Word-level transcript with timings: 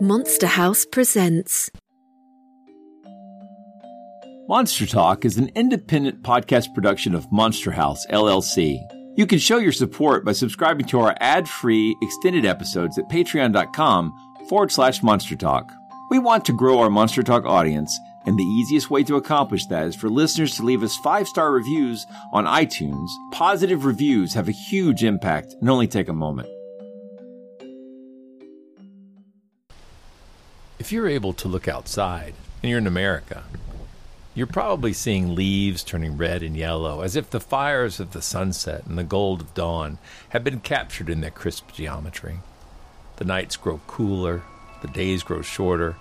Monster 0.00 0.46
House 0.46 0.84
presents. 0.84 1.72
Monster 4.48 4.86
Talk 4.86 5.24
is 5.24 5.38
an 5.38 5.50
independent 5.56 6.22
podcast 6.22 6.72
production 6.72 7.16
of 7.16 7.32
Monster 7.32 7.72
House, 7.72 8.06
LLC. 8.06 8.78
You 9.16 9.26
can 9.26 9.40
show 9.40 9.58
your 9.58 9.72
support 9.72 10.24
by 10.24 10.32
subscribing 10.32 10.86
to 10.86 11.00
our 11.00 11.16
ad 11.18 11.48
free 11.48 11.96
extended 12.00 12.44
episodes 12.46 12.96
at 12.96 13.08
patreon.com 13.08 14.12
forward 14.48 14.70
slash 14.70 15.02
monster 15.02 15.34
talk. 15.34 15.68
We 16.10 16.20
want 16.20 16.44
to 16.44 16.52
grow 16.52 16.78
our 16.78 16.90
Monster 16.90 17.24
Talk 17.24 17.44
audience, 17.44 17.98
and 18.24 18.38
the 18.38 18.44
easiest 18.44 18.90
way 18.90 19.02
to 19.02 19.16
accomplish 19.16 19.66
that 19.66 19.88
is 19.88 19.96
for 19.96 20.08
listeners 20.08 20.54
to 20.56 20.62
leave 20.62 20.84
us 20.84 20.96
five 20.98 21.26
star 21.26 21.50
reviews 21.50 22.06
on 22.32 22.44
iTunes. 22.44 23.08
Positive 23.32 23.84
reviews 23.84 24.32
have 24.34 24.46
a 24.48 24.52
huge 24.52 25.02
impact 25.02 25.56
and 25.60 25.68
only 25.68 25.88
take 25.88 26.08
a 26.08 26.12
moment. 26.12 26.48
If 30.78 30.92
you're 30.92 31.08
able 31.08 31.32
to 31.32 31.48
look 31.48 31.66
outside 31.66 32.34
and 32.62 32.70
you're 32.70 32.78
in 32.78 32.86
America, 32.86 33.42
you're 34.32 34.46
probably 34.46 34.92
seeing 34.92 35.34
leaves 35.34 35.82
turning 35.82 36.16
red 36.16 36.40
and 36.44 36.56
yellow 36.56 37.00
as 37.00 37.16
if 37.16 37.28
the 37.28 37.40
fires 37.40 37.98
of 37.98 38.12
the 38.12 38.22
sunset 38.22 38.86
and 38.86 38.96
the 38.96 39.02
gold 39.02 39.40
of 39.40 39.54
dawn 39.54 39.98
have 40.28 40.44
been 40.44 40.60
captured 40.60 41.10
in 41.10 41.20
their 41.20 41.32
crisp 41.32 41.72
geometry. 41.72 42.38
The 43.16 43.24
nights 43.24 43.56
grow 43.56 43.80
cooler, 43.88 44.44
the 44.80 44.86
days 44.86 45.24
grow 45.24 45.42
shorter, 45.42 45.96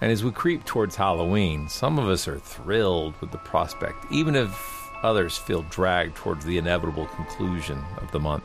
and 0.00 0.10
as 0.10 0.24
we 0.24 0.30
creep 0.30 0.64
towards 0.64 0.96
Halloween, 0.96 1.68
some 1.68 1.98
of 1.98 2.08
us 2.08 2.26
are 2.26 2.38
thrilled 2.38 3.20
with 3.20 3.32
the 3.32 3.38
prospect, 3.38 4.10
even 4.10 4.34
if 4.34 4.50
others 5.02 5.36
feel 5.36 5.60
dragged 5.64 6.16
towards 6.16 6.46
the 6.46 6.56
inevitable 6.56 7.04
conclusion 7.06 7.84
of 7.98 8.10
the 8.12 8.20
month. 8.20 8.44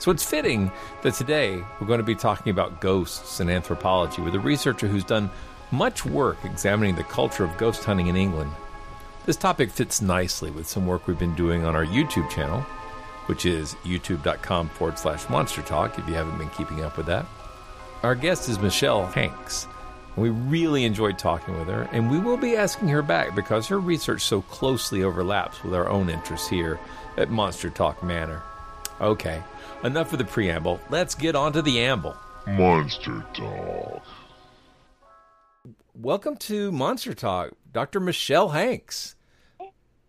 So 0.00 0.10
it's 0.10 0.24
fitting 0.24 0.72
that 1.02 1.12
today 1.12 1.62
we're 1.78 1.86
going 1.86 1.98
to 1.98 2.04
be 2.04 2.14
talking 2.14 2.50
about 2.50 2.80
ghosts 2.80 3.38
and 3.38 3.50
anthropology 3.50 4.22
with 4.22 4.34
a 4.34 4.40
researcher 4.40 4.88
who's 4.88 5.04
done 5.04 5.30
much 5.70 6.06
work 6.06 6.38
examining 6.42 6.94
the 6.94 7.04
culture 7.04 7.44
of 7.44 7.56
ghost 7.58 7.84
hunting 7.84 8.06
in 8.06 8.16
England. 8.16 8.50
This 9.26 9.36
topic 9.36 9.70
fits 9.70 10.00
nicely 10.00 10.50
with 10.50 10.66
some 10.66 10.86
work 10.86 11.06
we've 11.06 11.18
been 11.18 11.34
doing 11.34 11.66
on 11.66 11.76
our 11.76 11.84
YouTube 11.84 12.30
channel, 12.30 12.62
which 13.26 13.44
is 13.44 13.74
youtube.com 13.84 14.70
forward 14.70 14.98
slash 14.98 15.28
monster 15.28 15.60
talk 15.60 15.98
if 15.98 16.08
you 16.08 16.14
haven't 16.14 16.38
been 16.38 16.48
keeping 16.48 16.82
up 16.82 16.96
with 16.96 17.04
that. 17.04 17.26
Our 18.02 18.14
guest 18.14 18.48
is 18.48 18.58
Michele 18.58 19.04
Hanks. 19.04 19.68
We 20.16 20.30
really 20.30 20.84
enjoyed 20.86 21.18
talking 21.18 21.58
with 21.58 21.68
her, 21.68 21.82
and 21.92 22.10
we 22.10 22.18
will 22.18 22.38
be 22.38 22.56
asking 22.56 22.88
her 22.88 23.02
back 23.02 23.34
because 23.34 23.68
her 23.68 23.78
research 23.78 24.22
so 24.22 24.40
closely 24.40 25.02
overlaps 25.02 25.62
with 25.62 25.74
our 25.74 25.90
own 25.90 26.08
interests 26.08 26.48
here 26.48 26.80
at 27.18 27.30
Monster 27.30 27.68
Talk 27.68 28.02
Manor. 28.02 28.42
Okay, 29.00 29.42
enough 29.84 30.12
of 30.12 30.18
the 30.18 30.24
preamble. 30.24 30.80
Let's 30.90 31.14
get 31.14 31.34
on 31.34 31.52
to 31.54 31.62
the 31.62 31.80
amble. 31.80 32.16
Monster 32.46 33.24
Talk. 33.34 34.02
Welcome 35.94 36.36
to 36.38 36.72
Monster 36.72 37.14
Talk, 37.14 37.52
Dr. 37.72 38.00
Michele 38.00 38.48
Hanks. 38.48 39.16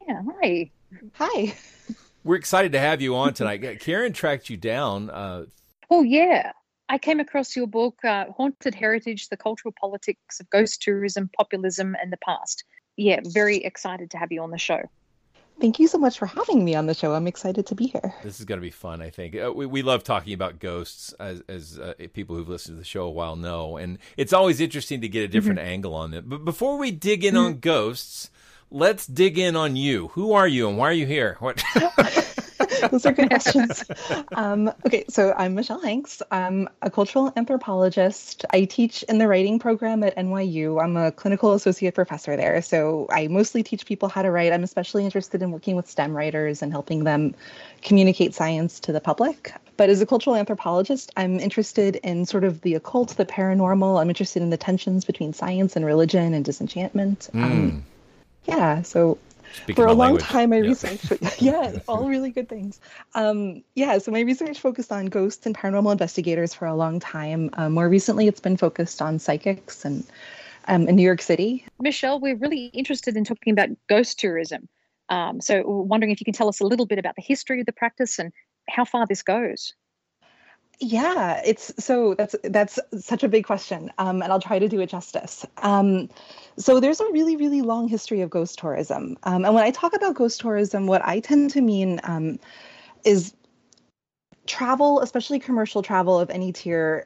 Yeah, 0.08 0.22
hi. 0.42 0.72
Hi. 1.16 1.54
We're 2.24 2.36
excited 2.36 2.72
to 2.74 2.80
have 2.80 3.02
you 3.02 3.16
on 3.16 3.34
tonight. 3.34 3.80
Karen 3.80 4.14
tracked 4.14 4.50
you 4.50 4.58
down. 4.58 5.10
Uh, 5.10 5.46
oh, 5.90 6.04
yeah. 6.04 6.52
I 6.88 6.98
came 6.98 7.20
across 7.20 7.56
your 7.56 7.68
book, 7.68 8.04
uh, 8.04 8.26
Haunted 8.36 8.76
Heritage 8.76 9.30
The 9.30 9.38
Cultural 9.38 9.74
Politics 9.80 10.40
of 10.40 10.50
Ghost 10.50 10.82
Tourism, 10.82 11.30
Populism, 11.36 11.96
and 12.02 12.12
the 12.12 12.18
Past. 12.18 12.64
Yeah, 12.98 13.22
very 13.24 13.58
excited 13.58 14.12
to 14.12 14.18
have 14.18 14.32
you 14.32 14.44
on 14.44 14.52
the 14.52 14.58
show. 14.58 14.82
Thank 15.62 15.78
you 15.78 15.88
so 15.88 16.00
much 16.00 16.18
for 16.18 16.26
having 16.26 16.66
me 16.66 16.74
on 16.74 16.88
the 16.88 16.96
show. 16.96 17.14
I'm 17.14 17.28
excited 17.28 17.68
to 17.68 17.76
be 17.76 17.86
here. 17.86 18.16
This 18.24 18.40
is 18.40 18.46
going 18.46 18.60
to 18.60 18.64
be 18.64 18.72
fun, 18.72 19.00
I 19.00 19.12
think. 19.12 19.36
Uh, 19.36 19.54
we, 19.54 19.68
we 19.68 19.84
love 19.84 20.04
talking 20.04 20.34
about 20.34 20.58
ghosts, 20.58 21.14
as, 21.20 21.44
as 21.48 21.78
uh, 21.78 21.94
people 22.14 22.36
who've 22.36 22.50
listened 22.50 22.78
to 22.78 22.80
the 22.80 22.86
show 22.86 23.04
a 23.04 23.12
while 23.12 23.36
know. 23.36 23.78
And 23.78 24.00
it's 24.18 24.34
always 24.34 24.60
interesting 24.60 25.02
to 25.02 25.08
get 25.08 25.24
a 25.24 25.28
different 25.28 25.60
mm-hmm. 25.60 25.68
angle 25.68 25.94
on 25.94 26.16
it. 26.16 26.28
But 26.28 26.46
before 26.46 26.80
we 26.80 26.90
dig 26.90 27.24
in 27.24 27.36
mm-hmm. 27.36 27.46
on 27.46 27.60
ghosts, 27.60 28.32
let's 28.72 29.06
dig 29.06 29.38
in 29.38 29.56
on 29.56 29.76
you. 29.76 30.08
Who 30.10 30.34
are 30.34 30.48
you 30.48 30.68
and 30.68 30.80
why 30.80 30.90
are 30.90 30.94
you 30.94 31.06
here? 31.06 31.38
What? 31.40 31.64
Those 32.90 33.06
are 33.06 33.12
good 33.12 33.30
questions. 33.30 33.84
Um, 34.36 34.72
okay, 34.86 35.04
so 35.10 35.34
I'm 35.38 35.56
Michele 35.56 35.80
Hanks. 35.80 36.22
I'm 36.32 36.70
a 36.82 36.90
cultural 36.90 37.32
anthropologist. 37.36 38.46
I 38.52 38.66
teach 38.66 39.04
in 39.04 39.18
the 39.18 39.28
writing 39.28 39.60
program 39.60 40.04
at 40.04 40.16
NYU. 40.16 40.82
I'm 40.82 40.98
a 40.98 41.12
clinical 41.12 41.54
associate 41.54 41.96
professor 41.96 42.36
there. 42.36 42.62
So 42.62 43.08
I 43.12 43.28
mostly 43.28 43.64
teach 43.64 43.86
people 43.86 44.10
how 44.10 44.22
to 44.22 44.32
write. 44.32 44.54
I'm 44.54 44.64
especially 44.64 45.06
interested 45.06 45.42
in 45.42 45.52
working 45.52 45.76
with 45.76 45.90
STEM 45.90 46.16
writers 46.16 46.62
and 46.62 46.72
helping 46.72 47.04
them 47.04 47.36
communicate 47.82 48.34
science 48.34 48.80
to 48.82 48.92
the 48.92 49.02
public. 49.02 49.54
But 49.78 49.90
as 49.90 50.02
a 50.02 50.06
cultural 50.06 50.36
anthropologist, 50.36 51.12
I'm 51.18 51.40
interested 51.40 51.96
in 51.98 52.26
sort 52.26 52.44
of 52.44 52.62
the 52.62 52.76
occult, 52.76 53.18
the 53.18 53.26
paranormal. 53.26 54.00
I'm 54.00 54.10
interested 54.10 54.42
in 54.42 54.50
the 54.50 54.58
tensions 54.58 55.06
between 55.06 55.34
science 55.34 55.76
and 55.76 55.86
religion 55.86 56.34
and 56.34 56.46
disenchantment. 56.46 57.30
Mm. 57.34 57.44
Um, 57.44 57.86
yeah, 58.46 58.82
so 58.82 59.18
Speaking 59.54 59.76
for 59.76 59.86
a 59.86 59.94
long 59.94 60.14
language. 60.14 60.24
time, 60.24 60.54
I 60.54 60.58
yeah. 60.58 60.70
researched. 60.70 61.42
yeah, 61.42 61.80
all 61.88 62.08
really 62.08 62.32
good 62.32 62.50
things. 62.50 62.80
Um, 63.16 63.64
yeah, 63.76 63.98
so 63.98 64.12
my 64.12 64.22
research 64.22 64.60
focused 64.60 64.92
on 64.92 65.08
ghosts 65.08 65.46
and 65.46 65.56
paranormal 65.56 65.92
investigators 65.92 66.54
for 66.54 66.66
a 66.66 66.76
long 66.76 67.00
time. 67.00 67.50
Um, 67.54 67.74
more 67.74 67.90
recently, 67.90 68.28
it's 68.28 68.40
been 68.40 68.58
focused 68.58 69.02
on 69.02 69.20
psychics 69.20 69.86
and 69.86 70.04
um, 70.68 70.88
in 70.88 70.96
New 70.96 71.04
York 71.04 71.22
City. 71.22 71.66
Michele, 71.80 72.20
we're 72.20 72.36
really 72.36 72.66
interested 72.66 73.18
in 73.18 73.24
talking 73.24 73.54
about 73.54 73.70
ghost 73.88 74.20
tourism. 74.20 74.68
Um, 75.10 75.42
so, 75.42 75.64
wondering 75.66 76.12
if 76.12 76.22
you 76.22 76.26
can 76.26 76.34
tell 76.34 76.48
us 76.48 76.62
a 76.62 76.66
little 76.66 76.86
bit 76.86 77.00
about 77.00 77.16
the 77.16 77.22
history 77.22 77.60
of 77.60 77.66
the 77.66 77.74
practice 77.74 78.20
and 78.20 78.32
how 78.70 78.86
far 78.86 79.06
this 79.06 79.24
goes. 79.24 79.74
Yeah, 80.84 81.40
it's 81.46 81.72
so 81.84 82.16
that's 82.16 82.36
that's 82.44 82.80
such 83.00 83.24
a 83.24 83.30
big 83.30 83.46
question, 83.46 83.92
um, 84.00 84.24
and 84.24 84.32
I'll 84.32 84.42
try 84.42 84.58
to 84.58 84.68
do 84.68 84.82
it 84.82 84.90
justice. 84.90 85.46
Um, 85.58 86.10
so 86.58 86.80
there's 86.80 87.00
a 87.00 87.06
really 87.12 87.36
really 87.36 87.62
long 87.62 87.88
history 87.88 88.22
of 88.22 88.32
ghost 88.32 88.58
tourism, 88.58 89.16
um, 89.22 89.46
and 89.46 89.54
when 89.54 89.64
I 89.64 89.70
talk 89.70 89.96
about 89.96 90.16
ghost 90.16 90.42
tourism, 90.42 90.88
what 90.88 91.06
I 91.06 91.20
tend 91.20 91.52
to 91.52 91.62
mean 91.62 92.00
um, 92.04 92.40
is 93.06 93.36
travel, 94.48 95.02
especially 95.02 95.38
commercial 95.38 95.84
travel 95.84 96.20
of 96.20 96.32
any 96.32 96.52
tier, 96.52 97.06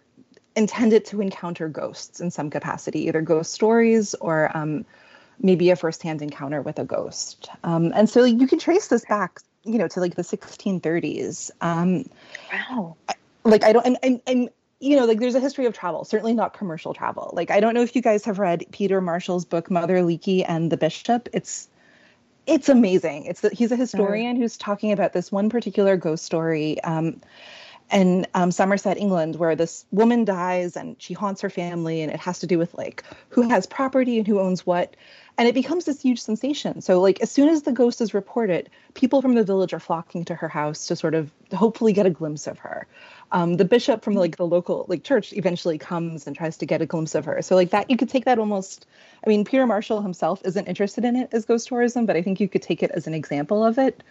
intended 0.55 1.03
to 1.07 1.19
encounter 1.19 1.67
ghosts 1.67 2.21
in 2.21 2.31
some 2.31 2.49
capacity, 2.49 3.07
either 3.07 3.21
ghost 3.21 3.51
stories 3.51 4.15
or 4.15 4.55
um, 4.55 4.85
maybe 5.41 5.69
a 5.69 5.75
firsthand 5.75 6.21
encounter 6.21 6.61
with 6.61 6.79
a 6.79 6.85
ghost. 6.85 7.49
Um, 7.65 7.91
and 7.93 8.09
so 8.09 8.23
you 8.23 8.47
can 8.47 8.57
trace 8.57 8.87
this 8.87 9.03
back, 9.03 9.41
you 9.65 9.77
know, 9.77 9.89
to 9.89 9.99
like 9.99 10.15
the 10.15 10.21
1630s. 10.21 11.51
wow. 12.53 12.95
Like 13.45 13.63
I 13.63 13.73
don't 13.73 13.85
and, 13.85 13.97
and 14.03 14.21
and 14.25 14.49
you 14.79 14.97
know 14.97 15.05
like 15.05 15.19
there's 15.19 15.35
a 15.35 15.39
history 15.39 15.65
of 15.65 15.73
travel 15.73 16.03
certainly 16.03 16.33
not 16.33 16.53
commercial 16.53 16.93
travel 16.93 17.31
like 17.33 17.51
I 17.51 17.59
don't 17.59 17.73
know 17.73 17.81
if 17.81 17.95
you 17.95 18.01
guys 18.01 18.25
have 18.25 18.39
read 18.39 18.65
Peter 18.71 18.99
Marshall's 18.99 19.45
book 19.45 19.71
Mother 19.71 19.97
Leakey 19.97 20.43
and 20.47 20.71
the 20.71 20.77
Bishop 20.77 21.29
it's 21.31 21.69
it's 22.45 22.69
amazing 22.69 23.25
it's 23.25 23.41
that 23.41 23.53
he's 23.53 23.71
a 23.71 23.75
historian 23.75 24.35
who's 24.35 24.57
talking 24.57 24.91
about 24.91 25.13
this 25.13 25.31
one 25.31 25.49
particular 25.49 25.95
ghost 25.95 26.25
story 26.25 26.81
um, 26.81 27.21
in 27.91 28.25
um, 28.33 28.51
Somerset, 28.51 28.97
England, 28.97 29.35
where 29.35 29.55
this 29.55 29.85
woman 29.91 30.25
dies 30.25 30.75
and 30.75 30.95
she 30.99 31.13
haunts 31.13 31.41
her 31.41 31.49
family, 31.49 32.01
and 32.01 32.11
it 32.11 32.19
has 32.19 32.39
to 32.39 32.47
do 32.47 32.57
with 32.57 32.73
like 32.73 33.03
who 33.29 33.47
has 33.49 33.65
property 33.67 34.17
and 34.17 34.27
who 34.27 34.39
owns 34.39 34.65
what. 34.65 34.95
And 35.37 35.47
it 35.47 35.53
becomes 35.53 35.85
this 35.85 36.01
huge 36.01 36.21
sensation. 36.21 36.81
So, 36.81 37.01
like, 37.01 37.21
as 37.21 37.29
soon 37.29 37.49
as 37.49 37.63
the 37.63 37.73
ghost 37.73 37.99
is 37.99 38.13
reported, 38.13 38.69
people 38.93 39.21
from 39.21 39.35
the 39.35 39.43
village 39.43 39.73
are 39.73 39.79
flocking 39.79 40.23
to 40.25 40.35
her 40.35 40.47
house 40.47 40.87
to 40.87 40.95
sort 40.95 41.13
of 41.13 41.29
hopefully 41.53 41.91
get 41.91 42.05
a 42.05 42.09
glimpse 42.09 42.47
of 42.47 42.57
her. 42.59 42.87
Um, 43.35 43.57
the 43.57 43.65
bishop 43.65 44.01
from 44.01 44.15
like 44.15 44.37
the 44.37 44.47
local 44.47 44.85
like 44.87 45.03
church 45.03 45.33
eventually 45.33 45.77
comes 45.77 46.25
and 46.25 46.33
tries 46.33 46.55
to 46.57 46.65
get 46.65 46.81
a 46.81 46.85
glimpse 46.85 47.15
of 47.15 47.25
her. 47.25 47.41
So, 47.41 47.53
like 47.53 47.71
that, 47.71 47.89
you 47.89 47.97
could 47.97 48.07
take 48.07 48.23
that 48.23 48.39
almost. 48.39 48.87
I 49.25 49.29
mean, 49.29 49.43
Peter 49.43 49.67
Marshall 49.67 50.01
himself 50.01 50.41
isn't 50.45 50.65
interested 50.69 51.03
in 51.03 51.17
it 51.17 51.29
as 51.33 51.43
ghost 51.43 51.67
tourism, 51.67 52.05
but 52.05 52.15
I 52.15 52.21
think 52.21 52.39
you 52.39 52.47
could 52.47 52.61
take 52.61 52.81
it 52.81 52.91
as 52.91 53.07
an 53.07 53.13
example 53.13 53.65
of 53.65 53.77
it. 53.77 54.01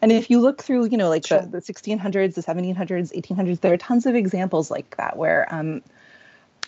And 0.00 0.12
if 0.12 0.30
you 0.30 0.38
look 0.40 0.62
through, 0.62 0.86
you 0.86 0.96
know, 0.96 1.08
like 1.08 1.26
sure. 1.26 1.40
the, 1.40 1.48
the 1.48 1.60
1600s, 1.60 2.34
the 2.34 2.40
1700s, 2.40 3.12
1800s, 3.12 3.60
there 3.60 3.72
are 3.72 3.78
tons 3.78 4.06
of 4.06 4.14
examples 4.14 4.70
like 4.70 4.96
that 4.96 5.16
where 5.16 5.52
um, 5.52 5.82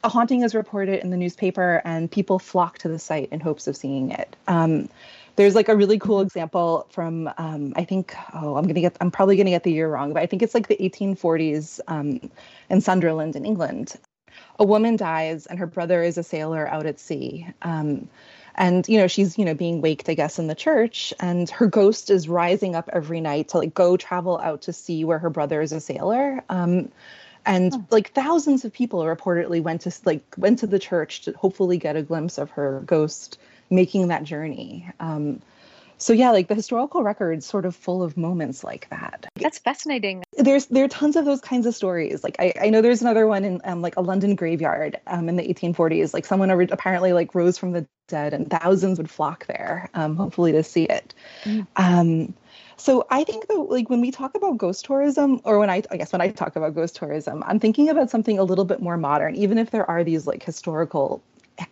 a 0.03 0.09
haunting 0.09 0.43
is 0.43 0.53
reported 0.53 1.01
in 1.05 1.11
the 1.11 1.17
newspaper 1.17 1.81
and 1.85 2.11
people 2.11 2.41
flock 2.41 2.79
to 2.79 2.89
the 2.89 2.99
site 2.99 3.29
in 3.31 3.39
hopes 3.39 3.69
of 3.69 3.77
seeing 3.77 4.11
it. 4.11 4.35
Um, 4.49 4.89
there's 5.41 5.55
like 5.55 5.71
a 5.71 5.77
really 5.77 5.99
cool 5.99 6.21
example 6.21 6.87
from 6.91 7.31
um, 7.39 7.73
I 7.75 7.85
think 7.85 8.15
oh 8.35 8.57
I'm 8.57 8.67
gonna 8.67 8.83
get 8.83 8.97
I'm 9.01 9.11
probably 9.11 9.37
gonna 9.37 9.51
get 9.51 9.63
the 9.63 9.73
year 9.73 9.89
wrong, 9.89 10.13
but 10.13 10.23
I 10.23 10.27
think 10.27 10.43
it's 10.43 10.55
like 10.55 10.69
the 10.69 10.77
1840s 10.77 11.81
um, 11.89 12.31
in 12.69 12.83
Sunderland 12.83 13.37
in 13.37 13.47
England. 13.47 13.97
A 14.59 14.65
woman 14.65 14.97
dies 14.97 15.47
and 15.47 15.59
her 15.59 15.67
brother 15.67 16.03
is 16.03 16.19
a 16.19 16.23
sailor 16.23 16.69
out 16.69 16.85
at 16.85 17.01
sea. 17.01 17.49
Um, 17.63 18.09
and 18.55 18.87
you 18.87 18.99
know 18.99 19.07
she's 19.07 19.39
you 19.39 19.45
know 19.45 19.55
being 19.55 19.81
waked 19.81 20.09
i 20.09 20.15
guess 20.15 20.41
in 20.41 20.49
the 20.49 20.57
church 20.57 21.15
and 21.21 21.49
her 21.51 21.67
ghost 21.69 22.11
is 22.11 22.29
rising 22.29 22.75
up 22.75 22.91
every 22.93 23.21
night 23.21 23.49
to 23.49 23.59
like 23.59 23.73
go 23.73 23.97
travel 23.97 24.39
out 24.39 24.63
to 24.63 24.73
see 24.73 25.05
where 25.05 25.21
her 25.21 25.31
brother 25.31 25.63
is 25.63 25.73
a 25.73 25.81
sailor 25.81 26.43
um, 26.49 26.91
and 27.47 27.73
oh. 27.73 27.87
like 27.91 28.13
thousands 28.13 28.65
of 28.65 28.73
people 28.73 29.05
reportedly 29.05 29.63
went 29.63 29.83
to 29.83 29.93
like 30.05 30.23
went 30.37 30.59
to 30.59 30.67
the 30.67 30.81
church 30.81 31.23
to 31.23 31.33
hopefully 31.33 31.79
get 31.79 31.95
a 31.95 32.03
glimpse 32.03 32.39
of 32.39 32.51
her 32.51 32.83
ghost 32.85 33.39
making 33.71 34.09
that 34.09 34.25
journey. 34.25 34.89
Um, 35.01 35.41
so 36.01 36.15
yeah 36.15 36.31
like 36.31 36.49
the 36.49 36.55
historical 36.55 37.03
records 37.03 37.45
sort 37.45 37.67
of 37.67 37.77
full 37.77 38.03
of 38.03 38.17
moments 38.17 38.65
like 38.65 38.89
that. 38.89 39.27
That's 39.37 39.59
fascinating. 39.59 40.25
There's 40.37 40.67
there 40.67 40.85
are 40.85 40.89
tons 40.89 41.15
of 41.15 41.27
those 41.27 41.41
kinds 41.41 41.67
of 41.67 41.75
stories. 41.75 42.25
Like 42.25 42.37
i, 42.39 42.53
I 42.61 42.71
know 42.71 42.81
there's 42.81 43.03
another 43.03 43.27
one 43.27 43.45
in 43.45 43.61
um, 43.65 43.83
like 43.83 43.97
a 43.97 44.01
london 44.01 44.35
graveyard 44.35 44.99
um, 45.07 45.29
in 45.29 45.37
the 45.37 45.43
1840s 45.43 46.15
like 46.15 46.25
someone 46.25 46.51
apparently 46.51 47.13
like 47.13 47.35
rose 47.35 47.59
from 47.59 47.73
the 47.73 47.87
dead 48.09 48.33
and 48.33 48.51
thousands 48.51 48.99
would 48.99 49.11
flock 49.11 49.47
there 49.47 49.91
um, 49.95 50.17
hopefully 50.17 50.53
to 50.53 50.63
see 50.63 50.85
it. 50.85 51.15
Mm. 51.45 51.67
um, 51.77 52.35
so 52.77 53.07
I 53.11 53.25
think 53.25 53.47
that 53.49 53.59
like 53.59 53.91
when 53.91 54.01
we 54.01 54.11
talk 54.11 54.35
about 54.35 54.57
ghost 54.57 54.87
tourism, 54.87 55.43
or 55.45 55.59
when 55.59 55.69
I, 55.69 55.83
I 55.91 55.99
guess 55.99 56.13
when 56.13 56.23
I 56.23 56.31
talk 56.31 56.57
about 56.57 56.75
ghost 56.75 56.97
tourism, 56.97 57.45
I'm 57.47 57.61
thinking 57.61 57.91
about 57.91 58.09
something 58.09 58.39
a 58.39 58.43
little 58.43 58.65
bit 58.65 58.81
more 58.81 58.97
modern, 58.97 59.37
even 59.37 59.59
if 59.59 59.71
there 59.71 59.89
are 59.89 60.03
these 60.03 60.27
like 60.27 60.43
historical 60.43 61.23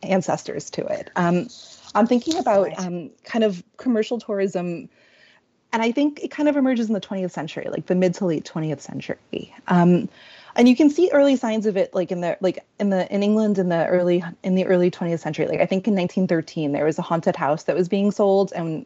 ancestors 0.03 0.69
to 0.71 0.85
it. 0.85 1.11
Um, 1.17 1.49
I'm 1.95 2.07
thinking 2.07 2.37
about 2.39 2.79
um, 2.79 3.11
kind 3.25 3.45
of 3.45 3.63
commercial 3.77 4.19
tourism, 4.19 4.89
and 5.73 5.83
I 5.83 5.93
think 5.93 6.21
it 6.23 6.31
kind 6.31 6.49
of 6.49 6.57
emerges 6.57 6.89
in 6.89 6.95
the 6.95 7.01
20th 7.01 7.31
century, 7.31 7.67
like 7.71 7.87
the 7.87 7.95
mid 7.95 8.15
to 8.15 8.27
late 8.27 8.45
20th 8.45 8.81
century. 8.81 9.55
Um, 9.67 10.09
and 10.57 10.69
you 10.69 10.75
can 10.75 10.91
see 10.91 11.11
early 11.13 11.37
signs 11.37 11.67
of 11.67 11.77
it, 11.77 11.95
like 11.95 12.11
in 12.11 12.21
the 12.21 12.37
like 12.41 12.65
in 12.81 12.91
the 12.91 13.13
in 13.13 13.23
England 13.23 13.59
in 13.59 13.69
the 13.69 13.87
early 13.87 14.25
in 14.43 14.55
the 14.55 14.67
early 14.67 14.91
20th 14.91 15.21
century. 15.21 15.47
Like 15.47 15.61
I 15.61 15.67
think 15.67 15.87
in 15.87 15.95
1913 15.95 16.73
there 16.73 16.85
was 16.85 16.99
a 16.99 17.03
haunted 17.03 17.37
house 17.37 17.65
that 17.65 17.77
was 17.77 17.89
being 17.89 18.11
sold, 18.11 18.53
and 18.53 18.85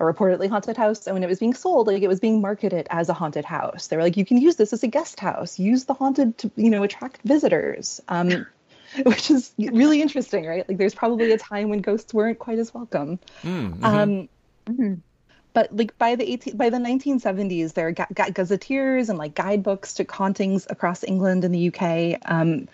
a 0.00 0.04
reportedly 0.04 0.48
haunted 0.48 0.76
house. 0.76 1.06
And 1.06 1.14
when 1.14 1.24
it 1.24 1.28
was 1.28 1.38
being 1.38 1.54
sold, 1.54 1.86
like 1.86 2.02
it 2.02 2.08
was 2.08 2.20
being 2.20 2.40
marketed 2.40 2.86
as 2.90 3.08
a 3.08 3.14
haunted 3.14 3.44
house. 3.44 3.88
They 3.88 3.96
were 3.96 4.02
like, 4.02 4.16
you 4.16 4.24
can 4.24 4.38
use 4.38 4.56
this 4.56 4.72
as 4.72 4.82
a 4.82 4.86
guest 4.86 5.18
house. 5.18 5.58
Use 5.58 5.84
the 5.84 5.94
haunted 5.94 6.38
to 6.38 6.50
you 6.56 6.70
know 6.70 6.82
attract 6.82 7.22
visitors. 7.22 8.00
Um, 8.08 8.46
which 9.04 9.30
is 9.30 9.52
really 9.58 10.02
interesting, 10.02 10.46
right? 10.46 10.68
Like 10.68 10.78
there's 10.78 10.94
probably 10.94 11.32
a 11.32 11.38
time 11.38 11.68
when 11.68 11.80
ghosts 11.80 12.14
weren't 12.14 12.38
quite 12.38 12.58
as 12.58 12.72
welcome. 12.72 13.18
Mm-hmm. 13.42 13.84
Um, 13.84 14.28
mm-hmm. 14.66 14.94
But 15.52 15.74
like 15.74 15.96
by 15.98 16.14
the 16.14 16.30
18, 16.30 16.56
by 16.56 16.70
the 16.70 16.78
1970s, 16.78 17.72
there 17.74 17.90
got, 17.92 18.12
got 18.14 18.34
gazetteers 18.34 19.08
and 19.08 19.18
like 19.18 19.34
guidebooks 19.34 19.94
to 19.94 20.06
hauntings 20.08 20.66
across 20.70 21.02
England 21.02 21.44
and 21.44 21.54
the 21.54 21.68
UK. 21.68 22.20
Um, 22.30 22.68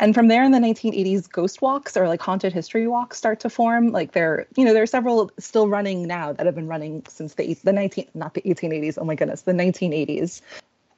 and 0.00 0.12
from 0.14 0.26
there 0.26 0.42
in 0.42 0.50
the 0.50 0.58
1980s, 0.58 1.30
ghost 1.30 1.62
walks 1.62 1.96
or 1.96 2.08
like 2.08 2.20
haunted 2.20 2.52
history 2.52 2.88
walks 2.88 3.16
start 3.16 3.40
to 3.40 3.50
form. 3.50 3.92
Like 3.92 4.12
there, 4.12 4.46
you 4.56 4.64
know, 4.64 4.72
there 4.72 4.82
are 4.82 4.86
several 4.86 5.30
still 5.38 5.68
running 5.68 6.08
now 6.08 6.32
that 6.32 6.46
have 6.46 6.54
been 6.56 6.66
running 6.66 7.04
since 7.08 7.34
the 7.34 7.54
the 7.62 7.72
19 7.72 8.08
not 8.14 8.34
the 8.34 8.42
1880s. 8.42 8.98
Oh 8.98 9.04
my 9.04 9.14
goodness, 9.14 9.42
the 9.42 9.52
1980s 9.52 10.40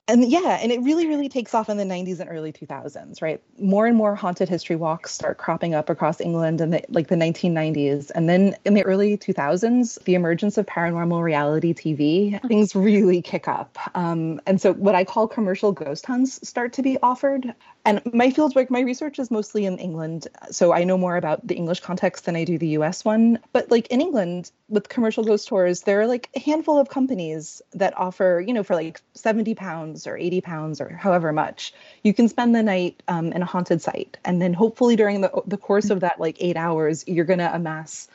and 0.09 0.25
yeah, 0.31 0.59
and 0.63 0.71
it 0.71 0.81
really, 0.83 1.07
really 1.09 1.29
takes 1.29 1.53
off 1.53 1.69
in 1.69 1.79
the 1.79 1.85
90s 1.85 2.21
and 2.21 2.31
early 2.31 2.53
2000s, 2.53 3.21
right? 3.21 3.43
More 3.59 3.87
and 3.87 3.97
more 3.97 4.15
haunted 4.15 4.49
history 4.49 4.77
walks 4.77 5.11
start 5.11 5.37
cropping 5.37 5.75
up 5.75 5.91
across 5.91 6.21
England 6.21 6.61
in 6.61 6.71
the, 6.71 6.83
like 6.91 7.09
the 7.09 7.17
1990s. 7.17 8.13
And 8.15 8.29
then 8.29 8.55
in 8.65 8.75
the 8.75 8.85
early 8.85 9.17
2000s, 9.17 10.03
the 10.05 10.15
emergence 10.15 10.59
of 10.59 10.67
paranormal 10.67 11.23
reality 11.23 11.75
TV, 11.75 12.41
things 12.47 12.77
really 12.77 13.21
kick 13.21 13.49
up. 13.49 13.79
Um, 13.97 14.41
and 14.47 14.61
so 14.61 14.75
what 14.75 14.95
I 14.95 15.03
call 15.03 15.27
commercial 15.27 15.73
ghost 15.73 16.07
hunts 16.07 16.47
start 16.47 16.73
to 16.75 16.83
be 16.83 16.99
offered. 17.03 17.53
And 17.85 18.01
my 18.13 18.31
field 18.31 18.55
work, 18.55 18.71
my 18.71 18.81
research 18.81 19.19
is 19.19 19.31
mostly 19.31 19.65
in 19.65 19.79
England. 19.79 20.29
So 20.51 20.73
I 20.73 20.85
know 20.85 20.99
more 20.99 21.17
about 21.17 21.47
the 21.47 21.55
English 21.55 21.81
context 21.81 22.27
than 22.27 22.37
I 22.37 22.45
do 22.45 22.59
the 22.59 22.69
US 22.79 23.05
one. 23.05 23.41
But 23.53 23.73
like 23.73 23.89
in 23.89 24.01
England, 24.01 24.53
with 24.69 24.89
commercial 24.89 25.25
ghost 25.25 25.49
tours, 25.49 25.83
there 25.83 26.01
are 26.01 26.07
like 26.07 26.29
a 26.35 26.41
handful 26.41 26.79
of 26.79 26.89
companies 26.89 27.63
that 27.75 27.97
offer, 27.97 28.43
you 28.45 28.53
know, 28.53 28.63
for 28.63 28.75
like 28.75 29.01
70 29.15 29.55
pounds 29.55 29.96
or 30.05 30.17
80 30.17 30.41
pounds 30.41 30.81
or 30.81 30.89
however 30.89 31.33
much, 31.33 31.73
you 32.03 32.13
can 32.13 32.29
spend 32.29 32.57
the 32.57 32.63
night 32.63 33.01
um, 33.07 33.33
in 33.33 33.41
a 33.41 33.45
haunted 33.45 33.81
site. 33.81 34.17
And 34.25 34.43
then 34.43 34.53
hopefully 34.53 34.97
during 34.97 35.21
the, 35.21 35.31
the 35.47 35.57
course 35.57 35.91
of 35.91 36.01
that 36.01 36.19
like 36.19 36.37
eight 36.41 36.57
hours, 36.57 37.05
you're 37.07 37.25
going 37.25 37.39
to 37.39 37.55
amass 37.55 38.09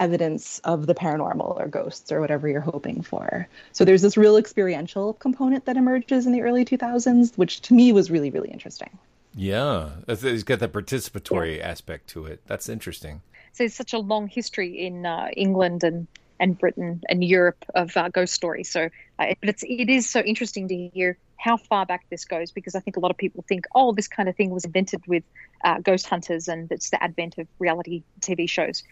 evidence 0.00 0.60
of 0.60 0.86
the 0.86 0.94
paranormal 0.94 1.60
or 1.60 1.66
ghosts 1.66 2.10
or 2.10 2.20
whatever 2.20 2.48
you're 2.48 2.60
hoping 2.60 3.02
for. 3.02 3.46
So 3.72 3.84
there's 3.84 4.02
this 4.02 4.16
real 4.16 4.38
experiential 4.38 5.12
component 5.14 5.66
that 5.66 5.76
emerges 5.76 6.26
in 6.26 6.32
the 6.32 6.40
early 6.40 6.64
2000s, 6.64 7.36
which 7.36 7.60
to 7.62 7.74
me 7.74 7.92
was 7.92 8.10
really, 8.10 8.30
really 8.30 8.50
interesting. 8.50 8.96
Yeah, 9.34 9.90
it's 10.06 10.42
got 10.42 10.60
that 10.60 10.72
participatory 10.72 11.58
yeah. 11.58 11.68
aspect 11.68 12.08
to 12.10 12.24
it. 12.26 12.40
That's 12.46 12.68
interesting. 12.68 13.20
So 13.52 13.64
it's 13.64 13.74
such 13.74 13.92
a 13.92 13.98
long 13.98 14.28
history 14.28 14.86
in 14.86 15.04
uh, 15.04 15.28
England 15.36 15.84
and 15.84 16.06
and 16.40 16.58
Britain 16.58 17.02
and 17.08 17.24
Europe 17.24 17.64
of 17.74 17.96
uh, 17.96 18.08
ghost 18.08 18.32
stories. 18.32 18.70
So, 18.70 18.88
uh, 19.18 19.34
but 19.40 19.48
it's 19.48 19.64
it 19.64 19.88
is 19.88 20.08
so 20.08 20.20
interesting 20.20 20.68
to 20.68 20.88
hear 20.88 21.18
how 21.38 21.56
far 21.56 21.86
back 21.86 22.04
this 22.10 22.24
goes 22.24 22.50
because 22.50 22.74
I 22.74 22.80
think 22.80 22.96
a 22.96 23.00
lot 23.00 23.10
of 23.10 23.16
people 23.16 23.44
think, 23.48 23.66
oh, 23.74 23.92
this 23.92 24.08
kind 24.08 24.28
of 24.28 24.36
thing 24.36 24.50
was 24.50 24.64
invented 24.64 25.06
with 25.06 25.22
uh, 25.64 25.78
ghost 25.78 26.06
hunters 26.06 26.48
and 26.48 26.70
it's 26.70 26.90
the 26.90 27.02
advent 27.02 27.38
of 27.38 27.46
reality 27.58 28.02
TV 28.20 28.48
shows. 28.48 28.82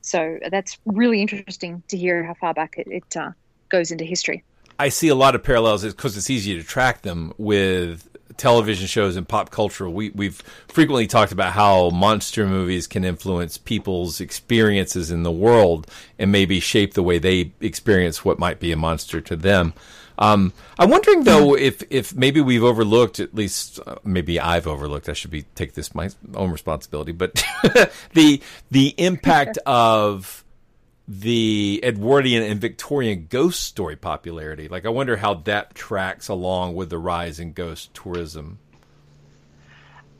So 0.00 0.38
that's 0.50 0.78
really 0.86 1.20
interesting 1.20 1.82
to 1.88 1.96
hear 1.96 2.22
how 2.24 2.34
far 2.34 2.54
back 2.54 2.76
it, 2.78 2.86
it 2.88 3.16
uh, 3.16 3.32
goes 3.68 3.90
into 3.90 4.04
history. 4.04 4.44
I 4.78 4.88
see 4.88 5.08
a 5.08 5.14
lot 5.14 5.34
of 5.34 5.42
parallels 5.42 5.84
because 5.84 6.16
it's 6.16 6.30
easy 6.30 6.54
to 6.56 6.62
track 6.62 7.02
them 7.02 7.34
with 7.36 8.08
television 8.42 8.88
shows 8.88 9.16
and 9.16 9.26
pop 9.26 9.50
culture, 9.50 9.88
we, 9.88 10.10
we've 10.10 10.42
frequently 10.66 11.06
talked 11.06 11.30
about 11.30 11.52
how 11.52 11.90
monster 11.90 12.44
movies 12.44 12.88
can 12.88 13.04
influence 13.04 13.56
people's 13.56 14.20
experiences 14.20 15.12
in 15.12 15.22
the 15.22 15.30
world 15.30 15.88
and 16.18 16.32
maybe 16.32 16.58
shape 16.58 16.94
the 16.94 17.04
way 17.04 17.18
they 17.18 17.52
experience 17.60 18.24
what 18.24 18.40
might 18.40 18.58
be 18.58 18.72
a 18.72 18.76
monster 18.76 19.20
to 19.20 19.36
them. 19.36 19.72
Um, 20.18 20.52
I'm 20.76 20.90
wondering 20.90 21.24
though 21.24 21.56
if 21.56 21.82
if 21.88 22.14
maybe 22.14 22.40
we've 22.40 22.62
overlooked 22.62 23.18
at 23.18 23.34
least 23.34 23.80
uh, 23.86 23.96
maybe 24.04 24.38
I've 24.38 24.66
overlooked. 24.66 25.08
I 25.08 25.14
should 25.14 25.30
be 25.30 25.42
take 25.54 25.74
this 25.74 25.94
my 25.94 26.10
own 26.34 26.50
responsibility, 26.50 27.12
but 27.12 27.34
the 28.12 28.42
the 28.70 28.94
impact 28.98 29.56
of 29.64 30.44
the 31.08 31.80
Edwardian 31.82 32.42
and 32.42 32.60
Victorian 32.60 33.26
ghost 33.28 33.62
story 33.62 33.96
popularity. 33.96 34.68
Like, 34.68 34.86
I 34.86 34.90
wonder 34.90 35.16
how 35.16 35.34
that 35.34 35.74
tracks 35.74 36.28
along 36.28 36.74
with 36.74 36.90
the 36.90 36.98
rise 36.98 37.40
in 37.40 37.52
ghost 37.52 37.92
tourism. 37.94 38.58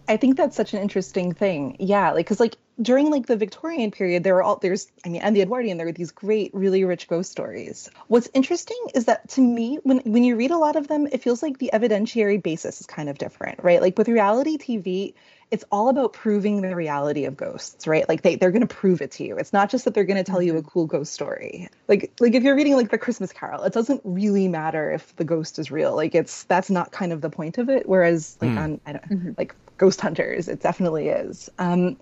I 0.08 0.16
think 0.16 0.36
that's 0.36 0.56
such 0.56 0.74
an 0.74 0.80
interesting 0.80 1.32
thing. 1.32 1.76
Yeah, 1.78 2.10
like 2.12 2.26
because 2.26 2.40
like 2.40 2.56
during 2.80 3.10
like 3.10 3.26
the 3.26 3.36
Victorian 3.36 3.90
period, 3.90 4.24
there 4.24 4.34
were 4.34 4.42
all 4.42 4.56
there's 4.56 4.90
I 5.04 5.08
mean, 5.08 5.22
and 5.22 5.36
the 5.36 5.42
Edwardian, 5.42 5.76
there 5.76 5.86
were 5.86 5.92
these 5.92 6.12
great, 6.12 6.54
really 6.54 6.84
rich 6.84 7.08
ghost 7.08 7.30
stories. 7.30 7.90
What's 8.08 8.28
interesting 8.34 8.78
is 8.94 9.04
that 9.06 9.28
to 9.30 9.40
me, 9.40 9.78
when 9.82 9.98
when 9.98 10.24
you 10.24 10.36
read 10.36 10.50
a 10.50 10.58
lot 10.58 10.76
of 10.76 10.88
them, 10.88 11.06
it 11.10 11.22
feels 11.22 11.42
like 11.42 11.58
the 11.58 11.70
evidentiary 11.72 12.42
basis 12.42 12.80
is 12.80 12.86
kind 12.86 13.08
of 13.08 13.18
different, 13.18 13.62
right? 13.62 13.80
Like 13.80 13.98
with 13.98 14.08
reality 14.08 14.56
TV, 14.56 15.14
it's 15.52 15.64
all 15.70 15.90
about 15.90 16.14
proving 16.14 16.62
the 16.62 16.74
reality 16.74 17.26
of 17.26 17.36
ghosts, 17.36 17.86
right? 17.86 18.08
Like 18.08 18.22
they, 18.22 18.36
they're 18.36 18.50
going 18.50 18.66
to 18.66 18.74
prove 18.74 19.02
it 19.02 19.10
to 19.12 19.24
you. 19.24 19.36
It's 19.36 19.52
not 19.52 19.68
just 19.68 19.84
that 19.84 19.92
they're 19.92 20.04
going 20.04 20.22
to 20.22 20.28
tell 20.28 20.40
you 20.40 20.56
a 20.56 20.60
mm-hmm. 20.60 20.68
cool 20.68 20.86
ghost 20.86 21.12
story. 21.12 21.68
Like 21.88 22.10
like 22.20 22.34
if 22.34 22.42
you're 22.42 22.56
reading 22.56 22.74
like 22.74 22.90
the 22.90 22.98
Christmas 22.98 23.32
Carol, 23.32 23.62
it 23.64 23.74
doesn't 23.74 24.00
really 24.02 24.48
matter 24.48 24.90
if 24.90 25.14
the 25.16 25.24
ghost 25.24 25.58
is 25.58 25.70
real. 25.70 25.94
Like 25.94 26.14
it's 26.14 26.44
that's 26.44 26.70
not 26.70 26.90
kind 26.90 27.12
of 27.12 27.20
the 27.20 27.28
point 27.28 27.58
of 27.58 27.68
it. 27.68 27.86
Whereas 27.86 28.38
like 28.40 28.50
mm. 28.50 28.58
on 28.58 28.80
I 28.86 28.92
don't 28.92 29.10
mm-hmm. 29.10 29.30
like 29.36 29.54
Ghost 29.76 30.00
Hunters, 30.00 30.48
it 30.48 30.60
definitely 30.60 31.08
is. 31.08 31.50
Um, 31.58 31.96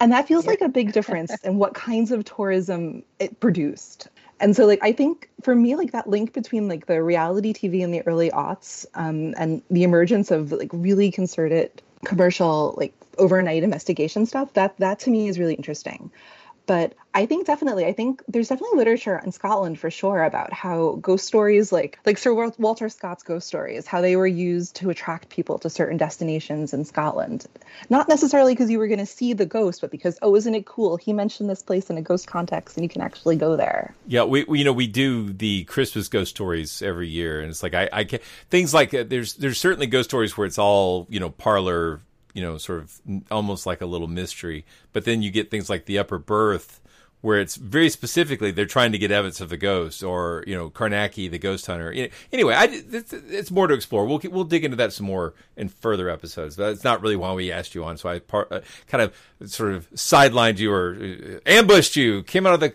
and 0.00 0.12
that 0.12 0.28
feels 0.28 0.46
like 0.46 0.60
a 0.60 0.68
big 0.68 0.92
difference 0.92 1.34
in 1.44 1.58
what 1.58 1.74
kinds 1.74 2.12
of 2.12 2.24
tourism 2.24 3.02
it 3.18 3.40
produced. 3.40 4.08
and 4.40 4.54
so 4.54 4.66
like 4.66 4.80
I 4.82 4.92
think 4.92 5.28
for 5.42 5.54
me 5.54 5.76
like 5.76 5.92
that 5.92 6.08
link 6.08 6.32
between 6.32 6.68
like 6.68 6.86
the 6.86 7.02
reality 7.02 7.52
TV 7.52 7.80
in 7.80 7.90
the 7.90 8.02
early 8.06 8.30
aughts 8.30 8.86
um, 8.94 9.34
and 9.36 9.62
the 9.70 9.82
emergence 9.82 10.30
of 10.30 10.52
like 10.52 10.70
really 10.72 11.10
concerted 11.10 11.82
commercial 12.04 12.74
like 12.76 12.92
overnight 13.18 13.64
investigation 13.64 14.24
stuff 14.26 14.52
that 14.54 14.76
that 14.78 15.00
to 15.00 15.10
me 15.10 15.28
is 15.28 15.38
really 15.38 15.54
interesting 15.54 16.10
but 16.68 16.92
I 17.14 17.24
think 17.24 17.46
definitely, 17.46 17.86
I 17.86 17.94
think 17.94 18.22
there's 18.28 18.48
definitely 18.48 18.76
literature 18.76 19.18
in 19.24 19.32
Scotland 19.32 19.80
for 19.80 19.90
sure 19.90 20.22
about 20.22 20.52
how 20.52 20.98
ghost 21.00 21.26
stories, 21.26 21.72
like 21.72 21.98
like 22.04 22.18
Sir 22.18 22.34
Walter 22.58 22.90
Scott's 22.90 23.22
ghost 23.22 23.46
stories, 23.48 23.86
how 23.86 24.02
they 24.02 24.16
were 24.16 24.26
used 24.26 24.76
to 24.76 24.90
attract 24.90 25.30
people 25.30 25.58
to 25.60 25.70
certain 25.70 25.96
destinations 25.96 26.74
in 26.74 26.84
Scotland. 26.84 27.46
Not 27.88 28.06
necessarily 28.06 28.52
because 28.52 28.70
you 28.70 28.78
were 28.78 28.86
going 28.86 28.98
to 28.98 29.06
see 29.06 29.32
the 29.32 29.46
ghost, 29.46 29.80
but 29.80 29.90
because 29.90 30.18
oh, 30.20 30.36
isn't 30.36 30.54
it 30.54 30.66
cool? 30.66 30.98
He 30.98 31.14
mentioned 31.14 31.48
this 31.48 31.62
place 31.62 31.88
in 31.88 31.96
a 31.96 32.02
ghost 32.02 32.26
context, 32.26 32.76
and 32.76 32.84
you 32.84 32.90
can 32.90 33.00
actually 33.00 33.36
go 33.36 33.56
there. 33.56 33.94
Yeah, 34.06 34.24
we, 34.24 34.44
we 34.44 34.58
you 34.58 34.64
know 34.66 34.74
we 34.74 34.86
do 34.86 35.32
the 35.32 35.64
Christmas 35.64 36.08
ghost 36.08 36.30
stories 36.30 36.82
every 36.82 37.08
year, 37.08 37.40
and 37.40 37.48
it's 37.48 37.62
like 37.62 37.72
I 37.72 37.88
I 37.90 38.04
can, 38.04 38.20
things 38.50 38.74
like 38.74 38.92
uh, 38.92 39.04
there's 39.08 39.34
there's 39.34 39.58
certainly 39.58 39.86
ghost 39.86 40.10
stories 40.10 40.36
where 40.36 40.46
it's 40.46 40.58
all 40.58 41.06
you 41.08 41.18
know 41.18 41.30
parlor 41.30 42.02
you 42.38 42.44
know, 42.44 42.56
sort 42.56 42.78
of 42.78 43.00
almost 43.32 43.66
like 43.66 43.80
a 43.80 43.86
little 43.86 44.06
mystery. 44.06 44.64
But 44.92 45.04
then 45.04 45.22
you 45.22 45.32
get 45.32 45.50
things 45.50 45.68
like 45.68 45.86
the 45.86 45.98
upper 45.98 46.18
berth, 46.18 46.80
where 47.20 47.40
it's 47.40 47.56
very 47.56 47.90
specifically 47.90 48.52
they're 48.52 48.64
trying 48.64 48.92
to 48.92 48.98
get 48.98 49.10
evidence 49.10 49.40
of 49.40 49.48
the 49.48 49.56
ghost, 49.56 50.04
or 50.04 50.44
you 50.46 50.54
know, 50.54 50.70
Carnacki, 50.70 51.28
the 51.28 51.38
ghost 51.38 51.66
hunter. 51.66 51.92
Anyway, 52.32 52.54
I, 52.54 52.68
it's, 52.70 53.12
it's, 53.12 53.50
more 53.50 53.66
to 53.66 53.74
explore. 53.74 54.06
We'll 54.06 54.20
we'll 54.30 54.44
dig 54.44 54.64
into 54.64 54.76
that 54.76 54.92
some 54.92 55.06
more 55.06 55.34
in 55.56 55.68
further 55.68 56.08
episodes. 56.08 56.54
But 56.54 56.70
it's 56.70 56.84
not 56.84 57.02
really 57.02 57.16
why 57.16 57.32
we 57.32 57.50
asked 57.50 57.74
you 57.74 57.82
on. 57.82 57.96
So 57.96 58.08
I 58.08 58.20
part, 58.20 58.52
uh, 58.52 58.60
kind 58.86 59.02
of 59.02 59.50
sort 59.50 59.72
of 59.72 59.90
sidelined 59.94 60.58
you 60.58 60.72
or 60.72 60.94
uh, 60.94 61.40
ambushed 61.44 61.96
you, 61.96 62.22
came 62.22 62.46
out 62.46 62.54
of 62.54 62.60
the 62.60 62.72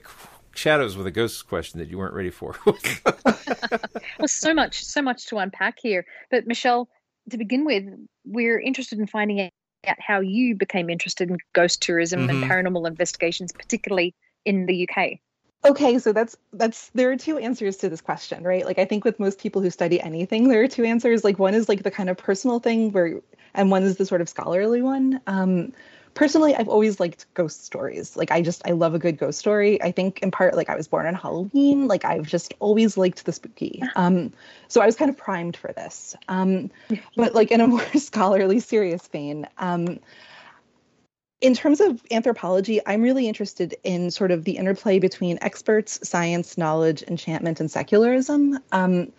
shadows 0.56 0.98
with 0.98 1.08
a 1.08 1.12
ghost 1.12 1.48
question 1.48 1.80
that 1.80 1.88
you 1.88 1.98
weren't 1.98 2.14
ready 2.14 2.32
for. 2.32 2.58
well, 2.66 4.28
so 4.28 4.54
much, 4.54 4.84
so 4.84 5.02
much 5.02 5.28
to 5.28 5.38
unpack 5.38 5.80
here. 5.80 6.06
But 6.30 6.48
Michele, 6.48 6.90
to 7.30 7.38
begin 7.38 7.66
with, 7.66 7.86
we're 8.26 8.60
interested 8.60 9.00
in 9.00 9.08
finding 9.08 9.42
out 9.42 9.98
how 10.00 10.20
you 10.20 10.56
became 10.56 10.90
interested 10.90 11.30
in 11.30 11.38
ghost 11.54 11.82
tourism 11.82 12.28
mm-hmm. 12.28 12.44
and 12.44 12.52
paranormal 12.52 12.88
investigations, 12.88 13.52
particularly 13.52 14.14
in 14.46 14.66
the 14.66 14.88
UK. 14.88 15.20
Okay, 15.66 15.98
so 15.98 16.12
that's 16.12 16.36
that's 16.52 16.90
there 16.90 17.10
are 17.12 17.16
two 17.16 17.38
answers 17.38 17.78
to 17.78 17.90
this 17.90 18.02
question, 18.02 18.44
right? 18.44 18.66
Like 18.66 18.80
I 18.80 18.86
think 18.86 19.06
with 19.06 19.20
most 19.20 19.40
people 19.40 19.62
who 19.62 19.70
study 19.70 20.02
anything, 20.02 20.50
there 20.50 20.62
are 20.62 20.68
two 20.68 20.84
answers. 20.84 21.24
Like 21.24 21.40
one 21.40 21.54
is 21.54 21.70
like 21.70 21.84
the 21.84 21.92
kind 21.92 22.10
of 22.10 22.18
personal 22.18 22.60
thing 22.60 22.92
where 22.92 23.22
and 23.54 23.72
one 23.72 23.84
is 23.84 23.96
the 23.96 24.06
sort 24.06 24.20
of 24.20 24.28
scholarly 24.28 24.82
one. 24.82 25.22
Um 25.26 25.72
personally 26.14 26.56
i've 26.56 26.70
always 26.70 27.00
liked 27.00 27.26
ghost 27.34 27.66
stories. 27.66 28.16
Like 28.16 28.32
i 28.32 28.42
just 28.42 28.62
i 28.68 28.72
love 28.72 28.94
a 28.94 29.00
good 29.00 29.18
ghost 29.18 29.40
story. 29.40 29.82
I 29.82 29.92
think 29.92 30.20
in 30.20 30.32
part 30.32 30.56
like 30.56 30.70
i 30.70 30.76
was 30.76 30.88
born 30.88 31.06
on 31.06 31.16
halloween. 31.16 31.88
Like 31.88 32.06
i've 32.06 32.28
just 32.28 32.54
always 32.60 32.98
liked 32.98 33.26
the 33.26 33.32
spooky. 33.32 33.82
Um 33.96 34.32
so 34.68 34.82
i 34.82 34.86
was 34.86 34.96
kind 34.96 35.10
of 35.10 35.18
primed 35.18 35.58
for 35.58 35.72
this. 35.74 36.16
Um 36.28 36.72
but 37.16 37.34
like 37.34 37.52
in 37.52 37.62
a 37.62 37.68
more 37.74 37.86
scholarly 37.96 38.60
serious 38.60 39.08
vein 39.08 39.48
um 39.58 40.00
in 41.42 41.54
terms 41.54 41.82
of 41.82 42.02
anthropology, 42.10 42.80
I'm 42.86 43.02
really 43.02 43.28
interested 43.28 43.76
in 43.84 44.12
sort 44.12 44.32
of 44.32 44.46
the 44.46 44.56
interplay 44.56 44.98
between 44.98 45.38
experts, 45.42 46.00
science, 46.08 46.58
knowledge, 46.58 47.04
enchantment, 47.04 47.60
and 47.60 47.70
secularism. 47.70 48.60
Um, 48.72 49.12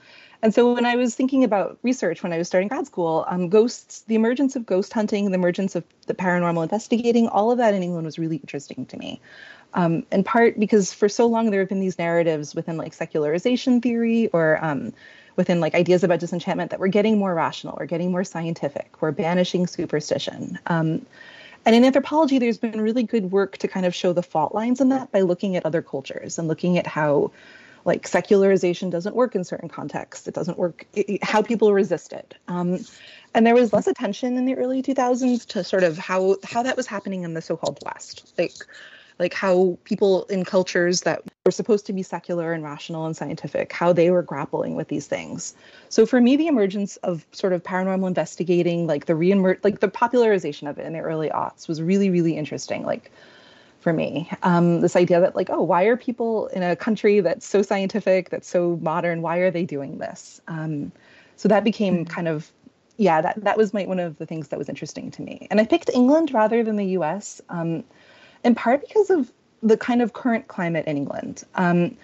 and 0.44 0.52
so 0.52 0.74
when 0.74 0.84
I 0.84 0.94
was 0.96 1.14
thinking 1.14 1.42
about 1.42 1.78
research 1.82 2.22
when 2.22 2.30
I 2.34 2.36
was 2.36 2.48
starting 2.48 2.68
grad 2.68 2.86
school, 2.86 3.24
um, 3.28 3.48
ghosts, 3.48 4.02
the 4.02 4.14
emergence 4.14 4.56
of 4.56 4.66
ghost 4.66 4.92
hunting, 4.92 5.30
the 5.30 5.36
emergence 5.36 5.74
of 5.74 5.84
the 6.06 6.12
paranormal 6.12 6.62
investigating, 6.62 7.28
all 7.28 7.50
of 7.50 7.56
that 7.56 7.72
in 7.72 7.82
England 7.82 8.04
was 8.04 8.18
really 8.18 8.36
interesting 8.36 8.84
to 8.86 8.98
me. 8.98 9.22
Um, 9.72 10.04
in 10.12 10.22
part 10.22 10.60
because 10.60 10.92
for 10.92 11.08
so 11.08 11.24
long 11.24 11.50
there 11.50 11.60
have 11.60 11.70
been 11.70 11.80
these 11.80 11.98
narratives 11.98 12.54
within 12.54 12.76
like 12.76 12.92
secularization 12.92 13.80
theory 13.80 14.28
or 14.34 14.62
um, 14.62 14.92
within 15.36 15.60
like 15.60 15.74
ideas 15.74 16.04
about 16.04 16.20
disenchantment 16.20 16.72
that 16.72 16.78
we're 16.78 16.88
getting 16.88 17.16
more 17.18 17.34
rational, 17.34 17.78
we're 17.80 17.86
getting 17.86 18.10
more 18.10 18.22
scientific, 18.22 19.00
we're 19.00 19.12
banishing 19.12 19.66
superstition. 19.66 20.58
Um, 20.66 21.06
and 21.64 21.74
in 21.74 21.86
anthropology, 21.86 22.38
there's 22.38 22.58
been 22.58 22.82
really 22.82 23.04
good 23.04 23.32
work 23.32 23.56
to 23.58 23.68
kind 23.68 23.86
of 23.86 23.94
show 23.94 24.12
the 24.12 24.22
fault 24.22 24.54
lines 24.54 24.82
in 24.82 24.90
that 24.90 25.10
by 25.10 25.22
looking 25.22 25.56
at 25.56 25.64
other 25.64 25.80
cultures 25.80 26.38
and 26.38 26.48
looking 26.48 26.76
at 26.76 26.86
how 26.86 27.30
like 27.84 28.08
secularization 28.08 28.90
doesn't 28.90 29.14
work 29.14 29.34
in 29.34 29.44
certain 29.44 29.68
contexts. 29.68 30.26
It 30.26 30.34
doesn't 30.34 30.58
work 30.58 30.86
it, 30.94 31.22
how 31.22 31.42
people 31.42 31.72
resist 31.72 32.12
it. 32.12 32.34
Um, 32.48 32.84
and 33.34 33.46
there 33.46 33.54
was 33.54 33.72
less 33.72 33.86
attention 33.86 34.36
in 34.36 34.46
the 34.46 34.54
early 34.54 34.82
2000s 34.82 35.46
to 35.46 35.64
sort 35.64 35.84
of 35.84 35.98
how 35.98 36.36
how 36.44 36.62
that 36.62 36.76
was 36.76 36.86
happening 36.86 37.24
in 37.24 37.34
the 37.34 37.42
so-called 37.42 37.78
West, 37.84 38.32
like 38.38 38.54
like 39.18 39.34
how 39.34 39.78
people 39.84 40.24
in 40.24 40.44
cultures 40.44 41.02
that 41.02 41.22
were 41.44 41.52
supposed 41.52 41.86
to 41.86 41.92
be 41.92 42.02
secular 42.02 42.52
and 42.52 42.64
rational 42.64 43.06
and 43.06 43.16
scientific, 43.16 43.72
how 43.72 43.92
they 43.92 44.10
were 44.10 44.22
grappling 44.22 44.74
with 44.74 44.88
these 44.88 45.06
things. 45.06 45.54
So 45.88 46.04
for 46.04 46.20
me, 46.20 46.36
the 46.36 46.48
emergence 46.48 46.96
of 46.98 47.24
sort 47.30 47.52
of 47.52 47.62
paranormal 47.62 48.08
investigating, 48.08 48.86
like 48.86 49.06
the 49.06 49.12
reemer- 49.12 49.62
like 49.62 49.80
the 49.80 49.88
popularization 49.88 50.66
of 50.66 50.78
it 50.78 50.86
in 50.86 50.92
the 50.94 51.00
early 51.00 51.28
aughts, 51.28 51.68
was 51.68 51.82
really 51.82 52.10
really 52.10 52.36
interesting. 52.36 52.84
Like 52.84 53.10
for 53.84 53.92
me. 53.92 54.28
Um, 54.42 54.80
this 54.80 54.96
idea 54.96 55.20
that, 55.20 55.36
like, 55.36 55.50
oh, 55.50 55.62
why 55.62 55.84
are 55.84 55.96
people 55.96 56.46
in 56.48 56.62
a 56.62 56.74
country 56.74 57.20
that's 57.20 57.46
so 57.46 57.60
scientific, 57.60 58.30
that's 58.30 58.48
so 58.48 58.78
modern, 58.80 59.20
why 59.20 59.36
are 59.36 59.50
they 59.50 59.64
doing 59.64 59.98
this? 59.98 60.40
Um, 60.48 60.90
so 61.36 61.48
that 61.48 61.64
became 61.64 61.98
mm-hmm. 61.98 62.14
kind 62.14 62.26
of, 62.26 62.50
yeah, 62.96 63.20
that, 63.20 63.44
that 63.44 63.58
was 63.58 63.74
my, 63.74 63.84
one 63.84 64.00
of 64.00 64.16
the 64.16 64.24
things 64.24 64.48
that 64.48 64.58
was 64.58 64.70
interesting 64.70 65.10
to 65.12 65.22
me. 65.22 65.46
And 65.50 65.60
I 65.60 65.66
picked 65.66 65.90
England 65.90 66.32
rather 66.32 66.64
than 66.64 66.76
the 66.76 66.86
US, 66.98 67.42
um, 67.50 67.84
in 68.42 68.54
part 68.54 68.80
because 68.80 69.10
of 69.10 69.30
the 69.62 69.76
kind 69.76 70.00
of 70.00 70.14
current 70.14 70.48
climate 70.48 70.86
in 70.86 70.96
England. 70.96 71.44
Um, 71.54 71.98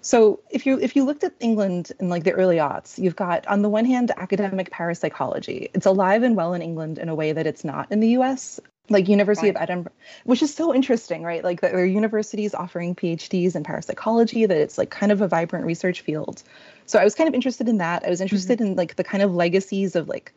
so 0.00 0.40
if 0.50 0.64
you 0.64 0.78
if 0.78 0.94
you 0.94 1.04
looked 1.04 1.24
at 1.24 1.34
England 1.40 1.92
in 2.00 2.08
like 2.08 2.24
the 2.24 2.32
early 2.32 2.56
aughts, 2.56 2.98
you've 2.98 3.16
got 3.16 3.46
on 3.48 3.62
the 3.62 3.68
one 3.68 3.84
hand 3.84 4.12
academic 4.16 4.70
parapsychology. 4.70 5.70
It's 5.74 5.86
alive 5.86 6.22
and 6.22 6.36
well 6.36 6.54
in 6.54 6.62
England 6.62 6.98
in 6.98 7.08
a 7.08 7.14
way 7.14 7.32
that 7.32 7.46
it's 7.46 7.64
not 7.64 7.90
in 7.90 8.00
the 8.00 8.10
U.S 8.10 8.60
like 8.90 9.08
University 9.08 9.48
right. 9.48 9.56
of 9.56 9.62
Edinburgh, 9.62 9.92
which 10.24 10.42
is 10.42 10.54
so 10.54 10.74
interesting, 10.74 11.22
right? 11.22 11.44
Like 11.44 11.60
that 11.60 11.72
there 11.72 11.82
are 11.82 11.86
universities 11.86 12.54
offering 12.54 12.94
PhDs 12.94 13.54
in 13.54 13.64
parapsychology, 13.64 14.46
that 14.46 14.56
it's 14.56 14.78
like 14.78 14.90
kind 14.90 15.12
of 15.12 15.20
a 15.20 15.28
vibrant 15.28 15.66
research 15.66 16.00
field. 16.00 16.42
So 16.86 16.98
I 16.98 17.04
was 17.04 17.14
kind 17.14 17.28
of 17.28 17.34
interested 17.34 17.68
in 17.68 17.78
that. 17.78 18.04
I 18.04 18.08
was 18.08 18.20
interested 18.20 18.58
mm-hmm. 18.58 18.72
in 18.72 18.76
like 18.76 18.96
the 18.96 19.04
kind 19.04 19.22
of 19.22 19.34
legacies 19.34 19.96
of 19.96 20.08
like 20.08 20.32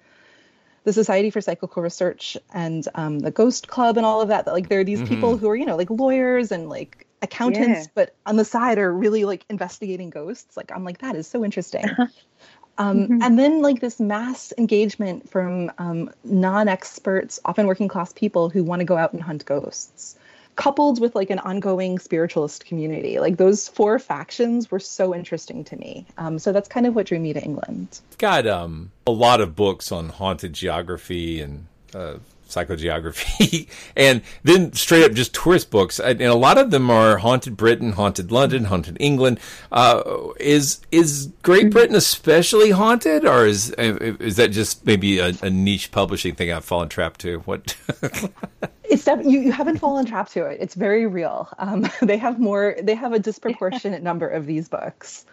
the 0.84 0.94
Society 0.94 1.30
for 1.30 1.42
Psychical 1.42 1.84
Research 1.84 2.38
and 2.54 2.88
um, 2.96 3.20
the 3.20 3.32
Ghost 3.32 3.68
Club 3.68 3.98
and 3.98 4.06
all 4.06 4.22
of 4.22 4.30
that. 4.30 4.46
That 4.46 4.54
like 4.54 4.70
there 4.70 4.80
are 4.80 4.84
these 4.84 5.00
mm-hmm. 5.00 5.14
people 5.14 5.38
who 5.38 5.50
are 5.50 5.56
you 5.56 5.66
know 5.66 5.78
like 5.78 5.90
lawyers 5.90 6.52
and 6.52 6.70
like 6.70 7.08
accountants, 7.22 7.86
yeah. 7.86 7.92
but 7.94 8.16
on 8.26 8.36
the 8.36 8.46
side 8.46 8.80
are 8.80 8.92
really 8.92 9.26
like 9.26 9.46
investigating 9.50 10.10
ghosts. 10.10 10.58
Like 10.58 10.72
I'm 10.74 10.84
like 10.84 11.00
that 11.00 11.16
is 11.16 11.28
so 11.28 11.46
interesting. 11.46 11.86
Um, 12.78 13.00
mm-hmm. 13.00 13.22
And 13.22 13.38
then, 13.38 13.62
like, 13.62 13.80
this 13.80 14.00
mass 14.00 14.54
engagement 14.58 15.30
from 15.30 15.72
um, 15.78 16.10
non 16.24 16.68
experts, 16.68 17.40
often 17.46 17.68
working 17.68 17.88
class 17.88 18.14
people 18.14 18.50
who 18.50 18.64
want 18.64 18.80
to 18.80 18.86
go 18.86 18.98
out 18.98 19.14
and 19.14 19.22
hunt 19.22 19.46
ghosts, 19.46 20.18
coupled 20.56 21.00
with 21.00 21.16
like 21.16 21.30
an 21.30 21.40
ongoing 21.40 22.00
spiritualist 22.00 22.66
community. 22.66 23.20
Like, 23.20 23.38
those 23.38 23.68
four 23.68 24.00
factions 24.00 24.72
were 24.72 24.80
so 24.80 25.14
interesting 25.14 25.64
to 25.66 25.76
me. 25.76 26.06
Um, 26.18 26.40
so 26.40 26.52
that's 26.52 26.70
kind 26.70 26.86
of 26.88 26.96
what 26.96 27.08
drew 27.08 27.20
me 27.20 27.34
to 27.34 27.44
England. 27.44 28.00
Got 28.18 28.48
um, 28.48 28.92
a 29.06 29.12
lot 29.12 29.42
of 29.42 29.56
books 29.56 29.92
on 29.92 30.10
haunted 30.10 30.54
geography 30.54 31.42
and 31.42 31.68
uh, 31.94 32.16
psychogeography, 32.52 33.68
and 33.96 34.22
then 34.44 34.74
straight 34.74 35.04
up 35.04 35.14
just 35.14 35.34
tourist 35.34 35.72
books. 35.72 36.00
And 36.00 36.22
a 36.22 36.36
lot 36.36 36.58
of 36.58 36.72
them 36.72 36.90
are 36.90 37.18
haunted 37.18 37.58
Britain, 37.58 37.94
haunted 37.94 38.32
London, 38.32 38.66
haunted 38.66 38.98
England. 39.00 39.40
Uh, 39.72 40.30
is 40.40 40.82
is 40.92 41.32
Great 41.44 41.72
Britain 41.72 41.96
especially 41.96 42.72
haunted, 42.72 43.26
or 43.26 43.46
is 43.46 43.72
is 43.72 44.36
that 44.36 44.52
just 44.52 44.86
maybe 44.86 45.20
a, 45.20 45.34
a 45.42 45.50
niche 45.50 45.92
publishing 45.92 46.36
thing 46.36 46.52
I've 46.52 46.66
fallen 46.66 46.90
trapped 46.90 47.22
to? 47.22 47.40
What? 47.40 47.76
it's 48.84 49.06
def- 49.06 49.26
you, 49.26 49.40
you 49.40 49.52
haven't 49.52 49.78
fallen 49.78 50.06
trap 50.06 50.30
to 50.30 50.46
it. 50.46 50.58
It's 50.60 50.76
very 50.76 51.08
real. 51.08 51.50
Um, 51.58 51.88
they 52.02 52.18
have 52.18 52.40
more. 52.40 52.76
They 52.82 52.96
have 52.96 53.14
a 53.14 53.20
disproportionate 53.20 54.04
number 54.04 54.28
of 54.28 54.46
these 54.46 54.68
books. 54.68 55.26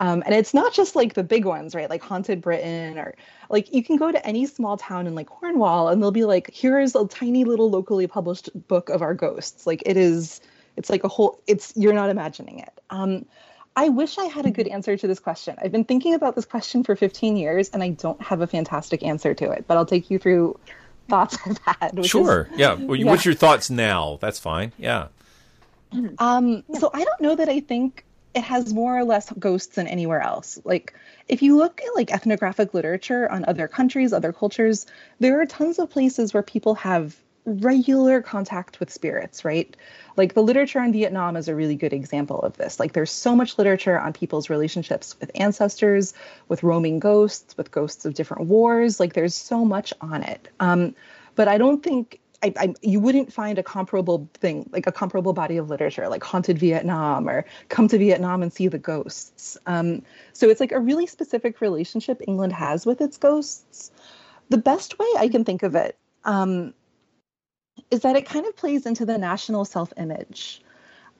Um, 0.00 0.22
and 0.24 0.34
it's 0.34 0.54
not 0.54 0.72
just 0.72 0.96
like 0.96 1.12
the 1.12 1.22
big 1.22 1.44
ones, 1.44 1.74
right? 1.74 1.90
Like 1.90 2.02
Haunted 2.02 2.40
Britain, 2.40 2.98
or 2.98 3.14
like 3.50 3.72
you 3.72 3.84
can 3.84 3.96
go 3.96 4.10
to 4.10 4.26
any 4.26 4.46
small 4.46 4.78
town 4.78 5.06
in 5.06 5.14
like 5.14 5.26
Cornwall 5.26 5.88
and 5.88 6.02
they'll 6.02 6.10
be 6.10 6.24
like, 6.24 6.50
here 6.50 6.80
is 6.80 6.94
a 6.94 7.06
tiny 7.06 7.44
little 7.44 7.70
locally 7.70 8.06
published 8.06 8.48
book 8.66 8.88
of 8.88 9.02
our 9.02 9.12
ghosts. 9.12 9.66
Like 9.66 9.82
it 9.84 9.98
is, 9.98 10.40
it's 10.76 10.88
like 10.88 11.04
a 11.04 11.08
whole, 11.08 11.42
it's, 11.46 11.74
you're 11.76 11.92
not 11.92 12.08
imagining 12.08 12.60
it. 12.60 12.72
Um, 12.88 13.26
I 13.76 13.90
wish 13.90 14.16
I 14.16 14.24
had 14.24 14.46
a 14.46 14.50
good 14.50 14.68
answer 14.68 14.96
to 14.96 15.06
this 15.06 15.20
question. 15.20 15.54
I've 15.62 15.70
been 15.70 15.84
thinking 15.84 16.14
about 16.14 16.34
this 16.34 16.46
question 16.46 16.82
for 16.82 16.96
15 16.96 17.36
years 17.36 17.68
and 17.68 17.82
I 17.82 17.90
don't 17.90 18.20
have 18.22 18.40
a 18.40 18.46
fantastic 18.46 19.02
answer 19.02 19.34
to 19.34 19.50
it, 19.50 19.66
but 19.68 19.76
I'll 19.76 19.86
take 19.86 20.10
you 20.10 20.18
through 20.18 20.58
thoughts 21.10 21.36
I've 21.44 21.58
had. 21.58 22.06
Sure. 22.06 22.48
Is, 22.52 22.58
yeah. 22.58 22.72
Well, 22.74 22.96
yeah. 22.96 23.04
What's 23.04 23.26
your 23.26 23.34
thoughts 23.34 23.68
now? 23.68 24.18
That's 24.22 24.38
fine. 24.38 24.72
Yeah. 24.78 25.08
Um, 26.18 26.64
so 26.78 26.90
I 26.94 27.04
don't 27.04 27.20
know 27.20 27.34
that 27.34 27.48
I 27.48 27.60
think 27.60 28.04
it 28.34 28.42
has 28.42 28.72
more 28.72 28.96
or 28.96 29.04
less 29.04 29.32
ghosts 29.38 29.74
than 29.74 29.86
anywhere 29.86 30.20
else. 30.20 30.60
Like 30.64 30.94
if 31.28 31.42
you 31.42 31.56
look 31.56 31.80
at 31.80 31.94
like 31.94 32.12
ethnographic 32.12 32.74
literature 32.74 33.30
on 33.30 33.44
other 33.46 33.68
countries, 33.68 34.12
other 34.12 34.32
cultures, 34.32 34.86
there 35.18 35.40
are 35.40 35.46
tons 35.46 35.78
of 35.78 35.90
places 35.90 36.32
where 36.32 36.42
people 36.42 36.74
have 36.76 37.16
regular 37.44 38.20
contact 38.20 38.78
with 38.78 38.90
spirits, 38.90 39.44
right? 39.44 39.76
Like 40.16 40.34
the 40.34 40.42
literature 40.42 40.80
in 40.80 40.92
Vietnam 40.92 41.36
is 41.36 41.48
a 41.48 41.54
really 41.54 41.74
good 41.74 41.92
example 41.92 42.40
of 42.40 42.56
this. 42.56 42.78
Like 42.78 42.92
there's 42.92 43.10
so 43.10 43.34
much 43.34 43.58
literature 43.58 43.98
on 43.98 44.12
people's 44.12 44.50
relationships 44.50 45.18
with 45.18 45.30
ancestors, 45.34 46.12
with 46.48 46.62
roaming 46.62 46.98
ghosts, 46.98 47.56
with 47.56 47.70
ghosts 47.70 48.04
of 48.04 48.14
different 48.14 48.46
wars. 48.46 49.00
Like 49.00 49.14
there's 49.14 49.34
so 49.34 49.64
much 49.64 49.92
on 50.00 50.22
it. 50.22 50.48
Um, 50.60 50.94
but 51.34 51.48
I 51.48 51.58
don't 51.58 51.82
think 51.82 52.20
I, 52.42 52.52
I, 52.56 52.74
you 52.80 53.00
wouldn't 53.00 53.32
find 53.32 53.58
a 53.58 53.62
comparable 53.62 54.28
thing, 54.34 54.68
like 54.72 54.86
a 54.86 54.92
comparable 54.92 55.32
body 55.32 55.58
of 55.58 55.68
literature, 55.68 56.08
like 56.08 56.24
Haunted 56.24 56.58
Vietnam 56.58 57.28
or 57.28 57.44
Come 57.68 57.88
to 57.88 57.98
Vietnam 57.98 58.42
and 58.42 58.52
See 58.52 58.68
the 58.68 58.78
Ghosts. 58.78 59.58
Um, 59.66 60.02
so 60.32 60.48
it's 60.48 60.60
like 60.60 60.72
a 60.72 60.80
really 60.80 61.06
specific 61.06 61.60
relationship 61.60 62.22
England 62.26 62.52
has 62.54 62.86
with 62.86 63.00
its 63.00 63.18
ghosts. 63.18 63.90
The 64.48 64.58
best 64.58 64.98
way 64.98 65.06
I 65.18 65.28
can 65.28 65.44
think 65.44 65.62
of 65.62 65.74
it 65.74 65.96
um, 66.24 66.72
is 67.90 68.00
that 68.00 68.16
it 68.16 68.26
kind 68.26 68.46
of 68.46 68.56
plays 68.56 68.86
into 68.86 69.04
the 69.04 69.18
national 69.18 69.64
self-image. 69.64 70.62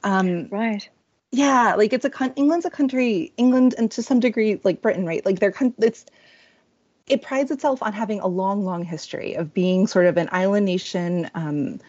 Um, 0.03 0.49
right. 0.51 0.89
Yeah, 1.33 1.75
like 1.77 1.93
it's 1.93 2.05
a 2.05 2.33
England's 2.35 2.67
a 2.67 2.71
country, 2.71 3.33
England 3.37 3.75
and 3.79 3.91
to 3.93 4.03
some 4.03 4.19
degree 4.19 4.61
like 4.65 4.83
Britain, 4.83 5.07
right? 5.07 5.25
Like 5.25 5.39
they're 5.39 5.55
it's 5.79 6.07
it 7.11 7.23
prides 7.23 7.51
itself 7.51 7.83
on 7.83 7.93
having 7.93 8.21
a 8.21 8.27
long, 8.27 8.65
long 8.65 8.85
history 8.85 9.35
of 9.35 9.53
being 9.53 9.87
sort 9.87 10.07
of 10.07 10.17
an 10.17 10.29
island 10.33 10.67
nation. 10.67 11.31
Um, 11.35 11.81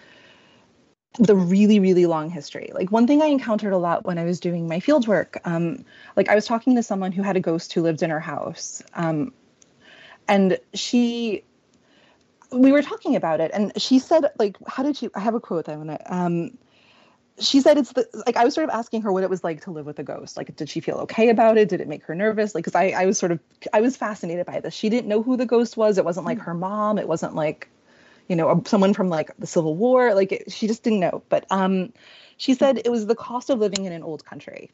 a 1.28 1.36
really, 1.36 1.80
really 1.80 2.06
long 2.06 2.30
history. 2.30 2.72
Like 2.74 2.90
one 2.90 3.06
thing 3.06 3.22
I 3.22 3.25
encountered 3.25 3.74
a 3.74 3.78
lot 3.78 4.06
when 4.06 4.18
I 4.18 4.24
was 4.24 4.40
doing 4.40 4.70
my 4.70 4.80
field 4.80 5.08
work, 5.08 5.42
um, 5.44 5.84
like 6.16 6.30
I 6.30 6.36
was 6.36 6.46
talking 6.46 6.75
to 6.78 6.84
someone 6.84 7.12
who 7.12 7.22
had 7.22 7.36
a 7.36 7.42
ghost 7.42 7.74
who 7.74 7.82
lived 7.82 8.01
in 8.01 8.10
her 8.10 8.20
house, 8.22 8.82
um, 8.94 9.34
and 10.28 10.58
she, 10.74 11.44
we 12.51 12.72
were 12.72 12.82
talking 12.82 13.18
about 13.18 13.42
it, 13.42 13.51
and 13.54 13.74
she 13.75 14.00
said, 14.00 14.24
like, 14.40 14.56
how 14.66 14.84
did 14.84 14.96
she? 14.96 15.10
I 15.13 15.20
have 15.20 15.36
a 15.36 15.42
quote 15.42 15.68
I 15.68 15.75
want 15.75 15.90
to. 15.90 16.16
Um, 16.16 16.58
she 17.41 17.62
said 17.62 17.77
it's 17.77 17.91
the 17.93 18.07
like 18.25 18.38
I 18.38 18.43
was 18.43 18.53
sort 18.53 18.69
of 18.69 18.75
asking 18.75 19.01
her 19.01 19.12
what 19.12 19.24
it 19.24 19.29
was 19.29 19.43
like 19.43 19.62
to 19.62 19.71
live 19.71 19.86
with 19.86 20.00
a 20.00 20.03
ghost. 20.03 20.38
Like, 20.38 20.55
did 20.55 20.69
she 20.69 20.79
feel 20.79 20.98
okay 21.00 21.29
about 21.29 21.57
it? 21.57 21.69
Did 21.69 21.81
it 21.81 21.88
make 21.88 22.03
her 22.03 22.15
nervous? 22.15 22.55
Like, 22.55 22.63
because 22.63 22.75
I 22.75 22.89
I 22.89 23.05
was 23.05 23.17
sort 23.17 23.31
of 23.31 23.39
I 23.74 23.81
was 23.81 23.98
fascinated 23.98 24.45
by 24.45 24.60
this. 24.60 24.74
She 24.74 24.89
didn't 24.89 25.07
know 25.07 25.21
who 25.21 25.38
the 25.38 25.45
ghost 25.45 25.77
was. 25.77 25.98
It 25.98 26.05
wasn't 26.05 26.25
like 26.25 26.38
hmm. 26.38 26.45
her 26.45 26.53
mom. 26.53 26.98
It 26.98 27.07
wasn't 27.07 27.36
like, 27.36 27.67
you 28.27 28.36
know, 28.36 28.62
someone 28.65 28.93
from 28.93 29.10
like 29.10 29.31
the 29.38 29.48
Civil 29.48 29.75
War. 29.75 30.13
Like, 30.13 30.31
it, 30.31 30.51
she 30.51 30.67
just 30.67 30.83
didn't 30.83 31.00
know. 31.00 31.24
But 31.29 31.45
um, 31.51 31.93
she 32.38 32.53
said 32.53 32.79
it 32.83 32.91
was 32.91 33.05
the 33.05 33.15
cost 33.15 33.50
of 33.50 33.60
living 33.60 33.86
in 33.86 33.93
an 33.93 34.03
old 34.03 34.25
country. 34.25 34.71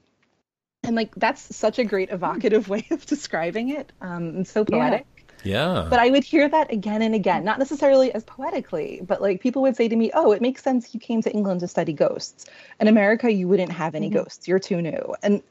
And 0.83 0.95
like 0.95 1.13
that's 1.15 1.55
such 1.55 1.79
a 1.79 1.83
great 1.83 2.09
evocative 2.09 2.69
way 2.73 2.85
of 2.91 3.05
describing 3.05 3.69
it. 3.69 3.91
Um, 4.01 4.29
and 4.29 4.47
so 4.47 4.65
poetic. 4.65 5.05
Yeah. 5.15 5.16
Yeah. 5.43 5.87
But 5.89 5.99
I 5.99 6.09
would 6.09 6.23
hear 6.23 6.49
that 6.49 6.71
again 6.71 7.01
and 7.01 7.13
again, 7.15 7.43
not 7.43 7.59
necessarily 7.59 8.13
as 8.13 8.23
poetically, 8.23 9.01
but 9.05 9.21
like 9.21 9.41
people 9.41 9.61
would 9.61 9.75
say 9.75 9.87
to 9.87 9.95
me, 9.95 10.11
"Oh, 10.13 10.31
it 10.31 10.41
makes 10.41 10.63
sense 10.63 10.93
you 10.93 10.99
came 10.99 11.21
to 11.21 11.31
England 11.31 11.61
to 11.61 11.67
study 11.67 11.93
ghosts. 11.93 12.45
In 12.79 12.87
America, 12.87 13.31
you 13.31 13.47
wouldn't 13.47 13.71
have 13.71 13.95
any 13.95 14.09
mm-hmm. 14.09 14.17
ghosts. 14.17 14.47
You're 14.47 14.59
too 14.59 14.81
new." 14.81 15.15
And 15.23 15.41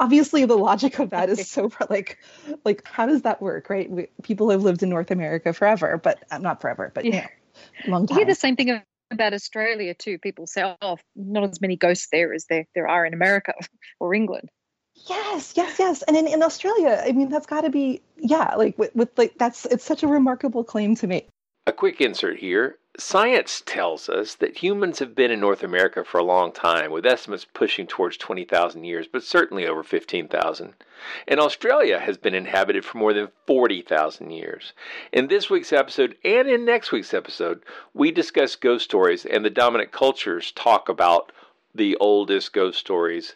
obviously 0.00 0.44
the 0.44 0.56
logic 0.56 0.98
of 0.98 1.10
that 1.10 1.28
is 1.28 1.48
so 1.50 1.70
like 1.88 2.18
like 2.64 2.86
how 2.86 3.06
does 3.06 3.22
that 3.22 3.40
work, 3.40 3.70
right? 3.70 3.90
We, 3.90 4.08
people 4.22 4.50
have 4.50 4.62
lived 4.62 4.82
in 4.82 4.88
North 4.88 5.10
America 5.10 5.52
forever, 5.52 6.00
but 6.02 6.22
uh, 6.30 6.38
not 6.38 6.60
forever, 6.60 6.90
but 6.94 7.04
yeah, 7.04 7.28
you 7.84 7.90
know, 7.90 7.98
long 7.98 8.06
time. 8.06 8.16
You 8.16 8.24
hear 8.24 8.34
the 8.34 8.38
same 8.38 8.56
thing 8.56 8.82
about 9.10 9.34
Australia 9.34 9.94
too. 9.94 10.18
People 10.18 10.46
say, 10.46 10.62
"Oh, 10.82 10.98
not 11.14 11.44
as 11.44 11.60
many 11.60 11.76
ghosts 11.76 12.08
there 12.10 12.32
as 12.32 12.46
there 12.46 12.66
there 12.74 12.88
are 12.88 13.06
in 13.06 13.14
America 13.14 13.54
or 14.00 14.14
England." 14.14 14.50
Yes, 15.06 15.54
yes, 15.56 15.78
yes. 15.78 16.02
And 16.02 16.16
in, 16.16 16.26
in 16.26 16.42
Australia, 16.42 17.02
I 17.04 17.12
mean, 17.12 17.28
that's 17.28 17.46
got 17.46 17.62
to 17.62 17.70
be, 17.70 18.02
yeah, 18.16 18.54
like 18.56 18.78
with, 18.78 18.94
with 18.94 19.10
like, 19.16 19.34
that's, 19.38 19.66
it's 19.66 19.84
such 19.84 20.02
a 20.02 20.08
remarkable 20.08 20.64
claim 20.64 20.94
to 20.96 21.06
make. 21.06 21.28
A 21.66 21.72
quick 21.72 22.00
insert 22.00 22.38
here. 22.38 22.78
Science 22.98 23.62
tells 23.64 24.08
us 24.08 24.34
that 24.34 24.58
humans 24.58 24.98
have 24.98 25.14
been 25.14 25.30
in 25.30 25.40
North 25.40 25.62
America 25.62 26.04
for 26.04 26.18
a 26.18 26.24
long 26.24 26.52
time, 26.52 26.90
with 26.90 27.06
estimates 27.06 27.46
pushing 27.54 27.86
towards 27.86 28.18
20,000 28.18 28.84
years, 28.84 29.06
but 29.10 29.22
certainly 29.22 29.66
over 29.66 29.82
15,000. 29.82 30.74
And 31.26 31.40
Australia 31.40 31.98
has 31.98 32.18
been 32.18 32.34
inhabited 32.34 32.84
for 32.84 32.98
more 32.98 33.14
than 33.14 33.28
40,000 33.46 34.30
years. 34.30 34.74
In 35.10 35.28
this 35.28 35.48
week's 35.48 35.72
episode 35.72 36.16
and 36.22 36.48
in 36.48 36.66
next 36.66 36.92
week's 36.92 37.14
episode, 37.14 37.62
we 37.94 38.10
discuss 38.10 38.56
ghost 38.56 38.84
stories 38.84 39.24
and 39.24 39.42
the 39.44 39.50
dominant 39.50 39.90
cultures 39.90 40.52
talk 40.52 40.88
about 40.88 41.32
the 41.74 41.96
oldest 41.96 42.52
ghost 42.52 42.78
stories 42.78 43.34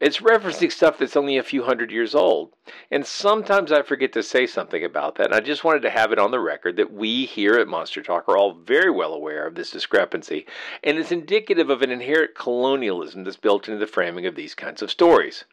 it's 0.00 0.18
referencing 0.18 0.72
stuff 0.72 0.98
that's 0.98 1.16
only 1.16 1.38
a 1.38 1.42
few 1.42 1.62
hundred 1.62 1.90
years 1.90 2.14
old. 2.14 2.52
And 2.90 3.06
sometimes 3.06 3.70
I 3.70 3.82
forget 3.82 4.12
to 4.14 4.22
say 4.22 4.46
something 4.46 4.84
about 4.84 5.14
that. 5.14 5.26
And 5.26 5.34
I 5.34 5.40
just 5.40 5.64
wanted 5.64 5.82
to 5.82 5.90
have 5.90 6.12
it 6.12 6.18
on 6.18 6.30
the 6.30 6.40
record 6.40 6.76
that 6.76 6.92
we 6.92 7.24
here 7.26 7.54
at 7.54 7.68
Monster 7.68 8.02
Talk 8.02 8.28
are 8.28 8.36
all 8.36 8.52
very 8.52 8.90
well 8.90 9.14
aware 9.14 9.46
of 9.46 9.54
this 9.54 9.70
discrepancy. 9.70 10.46
And 10.82 10.98
it's 10.98 11.12
indicative 11.12 11.70
of 11.70 11.80
an 11.80 11.90
inherent 11.90 12.34
colonialism 12.34 13.24
that's 13.24 13.36
built 13.36 13.68
into 13.68 13.78
the 13.78 13.86
framing 13.86 14.26
of 14.26 14.34
these 14.34 14.54
kinds 14.54 14.82
of 14.82 14.90
stories. 14.90 15.44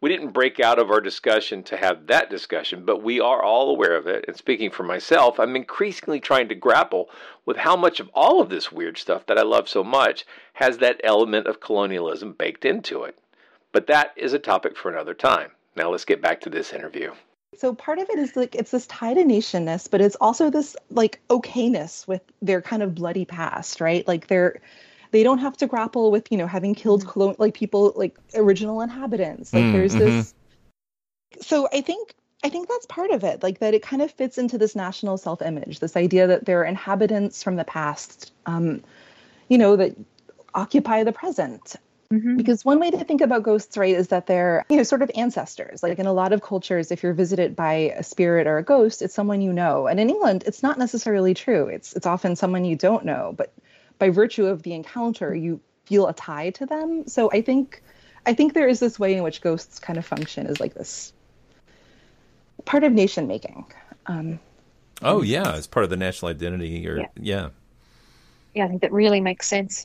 We 0.00 0.10
didn't 0.10 0.32
break 0.32 0.58
out 0.60 0.78
of 0.78 0.90
our 0.90 1.00
discussion 1.00 1.62
to 1.64 1.76
have 1.76 2.08
that 2.08 2.28
discussion, 2.28 2.84
but 2.84 3.02
we 3.02 3.20
are 3.20 3.42
all 3.42 3.70
aware 3.70 3.96
of 3.96 4.06
it. 4.06 4.24
And 4.26 4.36
speaking 4.36 4.70
for 4.70 4.82
myself, 4.82 5.38
I'm 5.38 5.56
increasingly 5.56 6.20
trying 6.20 6.48
to 6.48 6.54
grapple 6.54 7.08
with 7.46 7.58
how 7.58 7.76
much 7.76 8.00
of 8.00 8.10
all 8.12 8.40
of 8.40 8.48
this 8.48 8.72
weird 8.72 8.98
stuff 8.98 9.26
that 9.26 9.38
I 9.38 9.42
love 9.42 9.68
so 9.68 9.84
much 9.84 10.26
has 10.54 10.78
that 10.78 11.00
element 11.04 11.46
of 11.46 11.60
colonialism 11.60 12.32
baked 12.32 12.64
into 12.64 13.04
it. 13.04 13.18
But 13.74 13.88
that 13.88 14.12
is 14.14 14.32
a 14.32 14.38
topic 14.38 14.76
for 14.76 14.88
another 14.88 15.14
time. 15.14 15.50
Now 15.74 15.90
let's 15.90 16.04
get 16.04 16.22
back 16.22 16.40
to 16.42 16.48
this 16.48 16.72
interview. 16.72 17.12
So 17.58 17.74
part 17.74 17.98
of 17.98 18.08
it 18.08 18.20
is 18.20 18.36
like 18.36 18.54
it's 18.54 18.70
this 18.70 18.86
tie 18.86 19.14
to 19.14 19.24
nationness, 19.24 19.90
but 19.90 20.00
it's 20.00 20.14
also 20.20 20.48
this 20.48 20.76
like 20.90 21.20
okayness 21.28 22.06
with 22.06 22.22
their 22.40 22.62
kind 22.62 22.84
of 22.84 22.94
bloody 22.94 23.24
past, 23.24 23.80
right? 23.80 24.06
Like 24.06 24.28
they're 24.28 24.60
they 25.10 25.24
don't 25.24 25.38
have 25.38 25.56
to 25.56 25.66
grapple 25.66 26.12
with 26.12 26.30
you 26.30 26.38
know 26.38 26.46
having 26.46 26.76
killed 26.76 27.04
mm. 27.04 27.08
colon- 27.08 27.36
like 27.40 27.54
people 27.54 27.92
like 27.96 28.16
original 28.36 28.80
inhabitants. 28.80 29.52
Like 29.52 29.64
mm, 29.64 29.72
there's 29.72 29.96
mm-hmm. 29.96 30.04
this. 30.04 30.34
So 31.40 31.68
I 31.72 31.80
think 31.80 32.14
I 32.44 32.50
think 32.50 32.68
that's 32.68 32.86
part 32.86 33.10
of 33.10 33.24
it, 33.24 33.42
like 33.42 33.58
that 33.58 33.74
it 33.74 33.82
kind 33.82 34.02
of 34.02 34.12
fits 34.12 34.38
into 34.38 34.56
this 34.56 34.76
national 34.76 35.18
self-image, 35.18 35.80
this 35.80 35.96
idea 35.96 36.28
that 36.28 36.44
there 36.44 36.60
are 36.60 36.64
inhabitants 36.64 37.42
from 37.42 37.56
the 37.56 37.64
past, 37.64 38.32
um, 38.46 38.84
you 39.48 39.58
know, 39.58 39.74
that 39.74 39.96
occupy 40.54 41.02
the 41.02 41.12
present 41.12 41.74
Mm-hmm. 42.12 42.36
Because 42.36 42.64
one 42.64 42.78
way 42.78 42.90
to 42.90 43.04
think 43.04 43.20
about 43.20 43.42
ghosts, 43.42 43.76
right, 43.76 43.94
is 43.94 44.08
that 44.08 44.26
they're, 44.26 44.64
you 44.68 44.76
know, 44.76 44.82
sort 44.82 45.02
of 45.02 45.10
ancestors. 45.14 45.82
Like 45.82 45.98
in 45.98 46.06
a 46.06 46.12
lot 46.12 46.32
of 46.32 46.42
cultures, 46.42 46.90
if 46.90 47.02
you're 47.02 47.14
visited 47.14 47.56
by 47.56 47.94
a 47.96 48.02
spirit 48.02 48.46
or 48.46 48.58
a 48.58 48.62
ghost, 48.62 49.02
it's 49.02 49.14
someone 49.14 49.40
you 49.40 49.52
know. 49.52 49.86
And 49.86 49.98
in 49.98 50.10
England, 50.10 50.44
it's 50.46 50.62
not 50.62 50.78
necessarily 50.78 51.34
true. 51.34 51.66
It's 51.66 51.94
it's 51.94 52.06
often 52.06 52.36
someone 52.36 52.64
you 52.64 52.76
don't 52.76 53.04
know, 53.04 53.34
but 53.36 53.52
by 53.98 54.10
virtue 54.10 54.46
of 54.46 54.62
the 54.62 54.74
encounter, 54.74 55.34
you 55.34 55.60
feel 55.86 56.06
a 56.08 56.12
tie 56.12 56.50
to 56.50 56.66
them. 56.66 57.06
So 57.06 57.30
I 57.32 57.40
think 57.40 57.82
I 58.26 58.34
think 58.34 58.54
there 58.54 58.68
is 58.68 58.80
this 58.80 58.98
way 58.98 59.14
in 59.14 59.22
which 59.22 59.40
ghosts 59.40 59.78
kind 59.78 59.98
of 59.98 60.06
function 60.06 60.46
as 60.46 60.60
like 60.60 60.74
this 60.74 61.12
part 62.64 62.84
of 62.84 62.92
nation 62.92 63.26
making. 63.26 63.66
Um, 64.06 64.40
oh 65.02 65.22
yeah, 65.22 65.56
it's 65.56 65.66
part 65.66 65.84
of 65.84 65.90
the 65.90 65.96
national 65.96 66.30
identity, 66.30 66.86
or 66.88 66.98
yeah. 66.98 67.06
yeah. 67.16 67.48
Yeah, 68.54 68.66
I 68.66 68.68
think 68.68 68.82
that 68.82 68.92
really 68.92 69.20
makes 69.20 69.48
sense. 69.48 69.84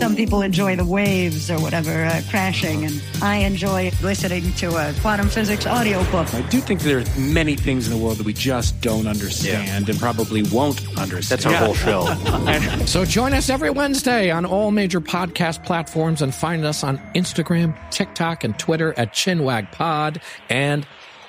Some 0.00 0.16
people 0.16 0.40
enjoy 0.40 0.76
the 0.76 0.84
waves 0.84 1.50
or 1.50 1.60
whatever 1.60 2.06
uh, 2.06 2.22
crashing, 2.30 2.86
and 2.86 3.02
I 3.20 3.36
enjoy 3.36 3.92
listening 4.02 4.50
to 4.54 4.68
a 4.76 4.94
quantum 5.02 5.28
physics 5.28 5.66
audiobook. 5.66 6.32
I 6.32 6.40
do 6.48 6.58
think 6.58 6.80
there 6.80 7.00
are 7.00 7.04
many 7.18 7.54
things 7.54 7.86
in 7.86 7.92
the 7.92 8.02
world 8.02 8.16
that 8.16 8.24
we 8.24 8.32
just 8.32 8.80
don't 8.80 9.06
understand 9.06 9.86
yeah. 9.86 9.92
and 9.92 10.00
probably 10.00 10.42
won't 10.44 10.80
understand. 10.98 11.42
That's 11.42 11.44
our 11.44 11.52
yeah. 11.52 11.66
whole 11.66 11.74
show. 12.78 12.86
so 12.86 13.04
join 13.04 13.34
us 13.34 13.50
every 13.50 13.68
Wednesday 13.68 14.30
on 14.30 14.46
all 14.46 14.70
major 14.70 15.02
podcast 15.02 15.64
platforms 15.66 16.22
and 16.22 16.34
find 16.34 16.64
us 16.64 16.82
on 16.82 16.96
Instagram, 17.14 17.76
TikTok, 17.90 18.42
and 18.42 18.58
Twitter 18.58 18.94
at 18.96 19.12
ChinwagPod 19.12 20.22
and 20.48 20.86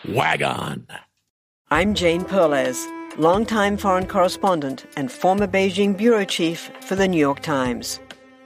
Wagon. 0.08 0.88
I'm 1.70 1.94
Jane 1.94 2.24
Perlez, 2.24 2.88
longtime 3.18 3.76
foreign 3.76 4.08
correspondent 4.08 4.86
and 4.96 5.12
former 5.12 5.46
Beijing 5.46 5.98
bureau 5.98 6.24
chief 6.24 6.72
for 6.80 6.96
the 6.96 7.08
New 7.08 7.20
York 7.20 7.42
Times. 7.42 8.00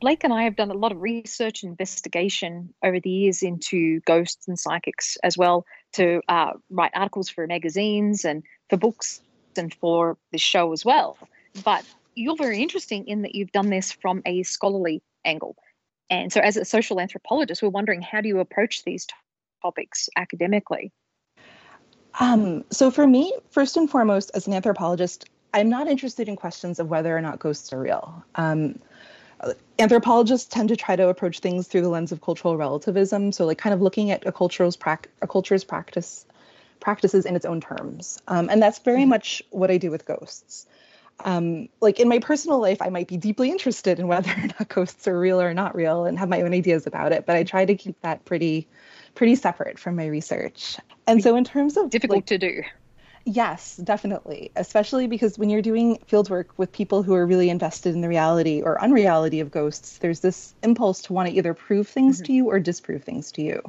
Blake 0.00 0.22
and 0.22 0.32
I 0.32 0.44
have 0.44 0.56
done 0.56 0.70
a 0.70 0.74
lot 0.74 0.92
of 0.92 1.00
research 1.00 1.62
and 1.62 1.70
investigation 1.70 2.72
over 2.84 3.00
the 3.00 3.10
years 3.10 3.42
into 3.42 4.00
ghosts 4.00 4.46
and 4.46 4.58
psychics 4.58 5.16
as 5.24 5.36
well 5.36 5.66
to 5.94 6.20
uh, 6.28 6.52
write 6.70 6.92
articles 6.94 7.28
for 7.28 7.46
magazines 7.46 8.24
and 8.24 8.42
for 8.70 8.76
books 8.76 9.20
and 9.56 9.74
for 9.74 10.16
this 10.30 10.40
show 10.40 10.72
as 10.72 10.84
well. 10.84 11.18
But 11.64 11.84
you're 12.14 12.36
very 12.36 12.62
interesting 12.62 13.08
in 13.08 13.22
that 13.22 13.34
you've 13.34 13.52
done 13.52 13.70
this 13.70 13.92
from 13.92 14.22
a 14.24 14.42
scholarly 14.44 15.02
angle. 15.24 15.56
And 16.10 16.32
so, 16.32 16.40
as 16.40 16.56
a 16.56 16.64
social 16.64 17.00
anthropologist, 17.00 17.62
we're 17.62 17.68
wondering 17.68 18.00
how 18.00 18.20
do 18.20 18.28
you 18.28 18.38
approach 18.40 18.84
these 18.84 19.06
topics 19.62 20.08
academically? 20.16 20.92
Um, 22.18 22.64
so, 22.70 22.90
for 22.90 23.06
me, 23.06 23.32
first 23.50 23.76
and 23.76 23.90
foremost, 23.90 24.30
as 24.34 24.46
an 24.46 24.54
anthropologist, 24.54 25.28
I'm 25.52 25.68
not 25.68 25.86
interested 25.86 26.28
in 26.28 26.36
questions 26.36 26.78
of 26.78 26.88
whether 26.88 27.16
or 27.16 27.20
not 27.20 27.38
ghosts 27.38 27.72
are 27.72 27.80
real. 27.80 28.24
Um, 28.36 28.78
anthropologists 29.78 30.48
tend 30.48 30.68
to 30.70 30.76
try 30.76 30.96
to 30.96 31.08
approach 31.08 31.40
things 31.40 31.66
through 31.66 31.82
the 31.82 31.88
lens 31.88 32.12
of 32.12 32.20
cultural 32.20 32.56
relativism. 32.56 33.32
So, 33.32 33.46
like, 33.46 33.58
kind 33.58 33.74
of 33.74 33.80
looking 33.80 34.10
at 34.10 34.26
a 34.26 34.32
culture's 34.32 34.76
prac- 34.76 35.08
a 35.22 35.26
culture's 35.26 35.64
practice 35.64 36.26
practices 36.80 37.26
in 37.26 37.34
its 37.34 37.44
own 37.44 37.60
terms, 37.60 38.22
um, 38.28 38.48
and 38.50 38.62
that's 38.62 38.78
very 38.80 39.00
mm-hmm. 39.00 39.10
much 39.10 39.42
what 39.50 39.70
I 39.70 39.78
do 39.78 39.90
with 39.90 40.06
ghosts. 40.06 40.66
Um, 41.24 41.68
like 41.80 41.98
in 41.98 42.08
my 42.08 42.20
personal 42.20 42.60
life, 42.60 42.80
I 42.80 42.90
might 42.90 43.08
be 43.08 43.16
deeply 43.16 43.50
interested 43.50 43.98
in 43.98 44.06
whether 44.06 44.30
or 44.30 44.46
not 44.58 44.68
ghosts 44.68 45.08
are 45.08 45.18
real 45.18 45.40
or 45.40 45.52
not 45.54 45.74
real, 45.74 46.04
and 46.04 46.18
have 46.18 46.28
my 46.28 46.42
own 46.42 46.54
ideas 46.54 46.86
about 46.86 47.12
it. 47.12 47.26
But 47.26 47.36
I 47.36 47.44
try 47.44 47.64
to 47.64 47.74
keep 47.74 48.00
that 48.02 48.24
pretty, 48.24 48.68
pretty 49.14 49.34
separate 49.34 49.78
from 49.78 49.96
my 49.96 50.06
research. 50.06 50.78
And 51.06 51.22
so, 51.22 51.36
in 51.36 51.44
terms 51.44 51.76
of 51.76 51.90
difficult 51.90 52.18
like, 52.18 52.26
to 52.26 52.38
do, 52.38 52.62
Yes, 53.30 53.76
definitely. 53.76 54.50
Especially 54.56 55.06
because 55.06 55.38
when 55.38 55.50
you're 55.50 55.60
doing 55.60 55.98
fieldwork 56.10 56.46
with 56.56 56.72
people 56.72 57.02
who 57.02 57.14
are 57.14 57.26
really 57.26 57.50
invested 57.50 57.94
in 57.94 58.00
the 58.00 58.08
reality 58.08 58.62
or 58.62 58.82
unreality 58.82 59.40
of 59.40 59.50
ghosts, 59.50 59.98
there's 59.98 60.20
this 60.20 60.54
impulse 60.62 61.02
to 61.02 61.12
want 61.12 61.28
to 61.28 61.34
either 61.34 61.52
prove 61.52 61.86
things 61.86 62.16
mm-hmm. 62.16 62.24
to 62.24 62.32
you 62.32 62.46
or 62.46 62.58
disprove 62.58 63.04
things 63.04 63.30
to 63.32 63.42
you, 63.42 63.60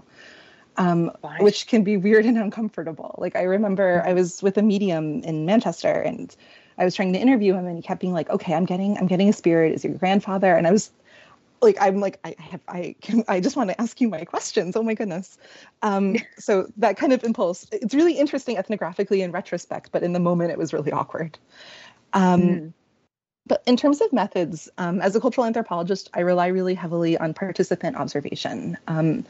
um, 0.78 1.12
which 1.42 1.68
can 1.68 1.84
be 1.84 1.98
weird 1.98 2.26
and 2.26 2.38
uncomfortable. 2.38 3.16
Like, 3.18 3.36
I 3.36 3.42
remember 3.42 4.02
I 4.06 4.14
was 4.14 4.42
with 4.42 4.58
a 4.58 4.62
medium 4.62 5.24
in 5.24 5.46
Manchester 5.46 5.92
and 5.92 6.34
I 6.78 6.86
was 6.86 6.96
trying 6.96 7.12
to 7.12 7.20
interview 7.20 7.54
him 7.54 7.66
and 7.66 7.76
he 7.76 7.82
kept 7.82 8.00
being 8.00 8.14
like, 8.14 8.30
okay, 8.30 8.54
I'm 8.54 8.66
getting, 8.66 8.98
I'm 8.98 9.08
getting 9.08 9.28
a 9.28 9.34
spirit. 9.34 9.74
Is 9.74 9.84
your 9.84 9.96
grandfather? 9.96 10.56
And 10.56 10.68
I 10.68 10.72
was 10.72 10.90
like 11.62 11.78
i'm 11.80 12.00
like 12.00 12.20
i 12.24 12.36
have 12.38 12.62
i 12.68 12.96
can 13.02 13.24
i 13.28 13.40
just 13.40 13.56
want 13.56 13.70
to 13.70 13.82
ask 13.82 14.00
you 14.02 14.08
my 14.10 14.26
questions. 14.26 14.76
Oh 14.76 14.84
my 14.84 14.94
goodness. 14.94 15.38
Um, 15.82 16.16
so 16.38 16.68
that 16.78 16.98
kind 16.98 17.14
of 17.14 17.24
impulse 17.24 17.68
it's 17.72 17.94
really 17.94 18.14
interesting 18.14 18.58
ethnographically 18.58 19.20
in 19.20 19.32
retrospect 19.32 19.92
but 19.92 20.04
in 20.04 20.14
the 20.14 20.20
moment 20.20 20.52
it 20.52 20.58
was 20.58 20.74
really 20.74 20.92
awkward. 20.92 21.38
Um, 22.14 22.42
mm. 22.42 22.74
but 23.46 23.62
in 23.68 23.78
terms 23.78 24.02
of 24.02 24.12
methods 24.12 24.70
um, 24.78 25.00
as 25.02 25.16
a 25.16 25.22
cultural 25.22 25.46
anthropologist 25.46 26.10
i 26.14 26.22
rely 26.22 26.48
really 26.48 26.74
heavily 26.74 27.18
on 27.18 27.34
participant 27.34 27.96
observation. 27.96 28.78
Um, 28.88 29.26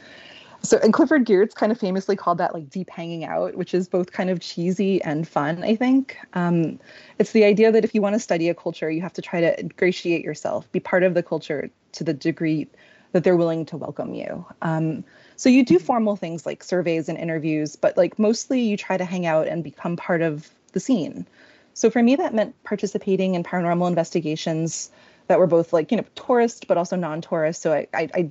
so, 0.62 0.78
and 0.84 0.94
Clifford 0.94 1.26
Geertz 1.26 1.56
kind 1.56 1.72
of 1.72 1.80
famously 1.80 2.16
called 2.16 2.38
that 2.40 2.54
like 2.54 2.70
deep 2.70 2.90
hanging 2.90 3.24
out, 3.24 3.56
which 3.56 3.74
is 3.74 3.88
both 3.88 4.12
kind 4.12 4.30
of 4.30 4.40
cheesy 4.40 5.02
and 5.02 5.28
fun, 5.28 5.64
I 5.64 5.76
think. 5.76 6.18
Um, 6.34 6.80
it's 7.18 7.32
the 7.32 7.46
idea 7.46 7.72
that 7.72 7.84
if 7.84 7.96
you 7.96 8.02
want 8.02 8.16
to 8.16 8.20
study 8.20 8.50
a 8.50 8.54
culture, 8.54 8.92
you 8.92 9.02
have 9.02 9.14
to 9.14 9.22
try 9.22 9.40
to 9.40 9.58
ingratiate 9.60 10.24
yourself, 10.24 10.70
be 10.72 10.80
part 10.80 11.04
of 11.04 11.14
the 11.14 11.24
culture 11.24 11.70
to 11.94 12.04
the 12.04 12.14
degree 12.14 12.68
that 13.12 13.24
they're 13.24 13.38
willing 13.38 13.66
to 13.66 13.78
welcome 13.78 14.14
you. 14.14 14.46
Um, 14.62 15.04
so 15.36 15.50
you 15.50 15.64
do 15.64 15.80
formal 15.80 16.16
things 16.16 16.46
like 16.46 16.64
surveys 16.64 17.10
and 17.10 17.18
interviews, 17.18 17.76
but 17.76 17.96
like 17.98 18.20
mostly 18.20 18.60
you 18.62 18.78
try 18.78 18.98
to 18.98 19.06
hang 19.06 19.26
out 19.26 19.48
and 19.48 19.64
become 19.64 19.96
part 19.96 20.22
of 20.22 20.50
the 20.74 20.80
scene. 20.80 21.26
So 21.74 21.90
for 21.90 22.04
me, 22.04 22.16
that 22.18 22.34
meant 22.34 22.62
participating 22.64 23.36
in 23.36 23.44
paranormal 23.44 23.88
investigations 23.88 24.92
that 25.30 25.40
were 25.40 25.48
both 25.48 25.72
like 25.72 25.92
you 25.92 25.98
know 25.98 26.06
tourist 26.16 26.68
but 26.68 26.78
also 26.78 26.96
non-tourist. 26.96 27.62
So 27.62 27.72
I, 27.72 27.88
I, 27.94 28.10
I 28.14 28.30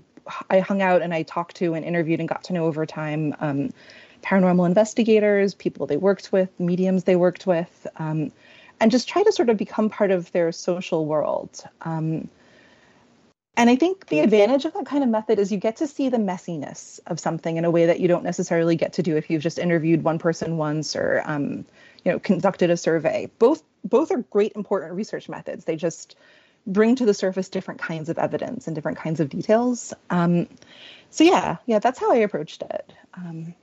I 0.51 0.61
hung 0.61 0.83
out 0.83 1.03
and 1.03 1.14
I 1.14 1.23
talked 1.23 1.57
to 1.57 1.75
and 1.75 1.85
interviewed 1.85 2.21
and 2.21 2.29
got 2.29 2.45
to 2.45 2.53
know 2.53 2.67
over 2.67 2.87
time 2.87 3.35
um, 3.41 3.71
paranormal 4.23 4.67
investigators, 4.67 5.55
people 5.55 5.87
they 5.87 5.97
worked 5.97 6.33
with, 6.33 6.49
mediums 6.59 7.05
they 7.05 7.17
worked 7.17 7.47
with, 7.47 7.87
um, 7.97 8.33
and 8.81 8.91
just 8.91 9.09
try 9.09 9.23
to 9.23 9.33
sort 9.33 9.49
of 9.49 9.57
become 9.57 9.91
part 9.91 10.11
of 10.11 10.31
their 10.33 10.53
social 10.53 11.07
world. 11.07 11.64
Um, 11.83 12.29
and 13.57 13.69
I 13.69 13.75
think 13.75 14.07
the 14.07 14.21
advantage 14.21 14.64
of 14.67 14.75
that 14.75 14.87
kind 14.87 15.03
of 15.03 15.11
method 15.11 15.41
is 15.41 15.51
you 15.51 15.59
get 15.59 15.77
to 15.79 15.88
see 15.88 16.09
the 16.09 16.17
messiness 16.17 17.01
of 17.09 17.19
something 17.19 17.57
in 17.57 17.64
a 17.64 17.71
way 17.73 17.87
that 17.87 17.99
you 17.99 18.07
don't 18.07 18.23
necessarily 18.23 18.77
get 18.77 18.93
to 18.95 19.03
do 19.03 19.17
if 19.17 19.29
you've 19.29 19.43
just 19.43 19.59
interviewed 19.59 20.05
one 20.05 20.21
person 20.21 20.59
once 20.59 20.95
or 20.95 21.23
um, 21.25 21.64
you 22.05 22.12
know 22.12 22.21
conducted 22.21 22.71
a 22.71 22.77
survey. 22.77 23.29
Both 23.41 23.64
both 23.85 24.12
are 24.12 24.19
great 24.31 24.53
important 24.55 24.93
research 24.93 25.29
methods. 25.29 25.64
They 25.64 25.75
just 25.75 26.14
bring 26.68 26.94
to 26.96 27.07
the 27.07 27.14
surface 27.14 27.48
different 27.48 27.81
kinds 27.81 28.09
of 28.09 28.18
evidence 28.18 28.66
and 28.66 28.76
different 28.76 28.98
kinds 28.98 29.18
of 29.18 29.28
details. 29.28 29.92
Um, 30.11 30.46
so 31.11 31.24
yeah, 31.24 31.57
yeah, 31.66 31.78
that's 31.78 31.98
how 31.98 32.12
I 32.12 32.16
approached 32.16 32.62
it. 32.62 32.92
Um, 33.14 33.54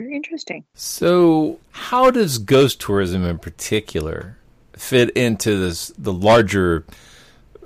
Very 0.00 0.16
interesting. 0.16 0.64
So, 0.74 1.60
how 1.70 2.10
does 2.10 2.38
ghost 2.38 2.80
tourism 2.80 3.24
in 3.24 3.38
particular 3.38 4.38
fit 4.72 5.10
into 5.10 5.56
this 5.56 5.92
the 5.98 6.12
larger 6.12 6.84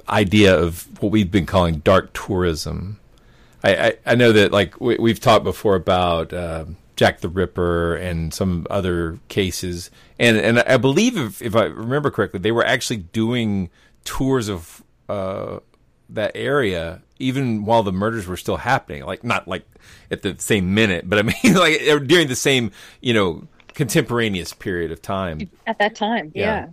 idea 0.08 0.56
of 0.56 0.88
what 1.00 1.12
we've 1.12 1.30
been 1.30 1.46
calling 1.46 1.78
dark 1.78 2.12
tourism? 2.12 2.98
I, 3.62 3.76
I, 3.76 3.94
I 4.06 4.14
know 4.16 4.32
that 4.32 4.52
like 4.52 4.80
we, 4.80 5.10
have 5.10 5.20
talked 5.20 5.44
before 5.44 5.76
about 5.76 6.32
uh, 6.32 6.64
Jack 6.96 7.20
the 7.20 7.28
Ripper 7.28 7.94
and 7.94 8.34
some 8.34 8.66
other 8.68 9.18
cases, 9.28 9.90
and 10.18 10.36
and 10.36 10.60
I 10.60 10.78
believe 10.78 11.16
if, 11.16 11.40
if 11.40 11.54
I 11.54 11.64
remember 11.64 12.10
correctly, 12.10 12.40
they 12.40 12.52
were 12.52 12.64
actually 12.64 12.98
doing 12.98 13.70
tours 14.04 14.48
of 14.48 14.82
uh, 15.08 15.60
that 16.10 16.32
area 16.34 17.02
even 17.20 17.64
while 17.64 17.82
the 17.82 17.92
murders 17.92 18.26
were 18.26 18.36
still 18.36 18.56
happening. 18.56 19.04
Like 19.04 19.22
not 19.22 19.46
like 19.46 19.64
at 20.10 20.22
the 20.22 20.36
same 20.38 20.74
minute, 20.74 21.08
but 21.08 21.18
I 21.18 21.22
mean 21.44 21.54
like 21.54 21.80
during 22.06 22.28
the 22.28 22.36
same 22.36 22.72
you 23.00 23.14
know 23.14 23.46
contemporaneous 23.74 24.52
period 24.52 24.90
of 24.90 25.00
time. 25.00 25.50
At 25.66 25.78
that 25.78 25.94
time, 25.94 26.32
yeah. 26.34 26.44
yeah. 26.44 26.68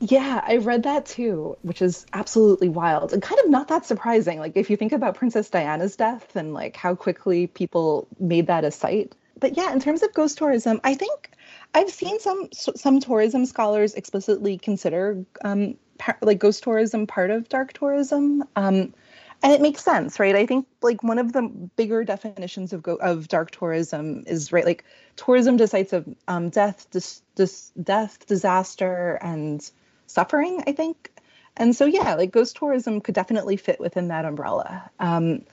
Yeah, 0.00 0.44
I 0.46 0.58
read 0.58 0.82
that 0.82 1.06
too, 1.06 1.56
which 1.62 1.80
is 1.80 2.04
absolutely 2.12 2.68
wild 2.68 3.14
and 3.14 3.22
kind 3.22 3.40
of 3.42 3.48
not 3.48 3.68
that 3.68 3.86
surprising. 3.86 4.38
Like 4.38 4.54
if 4.54 4.68
you 4.68 4.76
think 4.76 4.92
about 4.92 5.14
Princess 5.14 5.48
Diana's 5.48 5.96
death 5.96 6.36
and 6.36 6.52
like 6.52 6.76
how 6.76 6.94
quickly 6.94 7.46
people 7.46 8.06
made 8.18 8.46
that 8.48 8.62
a 8.64 8.70
site. 8.70 9.14
But 9.38 9.56
yeah, 9.56 9.72
in 9.72 9.80
terms 9.80 10.02
of 10.02 10.12
ghost 10.12 10.36
tourism, 10.36 10.82
I 10.84 10.92
think 10.92 11.30
I've 11.72 11.88
seen 11.88 12.20
some 12.20 12.48
some 12.52 13.00
tourism 13.00 13.46
scholars 13.46 13.94
explicitly 13.94 14.58
consider 14.58 15.24
um, 15.42 15.76
like 16.22 16.38
ghost 16.38 16.62
tourism 16.62 17.06
part 17.06 17.30
of 17.30 17.48
dark 17.48 17.72
tourism. 17.72 18.44
Um, 18.56 18.94
and 19.42 19.52
it 19.52 19.62
makes 19.62 19.82
sense, 19.82 20.20
right? 20.20 20.36
I 20.36 20.44
think 20.44 20.66
like 20.82 21.02
one 21.02 21.18
of 21.18 21.32
the 21.32 21.42
bigger 21.76 22.04
definitions 22.04 22.72
of 22.72 22.82
go- 22.82 22.96
of 22.96 23.28
dark 23.28 23.50
tourism 23.50 24.24
is 24.26 24.52
right, 24.52 24.66
like 24.66 24.84
tourism 25.16 25.56
to 25.58 25.66
sites 25.66 25.92
of 25.92 26.06
um, 26.28 26.50
death, 26.50 26.86
dis- 26.90 27.22
dis- 27.36 27.72
death, 27.82 28.26
disaster, 28.26 29.18
and 29.22 29.70
suffering. 30.06 30.62
I 30.66 30.72
think, 30.72 31.10
and 31.56 31.74
so 31.74 31.86
yeah, 31.86 32.14
like 32.14 32.32
ghost 32.32 32.56
tourism 32.56 33.00
could 33.00 33.14
definitely 33.14 33.56
fit 33.56 33.80
within 33.80 34.08
that 34.08 34.26
umbrella. 34.26 34.90
Um, 34.98 35.44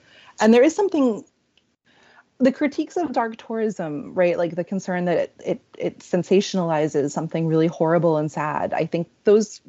and 0.42 0.54
there 0.54 0.64
is 0.64 0.76
something 0.76 1.24
the 2.40 2.52
critiques 2.52 2.98
of 2.98 3.14
dark 3.14 3.38
tourism, 3.38 4.14
right? 4.14 4.38
Like 4.38 4.56
the 4.56 4.64
concern 4.64 5.06
that 5.06 5.18
it, 5.18 5.36
it 5.46 5.62
it 5.78 6.00
sensationalizes 6.00 7.12
something 7.12 7.48
really 7.48 7.68
horrible 7.68 8.18
and 8.18 8.32
sad. 8.32 8.74
I 8.74 8.86
think 8.86 9.10
those 9.24 9.62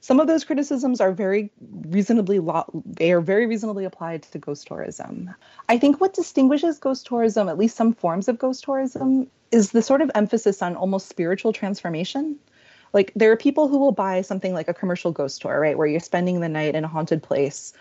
some 0.00 0.20
of 0.20 0.26
those 0.26 0.44
criticisms 0.44 1.00
are 1.00 1.12
very 1.12 1.50
reasonably 1.88 2.38
lo- 2.38 2.64
they 2.84 3.12
are 3.12 3.20
very 3.20 3.46
reasonably 3.46 3.84
applied 3.84 4.22
to 4.22 4.38
ghost 4.38 4.66
tourism. 4.66 5.34
I 5.68 5.78
think 5.78 6.00
what 6.00 6.14
distinguishes 6.14 6.78
ghost 6.78 7.06
tourism, 7.06 7.48
at 7.48 7.58
least 7.58 7.76
some 7.76 7.92
forms 7.92 8.28
of 8.28 8.38
ghost 8.38 8.64
tourism, 8.64 9.28
is 9.50 9.72
the 9.72 9.82
sort 9.82 10.00
of 10.00 10.10
emphasis 10.14 10.62
on 10.62 10.76
almost 10.76 11.08
spiritual 11.08 11.52
transformation. 11.52 12.38
Like 12.92 13.12
there 13.16 13.30
are 13.32 13.36
people 13.36 13.68
who 13.68 13.78
will 13.78 13.92
buy 13.92 14.22
something 14.22 14.54
like 14.54 14.68
a 14.68 14.74
commercial 14.74 15.12
ghost 15.12 15.42
tour, 15.42 15.60
right, 15.60 15.76
where 15.76 15.86
you're 15.86 16.00
spending 16.00 16.40
the 16.40 16.48
night 16.48 16.74
in 16.74 16.84
a 16.84 16.88
haunted 16.88 17.22
place, 17.22 17.72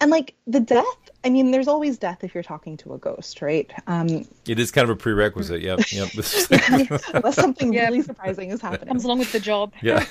and 0.00 0.10
like 0.10 0.34
the 0.46 0.60
death. 0.60 0.84
I 1.22 1.28
mean, 1.28 1.50
there's 1.50 1.68
always 1.68 1.98
death 1.98 2.24
if 2.24 2.34
you're 2.34 2.42
talking 2.42 2.78
to 2.78 2.94
a 2.94 2.98
ghost, 2.98 3.42
right? 3.42 3.70
Um, 3.86 4.26
it 4.46 4.58
is 4.58 4.70
kind 4.70 4.84
of 4.84 4.90
a 4.90 4.96
prerequisite. 4.96 5.60
Yep, 5.60 5.92
yep. 5.92 6.08
unless 7.14 7.34
something 7.36 7.72
yeah. 7.72 7.84
really 7.86 8.02
surprising 8.02 8.50
is 8.50 8.60
happening. 8.60 8.88
Comes 8.88 9.04
along 9.04 9.18
with 9.18 9.32
the 9.32 9.40
job. 9.40 9.72
Yeah. 9.82 10.04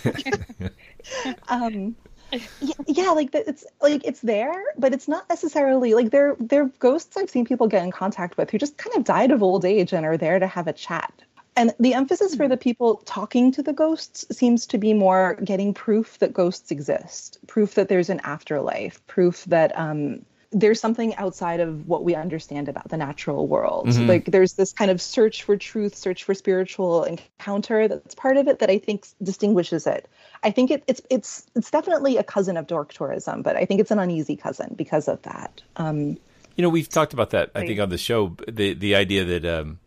um, 1.48 1.96
yeah, 2.32 2.74
yeah, 2.86 3.10
like 3.12 3.34
it's 3.34 3.66
like 3.82 4.06
it's 4.06 4.20
there, 4.22 4.54
but 4.78 4.94
it's 4.94 5.08
not 5.08 5.28
necessarily 5.30 5.96
like 5.96 6.12
they're 6.12 6.36
they're 6.40 6.70
ghosts 6.80 7.18
I've 7.18 7.30
seen 7.30 7.46
people 7.46 7.68
get 7.68 7.84
in 7.84 7.92
contact 7.92 8.38
with 8.38 8.52
who 8.52 8.60
just 8.60 8.78
kind 8.78 8.96
of 8.96 9.04
died 9.04 9.32
of 9.32 9.42
old 9.42 9.66
age 9.66 9.94
and 9.94 10.06
are 10.06 10.18
there 10.18 10.38
to 10.38 10.46
have 10.46 10.68
a 10.68 10.74
chat. 10.74 11.12
And 11.60 11.74
the 11.78 11.94
emphasis 11.94 12.36
for 12.36 12.48
the 12.48 12.56
people 12.56 13.02
talking 13.04 13.52
to 13.52 13.62
the 13.62 13.74
ghosts 13.74 14.26
seems 14.32 14.66
to 14.68 14.78
be 14.78 14.94
more 14.94 15.36
getting 15.44 15.74
proof 15.74 16.18
that 16.20 16.32
ghosts 16.32 16.72
exist, 16.72 17.38
proof 17.48 17.76
that 17.76 17.90
there's 17.90 18.10
an 18.10 18.22
afterlife, 18.24 19.06
proof 19.08 19.44
that 19.44 19.78
um, 19.78 20.26
there's 20.54 20.80
something 20.80 21.14
outside 21.18 21.60
of 21.60 21.86
what 21.86 22.06
we 22.06 22.16
understand 22.16 22.70
about 22.70 22.88
the 22.88 22.96
natural 22.96 23.46
world. 23.46 23.88
Mm-hmm. 23.88 24.08
Like 24.08 24.26
there's 24.28 24.54
this 24.54 24.72
kind 24.72 24.90
of 24.90 25.02
search 25.02 25.44
for 25.44 25.58
truth, 25.58 25.96
search 25.96 26.24
for 26.24 26.34
spiritual 26.34 27.04
encounter 27.04 27.90
that's 27.90 28.16
part 28.16 28.38
of 28.38 28.48
it 28.48 28.60
that 28.60 28.70
I 28.70 28.78
think 28.78 29.06
distinguishes 29.22 29.86
it. 29.86 30.08
I 30.42 30.52
think 30.52 30.72
it, 30.72 30.86
it's 30.88 31.02
it's 31.10 31.46
it's 31.58 31.72
definitely 31.72 32.16
a 32.16 32.24
cousin 32.24 32.56
of 32.56 32.68
dark 32.68 32.94
tourism, 32.94 33.42
but 33.42 33.58
I 33.58 33.66
think 33.66 33.82
it's 33.82 33.92
an 33.92 34.00
uneasy 34.00 34.38
cousin 34.38 34.76
because 34.78 35.10
of 35.10 35.22
that. 35.24 35.62
Um, 35.76 36.18
you 36.56 36.62
know, 36.62 36.70
we've 36.70 36.88
talked 36.88 37.12
about 37.12 37.32
that. 37.32 37.52
I 37.54 37.68
think 37.68 37.82
on 37.82 37.90
the 37.90 37.98
show, 37.98 38.38
the 38.48 38.76
the 38.76 38.96
idea 38.96 39.26
that 39.26 39.46
um, 39.46 39.80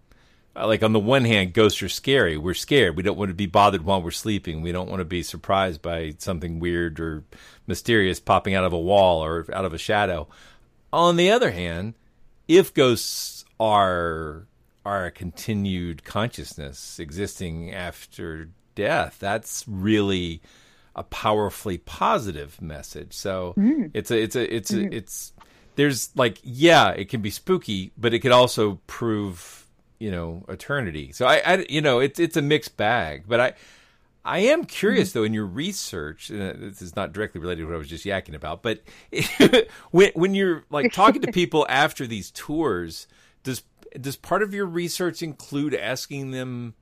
like 0.54 0.82
on 0.82 0.92
the 0.92 1.00
one 1.00 1.24
hand, 1.24 1.54
ghosts 1.54 1.82
are 1.82 1.88
scary. 1.88 2.36
We're 2.36 2.54
scared. 2.54 2.96
We 2.96 3.02
don't 3.02 3.16
want 3.16 3.30
to 3.30 3.34
be 3.34 3.46
bothered 3.46 3.84
while 3.84 4.02
we're 4.02 4.10
sleeping. 4.10 4.62
We 4.62 4.72
don't 4.72 4.88
want 4.88 5.00
to 5.00 5.06
be 5.06 5.22
surprised 5.22 5.80
by 5.80 6.14
something 6.18 6.60
weird 6.60 7.00
or 7.00 7.24
mysterious 7.66 8.20
popping 8.20 8.54
out 8.54 8.64
of 8.64 8.72
a 8.72 8.78
wall 8.78 9.24
or 9.24 9.46
out 9.52 9.64
of 9.64 9.72
a 9.72 9.78
shadow. 9.78 10.28
On 10.92 11.16
the 11.16 11.30
other 11.30 11.52
hand, 11.52 11.94
if 12.48 12.74
ghosts 12.74 13.44
are 13.58 14.46
are 14.84 15.06
a 15.06 15.10
continued 15.10 16.04
consciousness 16.04 16.98
existing 16.98 17.72
after 17.72 18.50
death, 18.74 19.16
that's 19.20 19.64
really 19.66 20.42
a 20.94 21.02
powerfully 21.02 21.78
positive 21.78 22.60
message. 22.60 23.14
So 23.14 23.54
mm. 23.56 23.90
it's 23.94 24.10
a 24.10 24.22
it's 24.22 24.36
a 24.36 24.54
it's 24.54 24.72
a, 24.72 24.94
it's 24.94 25.32
there's 25.76 26.14
like 26.14 26.38
yeah, 26.42 26.90
it 26.90 27.08
can 27.08 27.22
be 27.22 27.30
spooky, 27.30 27.92
but 27.96 28.12
it 28.12 28.18
could 28.18 28.32
also 28.32 28.80
prove 28.86 29.62
you 30.02 30.10
know 30.10 30.44
eternity. 30.48 31.12
So 31.12 31.26
I, 31.26 31.36
I 31.46 31.66
you 31.68 31.80
know 31.80 32.00
it's 32.00 32.18
it's 32.18 32.36
a 32.36 32.42
mixed 32.42 32.76
bag, 32.76 33.22
but 33.28 33.38
I 33.38 33.52
I 34.24 34.40
am 34.40 34.64
curious 34.64 35.10
mm-hmm. 35.10 35.18
though 35.20 35.24
in 35.24 35.32
your 35.32 35.46
research. 35.46 36.28
And 36.28 36.60
this 36.60 36.82
is 36.82 36.96
not 36.96 37.12
directly 37.12 37.40
related 37.40 37.62
to 37.62 37.66
what 37.68 37.76
I 37.76 37.78
was 37.78 37.88
just 37.88 38.04
yakking 38.04 38.34
about, 38.34 38.62
but 38.62 38.82
when 39.92 40.10
when 40.14 40.34
you're 40.34 40.64
like 40.70 40.92
talking 40.92 41.22
to 41.22 41.30
people 41.40 41.66
after 41.68 42.04
these 42.08 42.32
tours, 42.32 43.06
does 43.44 43.62
does 43.98 44.16
part 44.16 44.42
of 44.42 44.52
your 44.52 44.66
research 44.66 45.22
include 45.22 45.72
asking 45.72 46.32
them? 46.32 46.74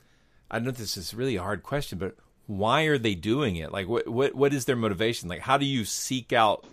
I 0.51 0.59
know 0.59 0.71
this 0.71 0.97
is 0.97 1.13
really 1.13 1.37
a 1.37 1.43
hard 1.43 1.63
question, 1.63 1.99
but 1.99 2.17
why 2.47 2.85
are 2.85 2.99
they 2.99 3.15
doing 3.15 3.57
it? 3.57 3.71
Like, 3.71 3.87
what 3.87 4.09
what 4.09 4.35
what 4.35 4.55
is 4.55 4.65
their 4.65 4.77
motivation? 4.77 5.29
Like, 5.29 5.41
how 5.41 5.59
do 5.59 5.67
you 5.67 5.85
seek 5.85 6.33
out 6.33 6.65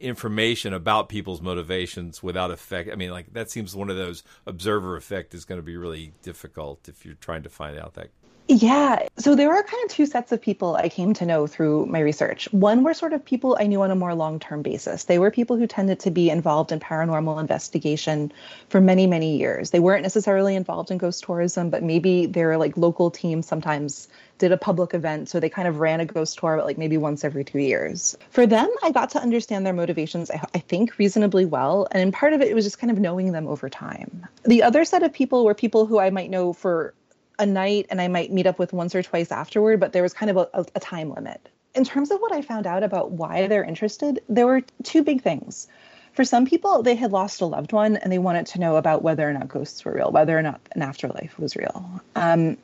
information 0.00 0.72
about 0.72 1.08
people's 1.08 1.40
motivations 1.40 2.22
without 2.22 2.50
effect. 2.50 2.90
I 2.90 2.96
mean, 2.96 3.10
like 3.10 3.32
that 3.34 3.50
seems 3.50 3.76
one 3.76 3.90
of 3.90 3.96
those 3.96 4.22
observer 4.46 4.96
effect 4.96 5.34
is 5.34 5.44
going 5.44 5.58
to 5.58 5.62
be 5.62 5.76
really 5.76 6.12
difficult 6.22 6.88
if 6.88 7.04
you're 7.04 7.14
trying 7.14 7.42
to 7.42 7.50
find 7.50 7.78
out 7.78 7.94
that. 7.94 8.10
Yeah. 8.52 9.06
So 9.16 9.36
there 9.36 9.48
were 9.48 9.62
kind 9.62 9.84
of 9.84 9.92
two 9.92 10.06
sets 10.06 10.32
of 10.32 10.42
people 10.42 10.74
I 10.74 10.88
came 10.88 11.14
to 11.14 11.24
know 11.24 11.46
through 11.46 11.86
my 11.86 12.00
research. 12.00 12.52
One 12.52 12.82
were 12.82 12.94
sort 12.94 13.12
of 13.12 13.24
people 13.24 13.56
I 13.60 13.68
knew 13.68 13.80
on 13.82 13.92
a 13.92 13.94
more 13.94 14.12
long 14.12 14.40
term 14.40 14.62
basis. 14.62 15.04
They 15.04 15.20
were 15.20 15.30
people 15.30 15.56
who 15.56 15.68
tended 15.68 16.00
to 16.00 16.10
be 16.10 16.30
involved 16.30 16.72
in 16.72 16.80
paranormal 16.80 17.38
investigation 17.38 18.32
for 18.68 18.80
many, 18.80 19.06
many 19.06 19.36
years. 19.36 19.70
They 19.70 19.78
weren't 19.78 20.02
necessarily 20.02 20.56
involved 20.56 20.90
in 20.90 20.98
ghost 20.98 21.22
tourism, 21.22 21.70
but 21.70 21.84
maybe 21.84 22.26
their 22.26 22.56
like 22.56 22.76
local 22.76 23.12
team 23.12 23.42
sometimes 23.42 24.08
did 24.40 24.50
a 24.50 24.56
public 24.56 24.94
event. 24.94 25.28
So 25.28 25.38
they 25.38 25.48
kind 25.48 25.68
of 25.68 25.78
ran 25.78 26.00
a 26.00 26.04
ghost 26.04 26.38
tour, 26.38 26.56
but 26.56 26.66
like 26.66 26.78
maybe 26.78 26.96
once 26.96 27.22
every 27.24 27.44
two 27.44 27.60
years. 27.60 28.16
For 28.30 28.46
them, 28.46 28.68
I 28.82 28.90
got 28.90 29.10
to 29.10 29.20
understand 29.20 29.64
their 29.64 29.74
motivations, 29.74 30.30
I, 30.30 30.42
I 30.54 30.58
think, 30.58 30.98
reasonably 30.98 31.44
well. 31.44 31.86
And 31.92 32.02
in 32.02 32.10
part 32.10 32.32
of 32.32 32.40
it, 32.40 32.48
it 32.48 32.54
was 32.54 32.64
just 32.64 32.78
kind 32.78 32.90
of 32.90 32.98
knowing 32.98 33.30
them 33.30 33.46
over 33.46 33.68
time. 33.68 34.26
The 34.44 34.64
other 34.64 34.84
set 34.84 35.04
of 35.04 35.12
people 35.12 35.44
were 35.44 35.54
people 35.54 35.86
who 35.86 36.00
I 36.00 36.10
might 36.10 36.30
know 36.30 36.52
for 36.52 36.94
a 37.38 37.46
night 37.46 37.86
and 37.90 38.00
I 38.00 38.08
might 38.08 38.32
meet 38.32 38.46
up 38.46 38.58
with 38.58 38.72
once 38.72 38.94
or 38.94 39.02
twice 39.02 39.30
afterward, 39.30 39.78
but 39.78 39.92
there 39.92 40.02
was 40.02 40.12
kind 40.12 40.30
of 40.30 40.36
a, 40.36 40.66
a, 40.74 40.80
time 40.80 41.14
limit. 41.14 41.48
In 41.74 41.84
terms 41.84 42.10
of 42.10 42.18
what 42.20 42.32
I 42.32 42.42
found 42.42 42.66
out 42.66 42.82
about 42.82 43.12
why 43.12 43.46
they're 43.46 43.64
interested, 43.64 44.20
there 44.28 44.46
were 44.46 44.62
two 44.82 45.04
big 45.04 45.22
things. 45.22 45.68
For 46.12 46.24
some 46.24 46.44
people, 46.44 46.82
they 46.82 46.96
had 46.96 47.12
lost 47.12 47.40
a 47.40 47.46
loved 47.46 47.72
one 47.72 47.96
and 47.96 48.10
they 48.10 48.18
wanted 48.18 48.46
to 48.46 48.60
know 48.60 48.76
about 48.76 49.02
whether 49.02 49.28
or 49.28 49.32
not 49.32 49.48
ghosts 49.48 49.84
were 49.84 49.92
real, 49.92 50.10
whether 50.10 50.36
or 50.36 50.42
not 50.42 50.60
an 50.72 50.82
afterlife 50.82 51.38
was 51.38 51.56
real. 51.56 52.02
Um. 52.16 52.56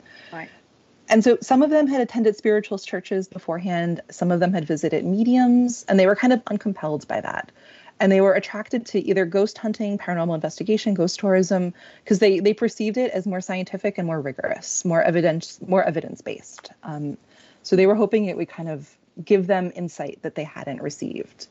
And 1.09 1.23
so 1.23 1.39
some 1.41 1.63
of 1.63 1.71
them 1.71 1.87
had 1.87 2.01
attended 2.01 2.37
spiritualist 2.37 2.89
churches 2.89 3.29
beforehand, 3.29 4.01
some 4.11 4.31
of 4.33 4.41
them 4.41 4.53
had 4.53 4.65
visited 4.65 5.05
mediums, 5.05 5.85
and 5.89 5.99
they 5.99 6.07
were 6.07 6.17
kind 6.17 6.33
of 6.33 6.43
uncompelled 6.47 7.07
by 7.07 7.21
that. 7.21 7.53
And 7.99 8.13
they 8.13 8.21
were 8.21 8.35
attracted 8.35 8.85
to 8.87 8.99
either 9.01 9.25
ghost 9.25 9.57
hunting, 9.57 9.97
paranormal 9.97 10.35
investigation, 10.35 10.95
ghost 10.95 11.19
tourism, 11.19 11.73
because 12.05 12.19
they, 12.19 12.41
they 12.41 12.53
perceived 12.53 12.97
it 12.99 13.11
as 13.13 13.27
more 13.27 13.41
scientific 13.41 13.97
and 13.99 14.07
more 14.07 14.21
rigorous, 14.21 14.85
more 14.85 15.03
evidence 15.03 15.59
more 15.67 15.83
evidence 15.83 16.21
based. 16.21 16.71
Um, 16.83 17.17
so 17.63 17.75
they 17.75 17.87
were 17.87 17.95
hoping 17.95 18.27
it 18.27 18.37
would 18.37 18.49
kind 18.49 18.69
of 18.69 18.91
give 19.25 19.47
them 19.47 19.73
insight 19.75 20.19
that 20.23 20.35
they 20.35 20.45
hadn't 20.45 20.83
received. 20.83 21.47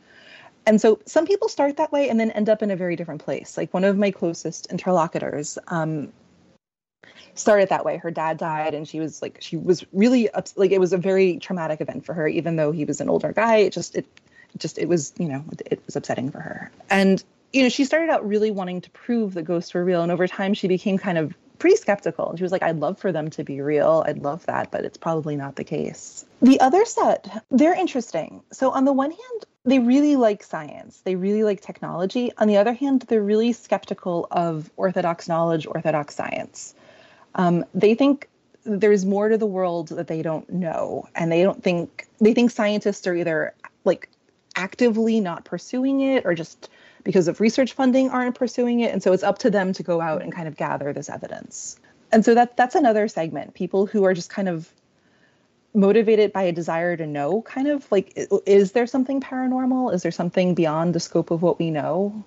And 0.67 0.79
so 0.81 0.99
some 1.05 1.25
people 1.25 1.47
start 1.47 1.77
that 1.77 1.91
way 1.91 2.09
and 2.09 2.19
then 2.19 2.31
end 2.31 2.49
up 2.49 2.61
in 2.61 2.71
a 2.71 2.75
very 2.75 2.95
different 2.95 3.23
place. 3.23 3.57
Like 3.57 3.73
one 3.73 3.83
of 3.83 3.97
my 3.97 4.11
closest 4.11 4.67
interlocutors, 4.67 5.57
um, 5.67 6.11
started 7.35 7.69
that 7.69 7.85
way. 7.85 7.97
Her 7.97 8.11
dad 8.11 8.37
died, 8.37 8.73
and 8.73 8.87
she 8.87 8.99
was 8.99 9.21
like, 9.21 9.37
she 9.41 9.57
was 9.57 9.85
really 9.93 10.29
up, 10.29 10.47
like 10.55 10.71
it 10.71 10.79
was 10.79 10.93
a 10.93 10.97
very 10.97 11.37
traumatic 11.37 11.81
event 11.81 12.05
for 12.05 12.13
her. 12.13 12.27
Even 12.27 12.55
though 12.55 12.71
he 12.71 12.85
was 12.85 13.01
an 13.01 13.09
older 13.09 13.33
guy, 13.33 13.57
it 13.57 13.73
just 13.73 13.95
it 13.95 14.05
just 14.57 14.77
it 14.77 14.87
was 14.87 15.13
you 15.17 15.27
know 15.27 15.43
it, 15.51 15.61
it 15.71 15.81
was 15.85 15.95
upsetting 15.95 16.31
for 16.31 16.39
her. 16.39 16.71
And 16.89 17.23
you 17.53 17.63
know 17.63 17.69
she 17.69 17.85
started 17.85 18.09
out 18.09 18.27
really 18.27 18.51
wanting 18.51 18.81
to 18.81 18.89
prove 18.91 19.33
that 19.33 19.43
ghosts 19.43 19.73
were 19.73 19.83
real, 19.83 20.01
and 20.01 20.11
over 20.11 20.27
time 20.27 20.53
she 20.53 20.67
became 20.67 20.97
kind 20.97 21.17
of 21.17 21.33
pretty 21.59 21.75
skeptical. 21.77 22.29
And 22.29 22.37
she 22.37 22.43
was 22.43 22.51
like, 22.51 22.63
I'd 22.63 22.79
love 22.79 22.99
for 22.99 23.11
them 23.11 23.29
to 23.31 23.43
be 23.43 23.61
real. 23.61 24.03
I'd 24.05 24.19
love 24.19 24.45
that, 24.45 24.71
but 24.71 24.85
it's 24.85 24.97
probably 24.97 25.35
not 25.35 25.55
the 25.55 25.63
case. 25.63 26.25
The 26.41 26.59
other 26.59 26.85
set, 26.85 27.43
they're 27.49 27.73
interesting. 27.73 28.43
So, 28.51 28.71
on 28.71 28.85
the 28.85 28.93
one 28.93 29.11
hand, 29.11 29.45
they 29.63 29.79
really 29.79 30.15
like 30.15 30.43
science, 30.43 31.01
they 31.01 31.15
really 31.15 31.43
like 31.43 31.61
technology. 31.61 32.31
On 32.37 32.47
the 32.47 32.57
other 32.57 32.73
hand, 32.73 33.05
they're 33.07 33.23
really 33.23 33.53
skeptical 33.53 34.27
of 34.31 34.69
orthodox 34.77 35.27
knowledge, 35.27 35.65
orthodox 35.65 36.15
science. 36.15 36.75
Um, 37.35 37.65
they 37.73 37.95
think 37.95 38.29
there's 38.63 39.05
more 39.05 39.29
to 39.29 39.37
the 39.37 39.45
world 39.45 39.89
that 39.89 40.07
they 40.07 40.21
don't 40.21 40.49
know, 40.49 41.07
and 41.15 41.31
they 41.31 41.43
don't 41.43 41.61
think 41.61 42.07
they 42.19 42.33
think 42.33 42.51
scientists 42.51 43.05
are 43.07 43.15
either 43.15 43.53
like 43.83 44.09
actively 44.55 45.19
not 45.19 45.45
pursuing 45.45 46.01
it 46.01 46.25
or 46.25 46.33
just 46.33 46.69
because 47.03 47.27
of 47.27 47.39
research 47.39 47.73
funding 47.73 48.09
aren't 48.09 48.35
pursuing 48.35 48.79
it. 48.79 48.91
And 48.91 49.03
so 49.03 49.13
it's 49.13 49.23
up 49.23 49.37
to 49.39 49.51
them 49.51 49.73
to 49.73 49.83
go 49.83 50.01
out 50.01 50.21
and 50.21 50.33
kind 50.33 50.47
of 50.47 50.55
gather 50.55 50.91
this 50.93 51.09
evidence. 51.09 51.79
And 52.11 52.25
so 52.25 52.33
that 52.33 52.57
that's 52.57 52.75
another 52.75 53.07
segment. 53.07 53.53
People 53.53 53.85
who 53.85 54.05
are 54.05 54.13
just 54.13 54.29
kind 54.29 54.49
of 54.49 54.71
motivated 55.73 56.31
by 56.31 56.43
a 56.43 56.53
desire 56.53 56.95
to 56.95 57.05
know 57.05 57.41
kind 57.41 57.67
of 57.67 57.91
like 57.91 58.17
is 58.45 58.71
there 58.71 58.87
something 58.87 59.19
paranormal? 59.19 59.93
Is 59.93 60.03
there 60.03 60.11
something 60.11 60.55
beyond 60.55 60.95
the 60.95 60.99
scope 60.99 61.31
of 61.31 61.41
what 61.41 61.59
we 61.59 61.69
know 61.69 62.23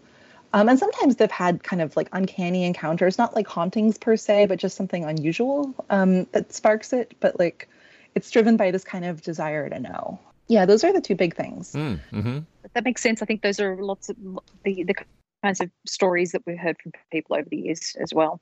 um, 0.53 0.69
and 0.69 0.79
sometimes 0.79 1.17
they've 1.17 1.31
had 1.31 1.63
kind 1.63 1.83
of 1.83 1.97
like 1.97 2.09
uncanny 2.13 2.65
encounters, 2.65 3.19
not 3.19 3.35
like 3.35 3.47
hauntings 3.47 3.99
per 3.99 4.17
se, 4.17 4.47
but 4.47 4.59
just 4.59 4.77
something 4.77 5.05
unusual 5.05 5.75
um, 5.91 6.25
that 6.33 6.53
sparks 6.53 6.93
it. 6.93 7.15
But 7.21 7.39
like 7.39 7.69
it's 8.15 8.31
driven 8.31 8.57
by 8.57 8.71
this 8.71 8.85
kind 8.85 9.05
of 9.05 9.23
desire 9.23 9.69
to 9.69 9.79
know. 9.79 10.19
Yeah, 10.49 10.65
those 10.65 10.83
are 10.85 10.93
the 10.93 11.01
two 11.01 11.15
big 11.15 11.37
things. 11.37 11.73
Mm, 11.73 12.01
mm-hmm. 12.11 12.39
That 12.73 12.85
makes 12.85 13.03
sense. 13.03 13.21
I 13.23 13.27
think 13.27 13.43
those 13.43 13.61
are 13.61 13.77
lots 13.77 14.09
of 14.09 14.17
the, 14.65 14.83
the 14.85 14.95
kinds 15.43 15.61
of 15.61 15.71
stories 15.87 16.33
that 16.33 16.43
we've 16.47 16.59
heard 16.59 16.77
from 16.83 16.93
people 17.13 17.37
over 17.37 17.49
the 17.49 17.57
years 17.57 17.95
as 18.01 18.15
well. 18.15 18.41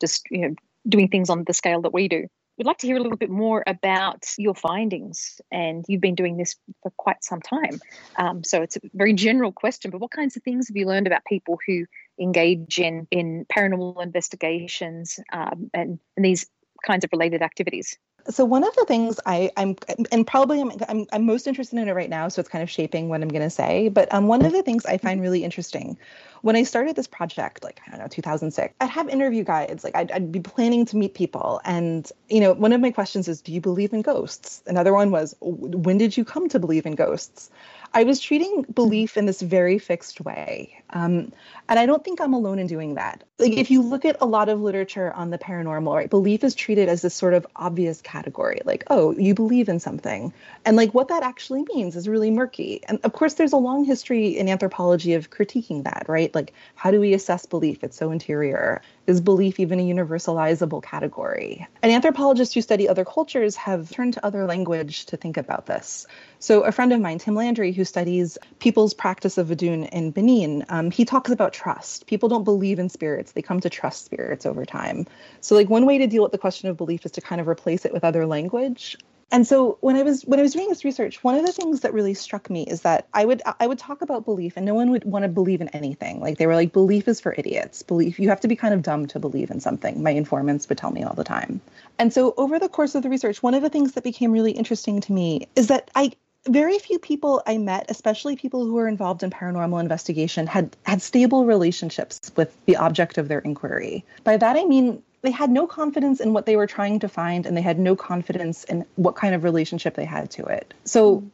Just, 0.00 0.26
you 0.30 0.48
know, 0.48 0.54
doing 0.88 1.08
things 1.08 1.28
on 1.28 1.44
the 1.44 1.52
scale 1.52 1.82
that 1.82 1.92
we 1.92 2.08
do. 2.08 2.26
We'd 2.58 2.66
like 2.66 2.78
to 2.78 2.86
hear 2.86 2.96
a 2.96 3.00
little 3.00 3.16
bit 3.16 3.30
more 3.30 3.64
about 3.66 4.26
your 4.36 4.54
findings, 4.54 5.40
and 5.50 5.84
you've 5.88 6.00
been 6.00 6.14
doing 6.14 6.36
this 6.36 6.56
for 6.82 6.92
quite 6.96 7.24
some 7.24 7.40
time. 7.40 7.80
Um, 8.16 8.44
so 8.44 8.62
it's 8.62 8.76
a 8.76 8.80
very 8.92 9.14
general 9.14 9.52
question, 9.52 9.90
but 9.90 10.00
what 10.00 10.10
kinds 10.10 10.36
of 10.36 10.42
things 10.42 10.68
have 10.68 10.76
you 10.76 10.86
learned 10.86 11.06
about 11.06 11.24
people 11.24 11.58
who 11.66 11.86
engage 12.20 12.78
in 12.78 13.06
in 13.10 13.46
paranormal 13.50 14.02
investigations 14.02 15.18
um, 15.32 15.70
and, 15.72 15.98
and 16.16 16.24
these 16.24 16.46
kinds 16.84 17.04
of 17.04 17.10
related 17.12 17.42
activities? 17.42 17.98
So 18.28 18.44
one 18.44 18.64
of 18.64 18.74
the 18.76 18.84
things 18.84 19.18
I, 19.26 19.50
I'm 19.56 19.76
and 20.10 20.26
probably 20.26 20.60
I'm, 20.60 20.72
I'm, 20.88 21.06
I'm 21.12 21.26
most 21.26 21.46
interested 21.46 21.78
in 21.78 21.88
it 21.88 21.92
right 21.92 22.10
now, 22.10 22.28
so 22.28 22.40
it's 22.40 22.48
kind 22.48 22.62
of 22.62 22.70
shaping 22.70 23.08
what 23.08 23.20
I'm 23.20 23.28
going 23.28 23.42
to 23.42 23.50
say. 23.50 23.88
But 23.88 24.12
um, 24.14 24.26
one 24.28 24.44
of 24.44 24.52
the 24.52 24.62
things 24.62 24.86
I 24.86 24.98
find 24.98 25.20
really 25.20 25.44
interesting 25.44 25.98
when 26.42 26.56
I 26.56 26.64
started 26.64 26.96
this 26.96 27.06
project, 27.06 27.64
like 27.64 27.80
I 27.86 27.90
don't 27.90 28.00
know, 28.00 28.08
2006, 28.08 28.74
I'd 28.80 28.88
have 28.88 29.08
interview 29.08 29.44
guides. 29.44 29.84
Like 29.84 29.96
I'd, 29.96 30.10
I'd 30.12 30.30
be 30.30 30.40
planning 30.40 30.84
to 30.86 30.96
meet 30.96 31.14
people, 31.14 31.60
and 31.64 32.10
you 32.28 32.40
know, 32.40 32.52
one 32.52 32.72
of 32.72 32.80
my 32.80 32.90
questions 32.90 33.28
is, 33.28 33.40
"Do 33.40 33.52
you 33.52 33.60
believe 33.60 33.92
in 33.92 34.02
ghosts?" 34.02 34.62
Another 34.66 34.92
one 34.92 35.10
was, 35.10 35.34
"When 35.40 35.98
did 35.98 36.16
you 36.16 36.24
come 36.24 36.48
to 36.50 36.58
believe 36.58 36.86
in 36.86 36.94
ghosts?" 36.94 37.50
I 37.94 38.04
was 38.04 38.20
treating 38.20 38.62
belief 38.74 39.16
in 39.16 39.26
this 39.26 39.42
very 39.42 39.78
fixed 39.78 40.20
way. 40.20 40.81
Um, 40.92 41.32
and 41.68 41.78
I 41.78 41.86
don't 41.86 42.04
think 42.04 42.20
I'm 42.20 42.34
alone 42.34 42.58
in 42.58 42.66
doing 42.66 42.94
that. 42.94 43.24
Like, 43.38 43.52
if 43.52 43.70
you 43.70 43.82
look 43.82 44.04
at 44.04 44.16
a 44.20 44.26
lot 44.26 44.48
of 44.48 44.60
literature 44.60 45.12
on 45.12 45.30
the 45.30 45.38
paranormal, 45.38 45.94
right, 45.94 46.10
belief 46.10 46.44
is 46.44 46.54
treated 46.54 46.88
as 46.88 47.02
this 47.02 47.14
sort 47.14 47.34
of 47.34 47.46
obvious 47.56 48.00
category, 48.00 48.60
like, 48.64 48.84
oh, 48.88 49.12
you 49.12 49.34
believe 49.34 49.68
in 49.68 49.80
something. 49.80 50.32
And 50.64 50.76
like 50.76 50.92
what 50.94 51.08
that 51.08 51.22
actually 51.22 51.64
means 51.74 51.96
is 51.96 52.08
really 52.08 52.30
murky. 52.30 52.82
And 52.88 53.00
of 53.04 53.12
course, 53.12 53.34
there's 53.34 53.52
a 53.52 53.56
long 53.56 53.84
history 53.84 54.38
in 54.38 54.48
anthropology 54.48 55.14
of 55.14 55.30
critiquing 55.30 55.84
that, 55.84 56.04
right? 56.08 56.32
Like, 56.34 56.52
how 56.74 56.90
do 56.90 57.00
we 57.00 57.14
assess 57.14 57.46
belief? 57.46 57.82
It's 57.82 57.96
so 57.96 58.10
interior. 58.10 58.82
Is 59.06 59.20
belief 59.20 59.58
even 59.58 59.80
a 59.80 59.82
universalizable 59.82 60.82
category? 60.82 61.66
And 61.82 61.90
anthropologists 61.90 62.54
who 62.54 62.60
study 62.60 62.88
other 62.88 63.04
cultures 63.04 63.56
have 63.56 63.90
turned 63.90 64.14
to 64.14 64.24
other 64.24 64.46
language 64.46 65.06
to 65.06 65.16
think 65.16 65.36
about 65.36 65.66
this. 65.66 66.06
So, 66.38 66.62
a 66.62 66.72
friend 66.72 66.92
of 66.92 67.00
mine, 67.00 67.18
Tim 67.18 67.34
Landry, 67.34 67.72
who 67.72 67.84
studies 67.84 68.38
people's 68.58 68.94
practice 68.94 69.38
of 69.38 69.48
Vodun 69.48 69.88
in 69.90 70.10
Benin, 70.10 70.64
um, 70.68 70.81
Um, 70.82 70.90
he 70.90 71.04
talks 71.04 71.30
about 71.30 71.52
trust. 71.52 72.06
People 72.06 72.28
don't 72.28 72.44
believe 72.44 72.78
in 72.78 72.88
spirits, 72.88 73.32
they 73.32 73.42
come 73.42 73.60
to 73.60 73.70
trust 73.70 74.04
spirits 74.04 74.44
over 74.44 74.64
time. 74.64 75.06
So, 75.40 75.54
like, 75.54 75.70
one 75.70 75.86
way 75.86 75.98
to 75.98 76.06
deal 76.06 76.22
with 76.22 76.32
the 76.32 76.38
question 76.38 76.68
of 76.68 76.76
belief 76.76 77.06
is 77.06 77.12
to 77.12 77.20
kind 77.20 77.40
of 77.40 77.48
replace 77.48 77.84
it 77.84 77.92
with 77.92 78.04
other 78.04 78.26
language. 78.26 78.96
And 79.30 79.46
so 79.46 79.78
when 79.80 79.96
i 79.96 80.02
was 80.02 80.24
when 80.24 80.38
i 80.38 80.42
was 80.42 80.52
doing 80.52 80.68
this 80.68 80.84
research 80.84 81.24
one 81.24 81.36
of 81.36 81.46
the 81.46 81.52
things 81.52 81.80
that 81.80 81.94
really 81.94 82.12
struck 82.12 82.50
me 82.50 82.64
is 82.64 82.82
that 82.82 83.06
i 83.14 83.24
would 83.24 83.40
i 83.60 83.66
would 83.66 83.78
talk 83.78 84.02
about 84.02 84.26
belief 84.26 84.58
and 84.58 84.66
no 84.66 84.74
one 84.74 84.90
would 84.90 85.04
want 85.04 85.22
to 85.22 85.28
believe 85.30 85.62
in 85.62 85.68
anything. 85.68 86.20
Like 86.20 86.36
they 86.36 86.46
were 86.46 86.54
like 86.54 86.74
belief 86.74 87.08
is 87.08 87.18
for 87.18 87.34
idiots. 87.38 87.82
Belief 87.82 88.20
you 88.20 88.28
have 88.28 88.40
to 88.40 88.48
be 88.48 88.56
kind 88.56 88.74
of 88.74 88.82
dumb 88.82 89.06
to 89.06 89.18
believe 89.18 89.50
in 89.50 89.58
something. 89.58 90.02
My 90.02 90.10
informants 90.10 90.68
would 90.68 90.76
tell 90.76 90.90
me 90.90 91.02
all 91.02 91.14
the 91.14 91.24
time. 91.24 91.62
And 91.98 92.12
so 92.12 92.34
over 92.36 92.58
the 92.58 92.68
course 92.68 92.94
of 92.94 93.02
the 93.02 93.08
research 93.08 93.42
one 93.42 93.54
of 93.54 93.62
the 93.62 93.70
things 93.70 93.92
that 93.92 94.04
became 94.04 94.32
really 94.32 94.52
interesting 94.52 95.00
to 95.00 95.12
me 95.14 95.48
is 95.56 95.68
that 95.68 95.90
i 95.94 96.12
very 96.46 96.78
few 96.78 96.98
people 96.98 97.42
I 97.46 97.58
met, 97.58 97.86
especially 97.88 98.36
people 98.36 98.64
who 98.64 98.74
were 98.74 98.88
involved 98.88 99.22
in 99.22 99.30
paranormal 99.30 99.80
investigation, 99.80 100.46
had 100.46 100.76
had 100.84 101.00
stable 101.00 101.44
relationships 101.44 102.32
with 102.36 102.56
the 102.66 102.76
object 102.76 103.18
of 103.18 103.28
their 103.28 103.38
inquiry. 103.38 104.04
By 104.24 104.36
that 104.36 104.56
I 104.56 104.64
mean 104.64 105.02
they 105.22 105.30
had 105.30 105.50
no 105.50 105.68
confidence 105.68 106.20
in 106.20 106.32
what 106.32 106.46
they 106.46 106.56
were 106.56 106.66
trying 106.66 106.98
to 106.98 107.08
find 107.08 107.46
and 107.46 107.56
they 107.56 107.62
had 107.62 107.78
no 107.78 107.94
confidence 107.94 108.64
in 108.64 108.84
what 108.96 109.14
kind 109.14 109.36
of 109.36 109.44
relationship 109.44 109.94
they 109.94 110.04
had 110.04 110.30
to 110.32 110.44
it. 110.46 110.74
So 110.84 111.24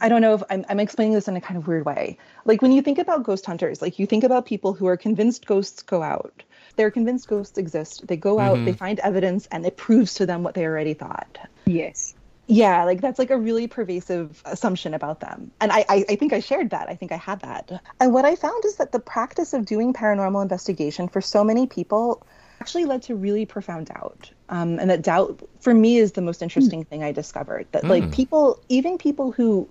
i 0.00 0.08
don't 0.08 0.20
know 0.22 0.34
if 0.34 0.42
I'm, 0.48 0.64
I'm 0.68 0.78
explaining 0.78 1.14
this 1.14 1.26
in 1.26 1.36
a 1.36 1.40
kind 1.40 1.56
of 1.56 1.66
weird 1.66 1.86
way. 1.86 2.18
Like 2.44 2.60
when 2.60 2.72
you 2.72 2.82
think 2.82 2.98
about 2.98 3.22
ghost 3.22 3.46
hunters 3.46 3.80
like 3.80 3.98
you 3.98 4.06
think 4.06 4.22
about 4.22 4.44
people 4.44 4.74
who 4.74 4.86
are 4.86 4.96
convinced 4.98 5.46
ghosts 5.46 5.82
go 5.82 6.02
out. 6.02 6.42
They're 6.76 6.90
convinced 6.90 7.26
ghosts 7.26 7.58
exist. 7.58 8.06
They 8.06 8.16
go 8.16 8.38
out 8.38 8.56
mm-hmm. 8.56 8.66
they 8.66 8.74
find 8.74 9.00
evidence 9.00 9.48
and 9.50 9.64
it 9.64 9.78
proves 9.78 10.14
to 10.14 10.26
them 10.26 10.42
what 10.42 10.54
they 10.54 10.66
already 10.66 10.94
thought. 10.94 11.38
Yes 11.64 12.14
yeah 12.48 12.84
like 12.84 13.00
that's 13.00 13.18
like 13.18 13.30
a 13.30 13.38
really 13.38 13.66
pervasive 13.66 14.42
assumption 14.44 14.94
about 14.94 15.20
them 15.20 15.50
and 15.60 15.70
I, 15.70 15.84
I, 15.88 16.04
I 16.08 16.16
think 16.16 16.32
i 16.32 16.40
shared 16.40 16.70
that 16.70 16.88
i 16.88 16.94
think 16.94 17.12
i 17.12 17.16
had 17.16 17.40
that 17.40 17.70
and 18.00 18.12
what 18.12 18.24
i 18.24 18.34
found 18.34 18.64
is 18.64 18.76
that 18.76 18.90
the 18.90 19.00
practice 19.00 19.52
of 19.52 19.64
doing 19.64 19.92
paranormal 19.92 20.42
investigation 20.42 21.08
for 21.08 21.20
so 21.20 21.44
many 21.44 21.66
people 21.66 22.26
actually 22.60 22.84
led 22.84 23.02
to 23.02 23.14
really 23.14 23.46
profound 23.46 23.86
doubt. 23.86 24.30
Um, 24.48 24.78
and 24.78 24.90
that 24.90 25.02
doubt, 25.02 25.40
for 25.60 25.72
me, 25.72 25.98
is 25.98 26.12
the 26.12 26.22
most 26.22 26.42
interesting 26.42 26.84
mm. 26.84 26.88
thing 26.88 27.04
I 27.04 27.12
discovered. 27.12 27.66
That, 27.72 27.84
mm. 27.84 27.88
like, 27.88 28.04
hmm. 28.04 28.10
people, 28.10 28.60
even 28.68 28.98
people 28.98 29.32
who 29.32 29.68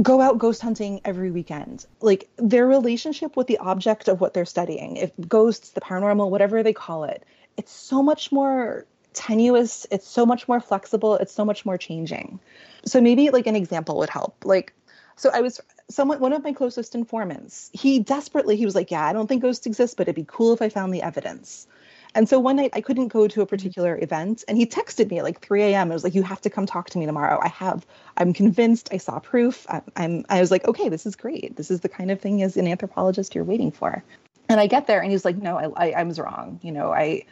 go 0.00 0.20
out 0.20 0.38
ghost 0.38 0.62
hunting 0.62 1.00
every 1.04 1.30
weekend, 1.30 1.86
like, 2.00 2.28
their 2.36 2.66
relationship 2.66 3.36
with 3.36 3.46
the 3.46 3.58
object 3.58 4.08
of 4.08 4.20
what 4.20 4.34
they're 4.34 4.46
studying, 4.46 4.96
if 4.96 5.10
ghosts, 5.28 5.70
the 5.70 5.80
paranormal, 5.80 6.30
whatever 6.30 6.62
they 6.62 6.72
call 6.72 7.04
it, 7.04 7.24
it's 7.56 7.72
so 7.72 8.02
much 8.02 8.32
more 8.32 8.86
tenuous, 9.12 9.86
it's 9.90 10.06
so 10.06 10.24
much 10.24 10.48
more 10.48 10.60
flexible, 10.60 11.14
it's 11.16 11.32
so 11.32 11.44
much 11.44 11.64
more 11.64 11.78
changing. 11.78 12.40
So, 12.84 13.00
maybe, 13.00 13.30
like, 13.30 13.46
an 13.46 13.56
example 13.56 13.98
would 13.98 14.10
help. 14.10 14.44
Like, 14.44 14.72
so 15.16 15.30
I 15.32 15.40
was 15.40 15.60
someone 15.90 16.20
one 16.20 16.32
of 16.32 16.42
my 16.42 16.52
closest 16.52 16.94
informants 16.94 17.70
he 17.72 17.98
desperately 17.98 18.56
he 18.56 18.64
was 18.64 18.74
like 18.74 18.90
yeah 18.90 19.04
i 19.04 19.12
don't 19.12 19.26
think 19.26 19.42
ghosts 19.42 19.66
exist 19.66 19.96
but 19.96 20.02
it'd 20.02 20.14
be 20.14 20.24
cool 20.26 20.52
if 20.52 20.62
i 20.62 20.68
found 20.68 20.94
the 20.94 21.02
evidence 21.02 21.66
and 22.14 22.28
so 22.28 22.38
one 22.38 22.56
night 22.56 22.70
i 22.74 22.80
couldn't 22.80 23.08
go 23.08 23.26
to 23.26 23.40
a 23.40 23.44
mm-hmm. 23.44 23.50
particular 23.50 23.98
event 24.00 24.44
and 24.48 24.56
he 24.56 24.66
texted 24.66 25.10
me 25.10 25.18
at 25.18 25.24
like 25.24 25.40
3 25.40 25.62
a.m 25.62 25.82
and 25.82 25.90
was 25.90 26.04
like 26.04 26.14
you 26.14 26.22
have 26.22 26.40
to 26.40 26.50
come 26.50 26.64
talk 26.64 26.88
to 26.90 26.98
me 26.98 27.06
tomorrow 27.06 27.38
i 27.42 27.48
have 27.48 27.84
i'm 28.16 28.32
convinced 28.32 28.88
i 28.92 28.96
saw 28.96 29.18
proof 29.18 29.66
I'm, 29.68 29.82
I'm 29.96 30.24
i 30.28 30.40
was 30.40 30.50
like 30.50 30.66
okay 30.66 30.88
this 30.88 31.06
is 31.06 31.16
great 31.16 31.56
this 31.56 31.70
is 31.70 31.80
the 31.80 31.88
kind 31.88 32.10
of 32.10 32.20
thing 32.20 32.42
as 32.42 32.56
an 32.56 32.66
anthropologist 32.66 33.34
you're 33.34 33.44
waiting 33.44 33.72
for 33.72 34.02
and 34.48 34.60
i 34.60 34.66
get 34.66 34.86
there 34.86 35.00
and 35.00 35.10
he's 35.10 35.24
like 35.24 35.36
no 35.36 35.56
i, 35.58 35.88
I, 35.88 35.90
I 35.92 36.02
was 36.04 36.18
wrong 36.18 36.60
you 36.62 36.72
know 36.72 36.92
i 36.92 37.24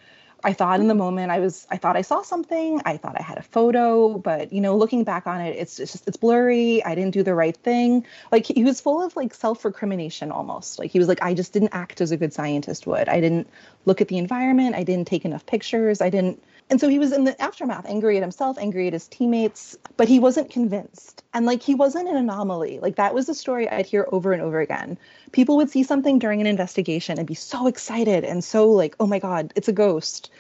I 0.45 0.53
thought 0.53 0.81
in 0.81 0.87
the 0.87 0.95
moment 0.95 1.31
I 1.33 1.41
was 1.41 1.67
I 1.71 1.77
thought 1.77 1.97
I 1.97 2.03
saw 2.03 2.23
something. 2.23 2.81
I 2.85 2.97
thought 2.97 3.17
I 3.19 3.23
had 3.23 3.39
a 3.39 3.43
photo, 3.43 4.19
but 4.19 4.53
you 4.53 4.61
know, 4.61 4.77
looking 4.77 5.03
back 5.03 5.27
on 5.27 5.41
it, 5.41 5.57
it's 5.57 5.77
just 5.77 6.07
it's 6.07 6.17
blurry. 6.17 6.85
I 6.85 6.95
didn't 6.95 7.13
do 7.13 7.23
the 7.23 7.35
right 7.35 7.57
thing. 7.57 8.07
Like 8.31 8.47
he 8.47 8.63
was 8.63 8.81
full 8.81 9.03
of 9.03 9.17
like 9.17 9.35
self-recrimination 9.35 10.31
almost. 10.31 10.79
Like 10.79 10.91
he 10.91 10.99
was 10.99 11.09
like 11.09 11.23
I 11.23 11.35
just 11.35 11.53
didn't 11.53 11.71
act 11.73 12.01
as 12.01 12.13
a 12.13 12.17
good 12.17 12.33
scientist 12.33 12.87
would. 12.87 13.09
I 13.09 13.21
didn't 13.21 13.49
look 13.85 14.01
at 14.01 14.09
the 14.09 14.19
environment. 14.19 14.77
I 14.77 14.85
didn't 14.85 15.09
take 15.09 15.25
enough 15.25 15.45
pictures. 15.45 16.01
I 16.01 16.11
didn't 16.11 16.41
and 16.71 16.81
so 16.81 16.89
he 16.89 16.99
was 16.99 17.13
in 17.13 17.25
the 17.25 17.41
aftermath, 17.41 17.87
angry 17.87 18.17
at 18.17 18.23
himself, 18.23 18.59
angry 18.59 18.87
at 18.87 18.93
his 18.93 19.09
teammates, 19.09 19.77
but 19.97 20.09
he 20.09 20.19
wasn't 20.19 20.51
convinced. 20.51 21.25
And 21.33 21.47
like 21.47 21.63
he 21.63 21.75
wasn't 21.75 22.09
an 22.09 22.17
anomaly. 22.17 22.79
Like 22.81 22.97
that 22.97 23.15
was 23.15 23.27
the 23.27 23.35
story 23.35 23.69
I'd 23.69 23.87
hear 23.87 24.07
over 24.13 24.33
and 24.33 24.43
over 24.43 24.61
again. 24.61 24.99
People 25.33 25.57
would 25.57 25.71
see 25.71 25.83
something 25.83 26.19
during 26.19 26.41
an 26.41 26.47
investigation 26.47 27.19
and 27.19 27.27
be 27.27 27.35
so 27.35 27.67
excited 27.67 28.25
and 28.25 28.45
so 28.45 28.71
like, 28.71 28.97
oh 29.01 29.07
my 29.07 29.19
God, 29.19 29.53
it's 29.57 29.69
a 29.69 29.73
ghost. 29.73 30.31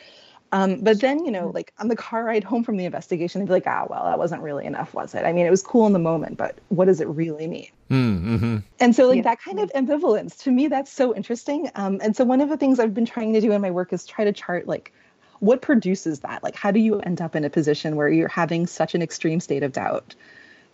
Um, 0.51 0.81
but 0.81 1.01
then, 1.01 1.25
you 1.25 1.31
know, 1.31 1.51
like 1.55 1.73
on 1.79 1.88
the 1.88 1.97
car 1.97 2.25
ride 2.25 2.45
home 2.45 2.64
from 2.64 2.79
the 2.79 2.87
investigation, 2.87 3.41
they'd 3.41 3.47
be 3.47 3.53
like, 3.53 3.67
ah, 3.67 3.87
well, 3.88 4.05
that 4.05 4.19
wasn't 4.19 4.43
really 4.43 4.64
enough, 4.64 4.95
was 4.95 5.14
it? 5.14 5.25
I 5.25 5.33
mean, 5.33 5.47
it 5.47 5.51
was 5.51 5.62
cool 5.62 5.87
in 5.87 5.93
the 5.93 5.99
moment, 5.99 6.38
but 6.38 6.59
what 6.69 6.87
does 6.87 7.01
it 7.01 7.09
really 7.09 7.47
mean? 7.47 7.69
Hmm, 7.88 8.35
mm-hmm. 8.35 8.57
And 8.81 8.97
so, 8.97 9.07
like, 9.09 9.17
yeah. 9.17 9.23
that 9.25 9.41
kind 9.43 9.61
of 9.61 9.71
ambivalence, 9.73 10.38
to 10.45 10.51
me, 10.51 10.69
that's 10.69 10.91
so 10.91 11.14
interesting. 11.14 11.71
Um, 11.75 12.01
and 12.03 12.17
so, 12.17 12.25
one 12.25 12.41
of 12.41 12.49
the 12.49 12.57
things 12.57 12.81
I've 12.81 12.95
been 12.95 13.07
trying 13.07 13.35
to 13.35 13.43
do 13.43 13.53
in 13.53 13.61
my 13.61 13.71
work 13.71 13.93
is 13.93 14.07
try 14.07 14.25
to 14.25 14.33
chart, 14.33 14.67
like, 14.67 14.93
what 15.40 15.62
produces 15.62 16.20
that? 16.20 16.42
Like 16.42 16.57
how 16.57 16.70
do 16.70 16.81
you 16.81 17.01
end 17.01 17.20
up 17.20 17.37
in 17.37 17.44
a 17.44 17.51
position 17.51 17.96
where 17.96 18.09
you're 18.09 18.29
having 18.29 18.66
such 18.66 18.94
an 18.94 19.03
extreme 19.03 19.40
state 19.40 19.62
of 19.62 19.72
doubt? 19.72 20.14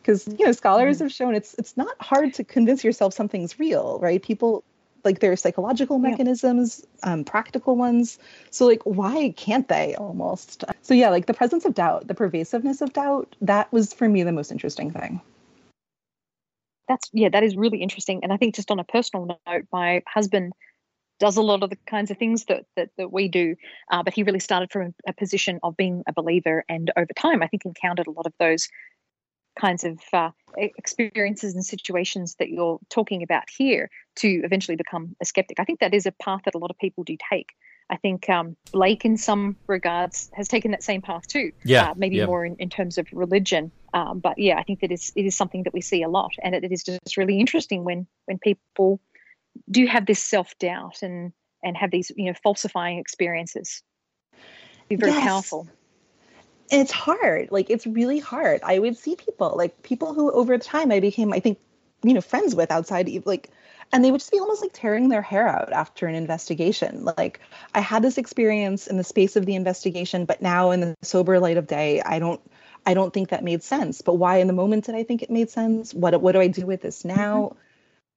Because 0.01 0.27
you 0.39 0.45
know 0.45 0.53
scholars 0.53 0.97
mm-hmm. 0.97 1.05
have 1.05 1.13
shown 1.13 1.35
it's 1.35 1.55
it's 1.55 1.77
not 1.77 2.01
hard 2.01 2.35
to 2.35 2.45
convince 2.45 2.85
yourself 2.85 3.15
something's 3.15 3.59
real 3.59 3.99
right? 4.01 4.23
People 4.23 4.65
like 5.05 5.21
there 5.21 5.33
are 5.33 5.37
psychological 5.37 5.99
mechanisms 5.99 6.87
yeah. 7.05 7.13
um, 7.13 7.25
practical 7.25 7.77
ones. 7.77 8.19
So 8.51 8.67
like 8.67 8.83
why 8.85 9.35
can't 9.37 9.69
they 9.69 9.95
almost? 9.97 10.65
So 10.83 10.95
yeah 10.95 11.11
like 11.11 11.27
the 11.27 11.35
presence 11.35 11.65
of 11.65 11.75
doubt 11.75 12.07
the 12.07 12.15
pervasiveness 12.15 12.81
of 12.81 12.93
doubt 12.93 13.37
that 13.41 13.73
was 13.73 13.93
for 13.93 14.09
me 14.09 14.23
the 14.23 14.33
most 14.33 14.51
interesting 14.51 14.91
thing. 14.91 15.21
That's 16.89 17.09
yeah 17.13 17.29
that 17.31 17.43
is 17.43 17.57
really 17.57 17.79
interesting. 17.79 18.21
And 18.23 18.33
i 18.33 18.37
think 18.37 18.55
just 18.55 18.71
on 18.71 18.79
a 18.79 18.85
personal 18.85 19.27
note 19.47 19.67
my 19.73 20.03
husband 20.07 20.53
does 21.19 21.37
a 21.37 21.43
lot 21.43 21.63
of 21.63 21.71
the 21.71 21.79
kinds 21.87 22.11
of 22.11 22.19
things 22.19 22.45
that 22.47 22.65
that, 22.77 22.91
that 22.99 23.13
we 23.13 23.29
do. 23.29 23.57
Uh, 23.91 24.03
but 24.03 24.15
he 24.15 24.23
really 24.23 24.41
started 24.41 24.71
from 24.71 24.95
a 25.07 25.13
position 25.13 25.61
of 25.63 25.77
being 25.77 26.03
a 26.07 26.13
believer, 26.13 26.65
and 26.69 26.91
over 26.97 27.13
time, 27.17 27.43
I 27.43 27.47
think 27.47 27.65
encountered 27.65 28.07
a 28.07 28.13
lot 28.13 28.27
of 28.27 28.33
those 28.39 28.69
kinds 29.59 29.85
of 29.85 30.01
uh, 30.13 30.31
experiences 30.57 31.55
and 31.55 31.65
situations 31.65 32.35
that 32.39 32.49
you're 32.49 32.81
talking 32.91 33.23
about 33.23 33.45
here 33.57 33.89
to 34.17 34.29
eventually 34.45 34.77
become 34.77 35.15
a 35.21 35.25
skeptic. 35.25 35.61
I 35.61 35.65
think 35.65 35.81
that 35.81 35.95
is 35.95 36.07
a 36.07 36.13
path 36.13 36.41
that 36.45 36.55
a 36.55 36.59
lot 36.59 36.71
of 36.71 36.79
people 36.79 37.05
do 37.05 37.17
take. 37.31 37.51
I 37.91 37.97
think 37.97 38.29
um, 38.31 38.57
Blake, 38.73 39.05
in 39.05 39.17
some 39.17 39.57
regards, 39.67 40.31
has 40.33 40.49
taken 40.49 40.71
that 40.71 40.83
same 40.83 41.03
path 41.03 41.27
too. 41.27 41.53
Yeah, 41.65 41.91
uh, 41.91 41.95
maybe 41.97 42.17
yeah. 42.17 42.27
more 42.27 42.45
in, 42.45 42.57
in 42.57 42.71
terms 42.71 42.99
of 42.99 43.07
religion. 43.13 43.71
Um, 43.93 44.21
but 44.21 44.39
yeah, 44.39 44.59
I 44.59 44.63
think 44.63 44.81
that 44.81 44.91
is 44.91 45.13
it 45.15 45.27
is 45.27 45.37
something 45.37 45.65
that 45.65 45.75
we 45.75 45.83
see 45.83 46.03
a 46.03 46.09
lot, 46.09 46.33
and 46.43 46.55
it, 46.55 46.65
it 46.65 46.73
is 46.73 46.83
just 46.83 47.17
really 47.17 47.39
interesting 47.39 47.85
when 47.85 48.07
when 48.25 48.39
people 48.39 49.01
do 49.71 49.87
have 49.87 50.07
this 50.07 50.21
self 50.21 50.57
doubt 50.59 51.03
and 51.03 51.33
and 51.63 51.77
have 51.77 51.91
these 51.91 52.11
you 52.17 52.27
know 52.27 52.35
falsifying 52.43 52.99
experiences. 52.99 53.83
Be 54.89 54.97
very 54.97 55.13
yes. 55.13 55.25
powerful. 55.25 55.69
It's 56.71 56.93
hard. 56.93 57.51
Like 57.51 57.71
it's 57.71 57.87
really 57.87 58.19
hard. 58.19 58.61
I 58.63 58.79
would 58.79 58.97
see 58.97 59.17
people 59.17 59.55
like 59.57 59.83
people 59.83 60.15
who 60.15 60.31
over 60.33 60.57
time 60.59 60.93
I 60.93 61.01
became 61.01 61.33
I 61.33 61.41
think 61.41 61.59
you 62.05 62.15
know 62.15 62.21
friends 62.21 62.55
with 62.55 62.71
outside 62.71 63.09
like 63.27 63.51
and 63.93 64.05
they 64.05 64.11
would 64.11 64.21
just 64.21 64.33
be 64.33 64.39
almost 64.39 64.63
like 64.63 64.73
tearing 64.73 65.09
their 65.09 65.23
hair 65.23 65.49
out 65.49 65.73
after 65.73 66.07
an 66.07 66.15
investigation 66.15 67.05
like 67.17 67.41
i 67.75 67.81
had 67.81 68.03
this 68.03 68.19
experience 68.19 68.87
in 68.87 68.97
the 68.97 69.05
space 69.05 69.37
of 69.37 69.47
the 69.47 69.55
investigation 69.55 70.25
but 70.25 70.43
now 70.43 70.71
in 70.71 70.81
the 70.81 70.95
sober 71.03 71.41
light 71.41 71.57
of 71.57 71.67
day 71.67 72.01
i 72.03 72.19
don't 72.19 72.41
i 72.87 72.95
don't 72.95 73.15
think 73.15 73.31
that 73.31 73.43
made 73.43 73.63
sense 73.63 74.03
but 74.03 74.15
why 74.15 74.37
in 74.37 74.47
the 74.47 74.53
moment 74.53 74.85
did 74.85 74.95
i 74.95 75.03
think 75.03 75.23
it 75.23 75.31
made 75.31 75.49
sense 75.51 75.95
what 75.95 76.21
what 76.21 76.33
do 76.33 76.41
i 76.41 76.47
do 76.47 76.67
with 76.67 76.83
this 76.83 77.05
now 77.05 77.45
mm-hmm. 77.45 77.59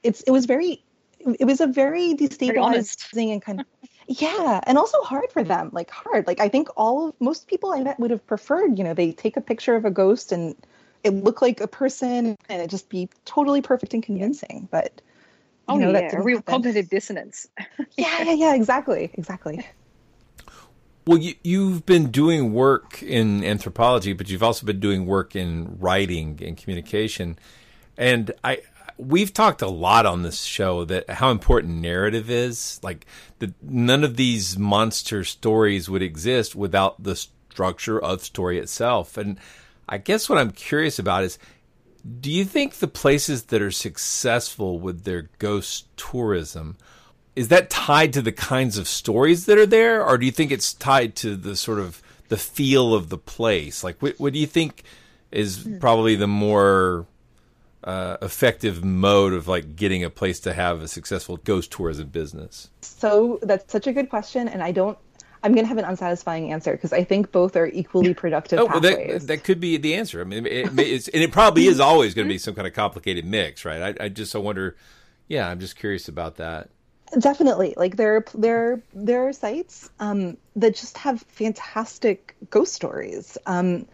it's 0.04 0.22
it 0.22 0.32
was 0.32 0.46
very 0.46 0.84
it 1.40 1.46
was 1.46 1.62
a 1.62 1.68
very 1.68 2.14
destabilizing 2.14 3.32
and 3.32 3.42
kind 3.42 3.60
of 3.62 3.66
yeah 4.08 4.60
and 4.66 4.78
also 4.78 5.02
hard 5.02 5.32
for 5.32 5.44
them 5.44 5.70
like 5.74 5.90
hard 5.90 6.26
like 6.28 6.40
i 6.40 6.48
think 6.48 6.70
all 6.78 7.10
of 7.10 7.16
most 7.20 7.48
people 7.48 7.74
i 7.74 7.82
met 7.82 8.00
would 8.00 8.12
have 8.12 8.26
preferred 8.28 8.78
you 8.78 8.84
know 8.84 8.94
they 8.94 9.12
take 9.12 9.38
a 9.38 9.42
picture 9.42 9.76
of 9.76 9.86
a 9.86 9.92
ghost 9.92 10.32
and 10.32 10.56
it 11.04 11.12
look 11.14 11.42
like 11.42 11.60
a 11.62 11.68
person 11.68 12.38
and 12.50 12.62
it 12.62 12.70
just 12.70 12.90
be 12.90 13.10
totally 13.26 13.62
perfect 13.62 13.94
and 13.94 14.04
convincing 14.04 14.68
but 14.72 15.02
you 15.70 15.76
oh 15.76 15.78
know 15.78 15.92
yeah, 15.92 16.02
that 16.10 16.14
a 16.14 16.22
real 16.22 16.38
happen. 16.38 16.54
cognitive 16.54 16.90
dissonance. 16.90 17.48
yeah 17.98 18.22
yeah 18.24 18.34
yeah 18.34 18.56
exactly 18.56 19.12
exactly 19.16 19.66
Well, 21.06 21.20
you, 21.20 21.36
you've 21.42 21.86
been 21.86 22.12
doing 22.12 22.54
work 22.54 23.02
in 23.02 23.42
anthropology, 23.44 24.12
but 24.12 24.30
you've 24.30 24.44
also 24.44 24.66
been 24.66 24.82
doing 24.82 25.06
work 25.06 25.38
in 25.38 25.78
writing 25.80 26.40
and 26.44 26.58
communication. 26.58 27.40
And 27.98 28.32
I, 28.44 28.60
we've 28.98 29.34
talked 29.34 29.62
a 29.62 29.68
lot 29.68 30.06
on 30.06 30.24
this 30.24 30.44
show 30.44 30.86
that 30.86 31.10
how 31.10 31.32
important 31.32 31.82
narrative 31.82 32.30
is. 32.30 32.80
Like 32.84 33.06
that, 33.40 33.54
none 33.64 34.04
of 34.04 34.18
these 34.18 34.58
monster 34.58 35.24
stories 35.24 35.90
would 35.90 36.02
exist 36.02 36.56
without 36.56 37.02
the 37.02 37.16
structure 37.16 38.00
of 38.00 38.24
story 38.24 38.60
itself. 38.60 39.18
And 39.18 39.40
I 39.88 39.98
guess 39.98 40.30
what 40.30 40.38
I'm 40.38 40.52
curious 40.52 41.00
about 41.00 41.24
is, 41.24 41.40
do 42.20 42.32
you 42.32 42.46
think 42.46 42.76
the 42.76 42.88
places 42.88 43.44
that 43.44 43.62
are 43.62 43.72
successful 43.72 44.80
with 44.80 45.04
their 45.04 45.30
ghost 45.40 45.88
tourism 45.98 46.78
is 47.36 47.50
that 47.50 47.70
tied 47.70 48.14
to 48.14 48.22
the 48.22 48.32
kinds 48.32 48.78
of 48.78 48.88
stories 48.88 49.46
that 49.46 49.58
are 49.58 49.66
there 49.66 50.04
or 50.04 50.18
do 50.18 50.26
you 50.26 50.32
think 50.32 50.52
it's 50.52 50.74
tied 50.74 51.16
to 51.16 51.36
the 51.36 51.56
sort 51.56 51.80
of 51.80 52.02
the 52.30 52.38
feel 52.38 52.94
of 52.94 53.10
the 53.10 53.18
place 53.18 53.84
like 53.84 54.02
what, 54.02 54.18
what 54.20 54.32
do 54.32 54.40
you 54.40 54.48
think 54.48 54.84
is 55.32 55.68
probably 55.80 56.16
the 56.16 56.28
more 56.28 57.06
uh, 57.88 58.18
effective 58.22 58.84
mode 58.84 59.32
of 59.32 59.48
like 59.48 59.78
getting 59.78 60.04
a 60.04 60.10
place 60.10 60.42
to 60.42 60.54
have 60.54 60.82
a 60.82 60.90
successful 60.90 61.38
ghost 61.38 61.72
tourism 61.72 62.10
business? 62.10 62.70
So 62.82 63.40
that's 63.42 63.72
such 63.72 63.88
a 63.88 63.94
good 63.94 64.10
question 64.10 64.50
and 64.50 64.62
i 64.62 64.72
don't 64.72 64.98
i'm 65.42 65.54
going 65.54 65.64
to 65.64 65.68
have 65.70 65.78
an 65.78 65.86
unsatisfying 65.86 66.52
answer 66.52 66.74
because 66.74 66.92
i 66.92 67.04
think 67.04 67.32
both 67.32 67.56
are 67.56 67.68
equally 67.68 68.14
productive 68.14 68.60
oh 68.60 68.66
well 68.66 68.82
that, 68.82 69.22
that 69.28 69.44
could 69.46 69.62
be 69.62 69.78
the 69.78 69.94
answer. 69.96 70.20
I 70.20 70.26
mean 70.26 70.46
it, 70.46 70.78
it's, 70.78 71.08
and 71.08 71.24
it 71.24 71.32
probably 71.32 71.68
is 71.68 71.80
always 71.80 72.14
going 72.14 72.28
to 72.28 72.34
be 72.34 72.38
some 72.38 72.56
kind 72.56 72.68
of 72.68 72.74
complicated 72.74 73.24
mix 73.24 73.64
right? 73.64 73.98
I, 73.98 74.06
I 74.06 74.10
just 74.10 74.36
I 74.36 74.40
wonder 74.40 74.76
yeah 75.30 75.48
i'm 75.48 75.60
just 75.60 75.78
curious 75.78 76.10
about 76.10 76.36
that. 76.36 76.70
Definitely. 77.20 77.74
Like 77.78 77.96
there, 77.96 78.26
there, 78.36 78.82
there 78.94 79.30
are 79.30 79.32
sites 79.32 79.90
um, 80.02 80.36
that 80.58 80.76
just 80.76 80.98
have 80.98 81.22
fantastic 81.22 82.36
ghost 82.50 82.74
stories. 82.74 83.38
Um, 83.46 83.88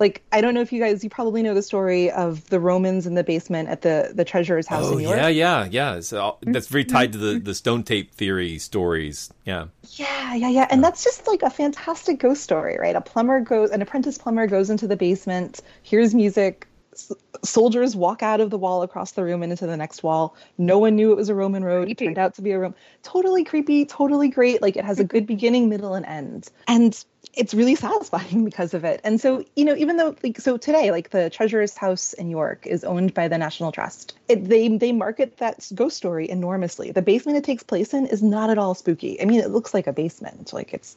like 0.00 0.22
I 0.32 0.40
don't 0.40 0.54
know 0.54 0.62
if 0.62 0.72
you 0.72 0.80
guys, 0.80 1.04
you 1.04 1.10
probably 1.10 1.42
know 1.42 1.54
the 1.54 1.62
story 1.62 2.10
of 2.10 2.48
the 2.48 2.58
Romans 2.58 3.06
in 3.06 3.14
the 3.14 3.22
basement 3.22 3.68
at 3.68 3.82
the 3.82 4.12
the 4.14 4.24
treasurer's 4.24 4.66
house 4.66 4.86
oh 4.86 4.92
in 4.92 4.98
New 4.98 5.04
York. 5.04 5.16
yeah 5.18 5.28
yeah 5.28 5.68
yeah 5.70 6.00
so 6.00 6.18
mm-hmm. 6.18 6.52
that's 6.52 6.66
very 6.66 6.84
tied 6.84 7.12
to 7.12 7.18
the 7.18 7.38
the 7.38 7.54
stone 7.54 7.82
tape 7.82 8.14
theory 8.14 8.58
stories 8.58 9.30
yeah 9.44 9.66
Yeah, 9.92 10.34
yeah, 10.34 10.48
yeah. 10.48 10.66
And 10.70 10.82
that's 10.82 11.04
just 11.04 11.26
like 11.26 11.42
a 11.42 11.50
fantastic 11.50 12.18
ghost 12.18 12.42
story, 12.42 12.78
right? 12.78 12.96
A 12.96 13.00
plumber 13.00 13.40
goes, 13.40 13.70
an 13.70 13.82
apprentice 13.82 14.18
plumber 14.18 14.46
goes 14.46 14.70
into 14.70 14.86
the 14.86 14.96
basement, 14.96 15.60
hears 15.82 16.14
music, 16.14 16.66
s- 16.92 17.12
soldiers 17.42 17.96
walk 17.96 18.22
out 18.22 18.40
of 18.40 18.50
the 18.50 18.58
wall 18.58 18.82
across 18.82 19.12
the 19.12 19.24
room 19.24 19.42
and 19.42 19.52
into 19.52 19.66
the 19.66 19.76
next 19.76 20.02
wall. 20.02 20.36
No 20.58 20.78
one 20.78 20.96
knew 20.96 21.12
it 21.12 21.16
was 21.16 21.28
a 21.28 21.34
Roman 21.34 21.64
road. 21.64 21.88
It 21.88 21.98
turned 21.98 22.18
out 22.18 22.34
to 22.34 22.42
be 22.42 22.50
a 22.52 22.58
Rome. 22.58 22.74
Totally 23.02 23.44
creepy, 23.44 23.84
totally 23.84 24.28
great. 24.28 24.62
Like 24.62 24.76
it 24.76 24.84
has 24.84 24.98
a 24.98 25.04
good 25.04 25.26
beginning, 25.26 25.68
middle, 25.68 25.94
and 25.94 26.04
end. 26.06 26.50
And 26.68 27.02
it's 27.34 27.54
really 27.54 27.74
satisfying 27.74 28.44
because 28.50 28.74
of 28.74 28.84
it. 28.84 29.00
And 29.04 29.20
so, 29.20 29.44
you 29.56 29.64
know, 29.64 29.74
even 29.76 29.96
though 29.96 30.16
like 30.22 30.40
so 30.40 30.56
today, 30.56 30.90
like 30.90 31.10
the 31.10 31.30
Treasurer's 31.30 31.76
House 31.76 32.12
in 32.14 32.30
York 32.30 32.66
is 32.66 32.84
owned 32.84 33.14
by 33.14 33.28
the 33.28 33.38
National 33.38 33.72
Trust. 33.72 34.14
It, 34.28 34.44
they 34.48 34.68
they 34.68 34.92
market 34.92 35.38
that 35.38 35.70
ghost 35.74 35.96
story 35.96 36.28
enormously. 36.28 36.90
The 36.90 37.02
basement 37.02 37.38
it 37.38 37.44
takes 37.44 37.62
place 37.62 37.94
in 37.94 38.06
is 38.06 38.22
not 38.22 38.50
at 38.50 38.58
all 38.58 38.74
spooky. 38.74 39.20
I 39.20 39.24
mean, 39.24 39.40
it 39.40 39.50
looks 39.50 39.74
like 39.74 39.86
a 39.86 39.92
basement. 39.92 40.52
Like 40.52 40.74
it's 40.74 40.96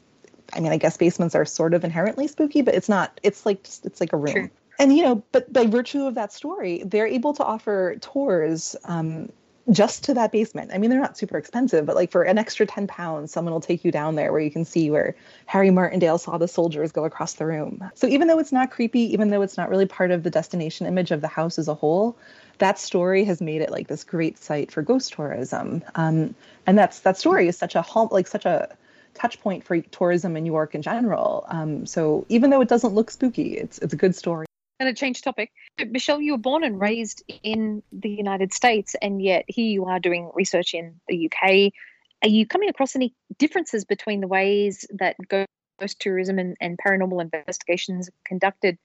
I 0.55 0.59
mean, 0.59 0.71
I 0.71 0.77
guess 0.77 0.97
basements 0.97 1.35
are 1.35 1.45
sort 1.45 1.73
of 1.73 1.83
inherently 1.83 2.27
spooky, 2.27 2.61
but 2.61 2.75
it's 2.75 2.89
not. 2.89 3.19
It's 3.23 3.45
like 3.45 3.63
just, 3.63 3.85
it's 3.85 3.99
like 3.99 4.13
a 4.13 4.17
room. 4.17 4.51
And 4.83 4.97
you 4.97 5.03
know, 5.03 5.23
but 5.31 5.51
by 5.53 5.65
virtue 5.65 6.05
of 6.07 6.15
that 6.15 6.33
story, 6.33 6.83
they're 6.85 7.07
able 7.07 7.33
to 7.35 7.43
offer 7.45 7.95
tours 8.01 8.75
um, 8.83 9.31
just 9.71 10.03
to 10.03 10.13
that 10.15 10.33
basement. 10.33 10.71
I 10.73 10.77
mean, 10.77 10.89
they're 10.89 10.99
not 10.99 11.17
super 11.17 11.37
expensive, 11.37 11.85
but 11.85 11.95
like 11.95 12.11
for 12.11 12.23
an 12.23 12.37
extra 12.37 12.65
ten 12.65 12.85
pounds, 12.85 13.31
someone 13.31 13.53
will 13.53 13.61
take 13.61 13.85
you 13.85 13.93
down 13.93 14.15
there 14.15 14.33
where 14.33 14.41
you 14.41 14.51
can 14.51 14.65
see 14.65 14.91
where 14.91 15.15
Harry 15.45 15.69
Martindale 15.69 16.17
saw 16.17 16.37
the 16.37 16.49
soldiers 16.49 16.91
go 16.91 17.05
across 17.05 17.35
the 17.35 17.45
room. 17.45 17.89
So 17.95 18.07
even 18.07 18.27
though 18.27 18.39
it's 18.39 18.51
not 18.51 18.71
creepy, 18.71 19.13
even 19.13 19.29
though 19.29 19.41
it's 19.41 19.55
not 19.55 19.69
really 19.69 19.85
part 19.85 20.11
of 20.11 20.23
the 20.23 20.29
destination 20.29 20.85
image 20.85 21.11
of 21.11 21.21
the 21.21 21.29
house 21.29 21.57
as 21.57 21.69
a 21.69 21.73
whole, 21.73 22.17
that 22.57 22.77
story 22.77 23.23
has 23.23 23.39
made 23.39 23.61
it 23.61 23.71
like 23.71 23.87
this 23.87 24.03
great 24.03 24.37
site 24.37 24.69
for 24.69 24.81
ghost 24.81 25.13
tourism. 25.13 25.81
Um, 25.95 26.35
and 26.67 26.77
that's 26.77 26.99
that 26.99 27.17
story 27.17 27.47
is 27.47 27.57
such 27.57 27.75
a 27.75 27.81
hall, 27.81 28.09
like 28.11 28.27
such 28.27 28.45
a 28.45 28.75
touch 29.13 29.39
point 29.39 29.63
for 29.63 29.79
tourism 29.79 30.35
in 30.35 30.43
New 30.43 30.51
York 30.51 30.75
in 30.75 30.81
general. 30.81 31.45
Um, 31.47 31.85
so 31.85 32.25
even 32.27 32.49
though 32.49 32.59
it 32.59 32.67
doesn't 32.67 32.93
look 32.93 33.11
spooky, 33.11 33.55
it's 33.57 33.77
it's 33.77 33.93
a 33.93 33.97
good 33.97 34.13
story. 34.13 34.45
And 34.83 34.89
a 34.89 34.93
change 34.93 35.21
topic. 35.21 35.49
Michele, 35.91 36.19
you 36.19 36.33
were 36.33 36.37
born 36.37 36.65
and 36.65 36.77
raised 36.77 37.23
in 37.41 37.83
the 37.93 38.09
United 38.09 38.51
States, 38.53 38.97
and 39.01 39.21
yet 39.21 39.45
here 39.47 39.65
you 39.65 39.85
are 39.85 39.97
doing 39.97 40.29
research 40.33 40.73
in 40.73 40.99
the 41.07 41.31
UK. 41.31 41.71
Are 42.21 42.27
you 42.27 42.45
coming 42.45 42.67
across 42.67 42.93
any 42.93 43.15
differences 43.37 43.85
between 43.85 44.19
the 44.19 44.27
ways 44.27 44.85
that 44.95 45.15
ghost 45.29 46.01
tourism 46.01 46.37
and, 46.37 46.57
and 46.59 46.77
paranormal 46.85 47.21
investigations 47.21 48.09
are 48.09 48.25
conducted 48.25 48.77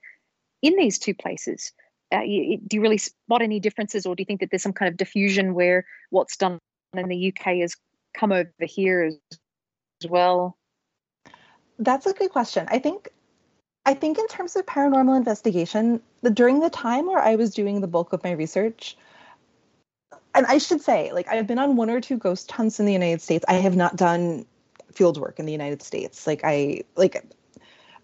in 0.62 0.76
these 0.76 1.00
two 1.00 1.14
places? 1.14 1.72
Uh, 2.14 2.20
you, 2.20 2.58
do 2.64 2.76
you 2.76 2.80
really 2.80 2.98
spot 2.98 3.42
any 3.42 3.58
differences, 3.58 4.06
or 4.06 4.14
do 4.14 4.20
you 4.20 4.24
think 4.24 4.38
that 4.38 4.50
there's 4.52 4.62
some 4.62 4.72
kind 4.72 4.92
of 4.92 4.96
diffusion 4.96 5.52
where 5.52 5.84
what's 6.10 6.36
done 6.36 6.60
in 6.96 7.08
the 7.08 7.34
UK 7.34 7.56
has 7.56 7.74
come 8.14 8.30
over 8.30 8.52
here 8.60 9.02
as, 9.02 9.18
as 10.04 10.08
well? 10.08 10.56
That's 11.76 12.06
a 12.06 12.12
good 12.12 12.30
question. 12.30 12.68
I 12.70 12.78
think 12.78 13.08
I 13.88 13.94
think 13.94 14.18
in 14.18 14.28
terms 14.28 14.54
of 14.54 14.66
paranormal 14.66 15.16
investigation, 15.16 16.02
the, 16.20 16.28
during 16.28 16.60
the 16.60 16.68
time 16.68 17.06
where 17.06 17.20
I 17.20 17.36
was 17.36 17.54
doing 17.54 17.80
the 17.80 17.86
bulk 17.86 18.12
of 18.12 18.22
my 18.22 18.32
research, 18.32 18.98
and 20.34 20.44
I 20.44 20.58
should 20.58 20.82
say, 20.82 21.10
like 21.10 21.26
I've 21.26 21.46
been 21.46 21.58
on 21.58 21.74
one 21.74 21.88
or 21.88 21.98
two 21.98 22.18
ghost 22.18 22.52
hunts 22.52 22.80
in 22.80 22.84
the 22.84 22.92
United 22.92 23.22
States. 23.22 23.46
I 23.48 23.54
have 23.54 23.76
not 23.76 23.96
done 23.96 24.44
field 24.92 25.18
work 25.18 25.38
in 25.38 25.46
the 25.46 25.52
United 25.52 25.80
States. 25.80 26.26
Like 26.26 26.42
I 26.44 26.82
like 26.96 27.24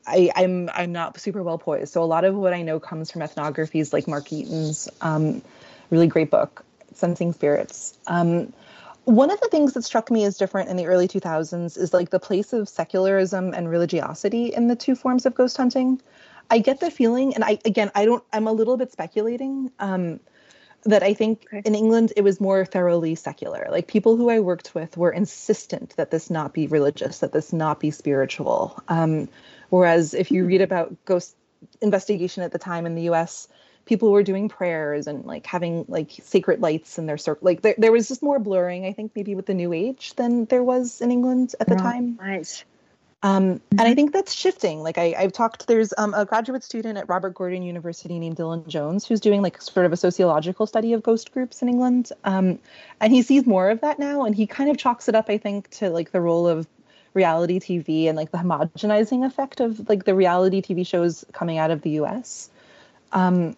I, 0.07 0.31
I'm 0.35 0.71
I'm 0.73 0.93
not 0.93 1.21
super 1.21 1.43
well 1.43 1.59
poised. 1.59 1.93
So 1.93 2.03
a 2.03 2.07
lot 2.07 2.25
of 2.25 2.35
what 2.35 2.55
I 2.55 2.63
know 2.63 2.81
comes 2.81 3.11
from 3.11 3.21
ethnographies 3.21 3.93
like 3.93 4.09
Marc 4.09 4.33
Eaton's 4.33 4.89
um, 5.03 5.43
really 5.91 6.07
great 6.07 6.31
book, 6.31 6.65
Sensing 6.95 7.35
Spirits. 7.35 7.99
Um, 8.07 8.55
one 9.05 9.31
of 9.31 9.41
the 9.41 9.49
things 9.49 9.75
that 9.75 9.83
struck 9.83 10.11
me 10.11 10.25
as 10.25 10.37
different 10.39 10.69
in 10.69 10.77
the 10.77 10.87
early 10.87 11.09
2000s 11.09 11.77
is 11.79 11.93
like 11.93 12.11
the 12.11 12.21
place 12.21 12.53
of 12.53 12.69
secularism 12.69 13.53
and 13.53 13.69
religiosity 13.69 14.47
in 14.47 14.69
the 14.69 14.77
two 14.77 14.95
forms 14.95 15.27
of 15.27 15.35
ghost 15.35 15.57
hunting. 15.57 16.01
I 16.51 16.59
get 16.59 16.81
the 16.81 16.91
feeling, 16.91 17.35
and 17.35 17.45
I 17.45 17.59
again 17.65 17.91
I 17.95 18.05
don't 18.05 18.23
I'm 18.33 18.47
a 18.47 18.53
little 18.53 18.77
bit 18.77 18.93
speculating. 18.93 19.71
Um, 19.79 20.21
that 20.85 21.03
I 21.03 21.15
think 21.15 21.47
in 21.65 21.75
England 21.75 22.13
it 22.17 22.23
was 22.23 22.41
more 22.41 22.65
thoroughly 22.65 23.15
secular. 23.15 23.69
Like 23.71 23.87
people 23.87 24.17
who 24.17 24.29
I 24.29 24.41
worked 24.41 24.75
with 24.75 24.97
were 24.97 25.11
insistent 25.11 25.97
that 25.97 26.11
this 26.11 26.31
not 26.31 26.53
be 26.53 26.67
religious, 26.67 27.21
that 27.21 27.33
this 27.33 27.53
not 27.53 27.81
be 27.81 27.91
spiritual. 27.91 28.79
Um, 28.89 29.29
whereas 29.71 30.13
if 30.13 30.31
you 30.31 30.45
read 30.45 30.61
about 30.61 30.95
ghost 31.07 31.37
investigation 31.81 32.43
at 32.43 32.53
the 32.53 32.59
time 32.59 32.85
in 32.85 32.95
the 32.95 33.03
U.S., 33.03 33.49
people 33.87 34.11
were 34.11 34.23
doing 34.23 34.49
prayers 34.49 35.07
and 35.07 35.25
like 35.25 35.47
having 35.47 35.85
like 35.89 36.11
sacred 36.23 36.61
lights 36.61 36.99
in 36.99 37.07
their 37.07 37.19
circle. 37.19 37.45
Like 37.45 37.63
there, 37.63 37.75
there 37.77 37.93
was 37.93 38.09
just 38.09 38.23
more 38.23 38.39
blurring, 38.39 38.87
I 38.87 38.93
think, 38.93 39.13
maybe 39.15 39.35
with 39.35 39.47
the 39.47 39.55
New 39.55 39.73
Age 39.73 40.15
than 40.15 40.47
there 40.47 40.63
was 40.63 41.01
in 41.01 41.11
England 41.11 41.55
at 41.61 41.69
the 41.69 41.77
time. 41.77 42.19
Right. 42.21 42.65
Um, 43.25 43.63
and 43.71 43.81
I 43.81 43.95
think 43.95 44.13
that's 44.13 44.35
shifting. 44.35 44.83
Like 44.83 44.99
I, 44.99 45.15
I've 45.19 45.33
talked, 45.33 45.67
there's 45.67 45.95
um, 45.97 46.13
a 46.13 46.27
graduate 46.27 46.63
student 46.63 46.99
at 46.99 47.09
Robert 47.09 47.33
Gordon 47.33 47.63
University 47.63 48.19
named 48.19 48.37
Dylan 48.37 48.67
Jones 48.69 49.07
who's 49.07 49.21
doing 49.21 49.41
like 49.41 49.63
sort 49.63 49.87
of 49.87 49.95
a 49.95 49.97
sociological 49.97 50.67
study 50.67 50.93
of 50.93 51.03
ghost 51.03 51.33
groups 51.33 51.63
in 51.63 51.71
England. 51.71 52.13
Um, 52.25 52.59
and 53.01 53.15
he 53.15 53.23
sees 53.23 53.47
more 53.47 53.71
of 53.71 53.81
that 53.81 53.99
now, 53.99 54.27
and 54.27 54.35
he 54.35 54.47
kind 54.47 54.71
of 54.71 54.77
chalks 54.77 55.09
it 55.09 55.15
up, 55.15 55.31
I 55.31 55.39
think, 55.39 55.71
to 55.71 55.89
like 55.89 56.13
the 56.13 56.21
role 56.21 56.47
of 56.47 56.67
reality 57.15 57.61
TV 57.61 58.09
and 58.09 58.17
like 58.17 58.31
the 58.31 58.39
homogenizing 58.39 59.25
effect 59.25 59.61
of 59.61 59.89
like 59.89 60.05
the 60.05 60.15
reality 60.15 60.61
TV 60.61 60.87
shows 60.87 61.25
coming 61.33 61.57
out 61.57 61.71
of 61.71 61.81
the 61.81 61.91
U.S. 61.91 62.51
Um, 63.13 63.57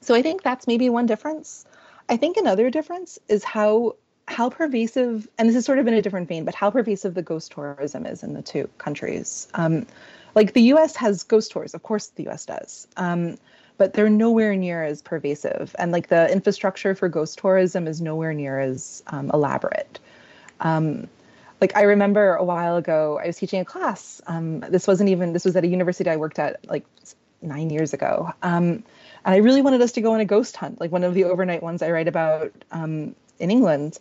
So 0.00 0.14
I 0.14 0.20
think 0.22 0.42
that's 0.42 0.66
maybe 0.66 0.90
one 0.90 1.06
difference. 1.06 1.64
I 2.08 2.16
think 2.18 2.36
another 2.36 2.70
difference 2.70 3.18
is 3.28 3.42
how 3.42 3.96
how 4.26 4.48
pervasive, 4.48 5.28
and 5.36 5.48
this 5.48 5.56
is 5.56 5.64
sort 5.66 5.78
of 5.78 5.86
in 5.86 5.92
a 5.94 6.00
different 6.00 6.28
vein, 6.28 6.44
but 6.44 6.54
how 6.54 6.70
pervasive 6.70 7.14
the 7.14 7.22
ghost 7.22 7.52
tourism 7.52 8.06
is 8.06 8.22
in 8.22 8.32
the 8.32 8.42
two 8.42 8.68
countries. 8.78 9.48
Um, 9.54 9.86
like 10.34 10.54
the 10.54 10.62
U.S. 10.62 10.96
has 10.96 11.22
ghost 11.22 11.52
tours, 11.52 11.74
of 11.74 11.82
course 11.82 12.08
the 12.08 12.24
U.S. 12.24 12.46
does, 12.46 12.88
um, 12.96 13.36
but 13.76 13.92
they're 13.92 14.10
nowhere 14.10 14.56
near 14.56 14.82
as 14.82 15.02
pervasive, 15.02 15.74
and 15.78 15.92
like 15.92 16.08
the 16.08 16.30
infrastructure 16.30 16.94
for 16.94 17.08
ghost 17.08 17.38
tourism 17.38 17.86
is 17.86 18.00
nowhere 18.00 18.32
near 18.32 18.60
as 18.60 19.02
um, 19.08 19.30
elaborate. 19.32 19.98
Um, 20.60 21.08
like 21.60 21.76
I 21.76 21.82
remember 21.82 22.34
a 22.34 22.44
while 22.44 22.76
ago, 22.76 23.20
I 23.22 23.28
was 23.28 23.36
teaching 23.38 23.60
a 23.60 23.64
class. 23.64 24.20
Um, 24.26 24.60
this 24.60 24.86
wasn't 24.86 25.10
even 25.10 25.32
this 25.32 25.44
was 25.44 25.56
at 25.56 25.64
a 25.64 25.66
university 25.66 26.10
I 26.10 26.16
worked 26.16 26.38
at 26.38 26.66
like 26.68 26.84
nine 27.44 27.70
years 27.70 27.92
ago. 27.92 28.32
Um, 28.42 28.84
and 29.24 29.34
I 29.34 29.36
really 29.38 29.62
wanted 29.62 29.80
us 29.80 29.92
to 29.92 30.00
go 30.00 30.14
on 30.14 30.20
a 30.20 30.24
ghost 30.24 30.56
hunt, 30.56 30.80
like 30.80 30.92
one 30.92 31.04
of 31.04 31.14
the 31.14 31.24
overnight 31.24 31.62
ones 31.62 31.82
I 31.82 31.90
write 31.90 32.08
about 32.08 32.52
um, 32.70 33.14
in 33.38 33.50
England. 33.50 33.98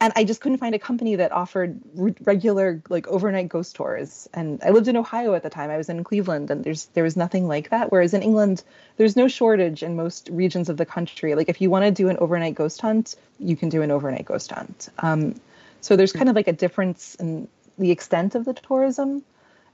and 0.00 0.12
I 0.16 0.24
just 0.24 0.40
couldn't 0.40 0.58
find 0.58 0.74
a 0.74 0.78
company 0.78 1.16
that 1.16 1.30
offered 1.30 1.78
re- 1.94 2.14
regular 2.22 2.82
like 2.88 3.06
overnight 3.08 3.48
ghost 3.48 3.76
tours. 3.76 4.28
And 4.32 4.60
I 4.64 4.70
lived 4.70 4.88
in 4.88 4.96
Ohio 4.96 5.34
at 5.34 5.42
the 5.42 5.50
time. 5.50 5.70
I 5.70 5.76
was 5.76 5.90
in 5.90 6.02
Cleveland, 6.04 6.50
and 6.50 6.64
there's 6.64 6.86
there 6.94 7.04
was 7.04 7.16
nothing 7.16 7.46
like 7.46 7.68
that. 7.70 7.92
Whereas 7.92 8.14
in 8.14 8.22
England, 8.22 8.64
there's 8.96 9.14
no 9.14 9.28
shortage 9.28 9.82
in 9.82 9.96
most 9.96 10.30
regions 10.32 10.68
of 10.70 10.78
the 10.78 10.86
country. 10.86 11.34
Like 11.34 11.50
if 11.50 11.60
you 11.60 11.68
want 11.68 11.84
to 11.84 11.90
do 11.90 12.08
an 12.08 12.16
overnight 12.18 12.54
ghost 12.54 12.80
hunt, 12.80 13.14
you 13.38 13.56
can 13.56 13.68
do 13.68 13.82
an 13.82 13.90
overnight 13.90 14.24
ghost 14.24 14.50
hunt. 14.50 14.88
Um, 14.98 15.34
so 15.82 15.96
there's 15.96 16.12
kind 16.12 16.28
of 16.30 16.36
like 16.36 16.48
a 16.48 16.52
difference 16.52 17.14
in 17.16 17.48
the 17.78 17.90
extent 17.90 18.34
of 18.34 18.44
the 18.44 18.54
tourism. 18.54 19.22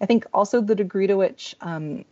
I 0.00 0.06
think 0.06 0.26
also 0.34 0.60
the 0.60 0.74
degree 0.74 1.06
to 1.06 1.16
which 1.16 1.54
um, 1.60 2.04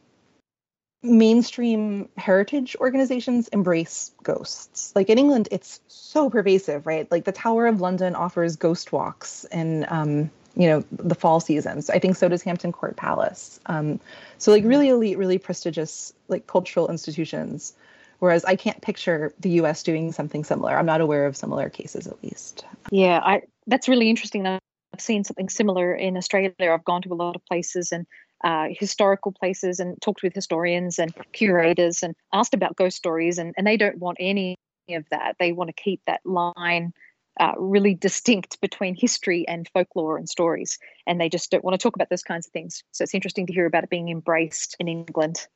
mainstream 1.04 2.08
heritage 2.16 2.74
organizations 2.80 3.48
embrace 3.48 4.10
ghosts. 4.22 4.92
Like 4.96 5.10
in 5.10 5.18
England, 5.18 5.48
it's 5.50 5.80
so 5.86 6.30
pervasive, 6.30 6.86
right? 6.86 7.10
Like 7.10 7.24
the 7.24 7.32
Tower 7.32 7.66
of 7.66 7.80
London 7.80 8.14
offers 8.14 8.56
ghost 8.56 8.90
walks 8.90 9.44
in, 9.52 9.84
um, 9.88 10.30
you 10.56 10.66
know, 10.68 10.84
the 10.90 11.14
fall 11.14 11.40
seasons. 11.40 11.90
I 11.90 11.98
think 11.98 12.16
so 12.16 12.28
does 12.28 12.42
Hampton 12.42 12.72
Court 12.72 12.96
Palace. 12.96 13.60
Um, 13.66 14.00
so 14.38 14.50
like 14.50 14.64
really 14.64 14.88
elite, 14.88 15.18
really 15.18 15.38
prestigious 15.38 16.12
like 16.28 16.46
cultural 16.46 16.88
institutions. 16.88 17.74
Whereas 18.20 18.44
I 18.44 18.56
can't 18.56 18.80
picture 18.80 19.34
the 19.40 19.50
U.S. 19.50 19.82
doing 19.82 20.12
something 20.12 20.44
similar. 20.44 20.78
I'm 20.78 20.86
not 20.86 21.02
aware 21.02 21.26
of 21.26 21.36
similar 21.36 21.68
cases, 21.68 22.06
at 22.06 22.22
least. 22.22 22.64
Yeah, 22.90 23.20
I 23.22 23.42
that's 23.66 23.88
really 23.88 24.08
interesting. 24.08 24.46
I've 24.46 24.60
seen 24.98 25.24
something 25.24 25.48
similar 25.48 25.94
in 25.94 26.16
Australia. 26.16 26.52
I've 26.60 26.84
gone 26.84 27.02
to 27.02 27.12
a 27.12 27.14
lot 27.14 27.36
of 27.36 27.44
places 27.44 27.92
and 27.92 28.06
uh, 28.44 28.68
historical 28.70 29.32
places 29.32 29.80
and 29.80 30.00
talked 30.02 30.22
with 30.22 30.34
historians 30.34 30.98
and 30.98 31.14
curators 31.32 32.02
and 32.02 32.14
asked 32.32 32.54
about 32.54 32.76
ghost 32.76 32.96
stories, 32.96 33.38
and, 33.38 33.54
and 33.56 33.66
they 33.66 33.78
don't 33.78 33.98
want 33.98 34.18
any 34.20 34.56
of 34.90 35.04
that. 35.10 35.36
They 35.38 35.52
want 35.52 35.68
to 35.68 35.82
keep 35.82 36.02
that 36.06 36.20
line 36.24 36.92
uh, 37.40 37.54
really 37.56 37.94
distinct 37.94 38.60
between 38.60 38.94
history 38.94 39.48
and 39.48 39.68
folklore 39.72 40.18
and 40.18 40.28
stories, 40.28 40.78
and 41.06 41.20
they 41.20 41.30
just 41.30 41.50
don't 41.50 41.64
want 41.64 41.74
to 41.74 41.82
talk 41.82 41.96
about 41.96 42.10
those 42.10 42.22
kinds 42.22 42.46
of 42.46 42.52
things. 42.52 42.84
So 42.92 43.02
it's 43.02 43.14
interesting 43.14 43.46
to 43.46 43.52
hear 43.52 43.66
about 43.66 43.84
it 43.84 43.90
being 43.90 44.10
embraced 44.10 44.76
in 44.78 44.88
England. 44.88 45.46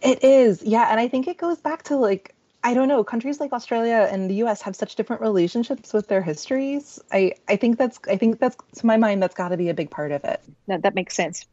It 0.00 0.24
is, 0.24 0.62
yeah, 0.62 0.88
and 0.90 0.98
I 0.98 1.08
think 1.08 1.28
it 1.28 1.36
goes 1.36 1.58
back 1.58 1.84
to 1.84 1.96
like 1.96 2.34
I 2.66 2.72
don't 2.72 2.88
know, 2.88 3.04
countries 3.04 3.40
like 3.40 3.52
Australia 3.52 4.08
and 4.10 4.30
the 4.30 4.36
US 4.36 4.62
have 4.62 4.74
such 4.74 4.94
different 4.94 5.20
relationships 5.20 5.92
with 5.92 6.08
their 6.08 6.22
histories. 6.22 6.98
I, 7.12 7.34
I 7.46 7.56
think 7.56 7.76
that's 7.76 7.98
I 8.08 8.16
think 8.16 8.40
that's 8.40 8.56
to 8.76 8.86
my 8.86 8.96
mind 8.96 9.22
that's 9.22 9.34
got 9.34 9.48
to 9.48 9.58
be 9.58 9.68
a 9.68 9.74
big 9.74 9.90
part 9.90 10.10
of 10.10 10.24
it. 10.24 10.40
No, 10.66 10.78
that 10.78 10.94
makes 10.94 11.14
sense. 11.14 11.44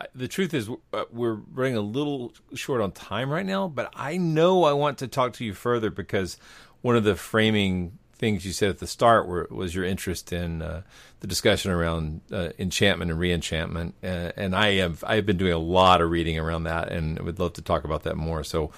I, 0.00 0.06
the 0.14 0.28
truth 0.28 0.54
is, 0.54 0.70
uh, 0.92 1.04
we're 1.12 1.34
running 1.52 1.76
a 1.76 1.82
little 1.82 2.32
short 2.54 2.80
on 2.80 2.92
time 2.92 3.30
right 3.30 3.44
now, 3.44 3.68
but 3.68 3.92
I 3.94 4.16
know 4.16 4.64
I 4.64 4.72
want 4.72 4.98
to 4.98 5.08
talk 5.08 5.34
to 5.34 5.44
you 5.44 5.52
further 5.52 5.90
because 5.90 6.38
one 6.80 6.96
of 6.96 7.04
the 7.04 7.16
framing 7.16 7.98
things 8.14 8.44
you 8.44 8.52
said 8.52 8.70
at 8.70 8.78
the 8.78 8.86
start 8.86 9.26
were, 9.26 9.46
was 9.50 9.74
your 9.74 9.84
interest 9.84 10.32
in 10.32 10.62
uh, 10.62 10.82
the 11.20 11.26
discussion 11.26 11.70
around 11.70 12.20
uh, 12.32 12.50
enchantment 12.58 13.10
and 13.10 13.20
reenchantment, 13.20 13.92
uh, 14.02 14.32
and 14.36 14.54
I 14.54 14.74
have 14.76 15.04
I've 15.06 15.26
been 15.26 15.36
doing 15.36 15.52
a 15.52 15.58
lot 15.58 16.00
of 16.00 16.10
reading 16.10 16.38
around 16.38 16.64
that, 16.64 16.90
and 16.90 17.18
would 17.20 17.38
love 17.38 17.54
to 17.54 17.62
talk 17.62 17.84
about 17.84 18.04
that 18.04 18.16
more. 18.16 18.44
So 18.44 18.70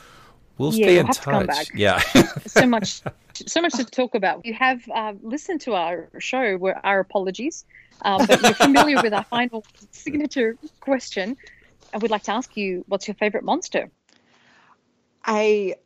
we'll 0.58 0.74
yeah, 0.74 0.86
stay 0.86 0.98
in 0.98 1.06
have 1.06 1.20
touch. 1.20 1.66
To. 1.68 1.78
Yeah, 1.78 1.98
so 2.46 2.66
much, 2.66 3.02
so 3.34 3.60
much 3.60 3.74
to 3.74 3.84
talk 3.84 4.14
about. 4.14 4.44
You 4.44 4.54
have 4.54 4.88
uh, 4.92 5.14
listened 5.22 5.60
to 5.62 5.74
our 5.74 6.08
show. 6.18 6.56
Where 6.56 6.84
our 6.84 7.00
apologies. 7.00 7.64
Um, 8.04 8.26
but 8.26 8.42
you're 8.42 8.54
familiar 8.54 9.00
with 9.02 9.12
our 9.12 9.24
final 9.24 9.64
signature 9.90 10.56
question. 10.80 11.36
I 11.94 11.98
would 11.98 12.10
like 12.10 12.24
to 12.24 12.32
ask 12.32 12.56
you, 12.56 12.84
what's 12.88 13.06
your 13.06 13.14
favorite 13.14 13.44
monster? 13.44 13.90
I 15.24 15.76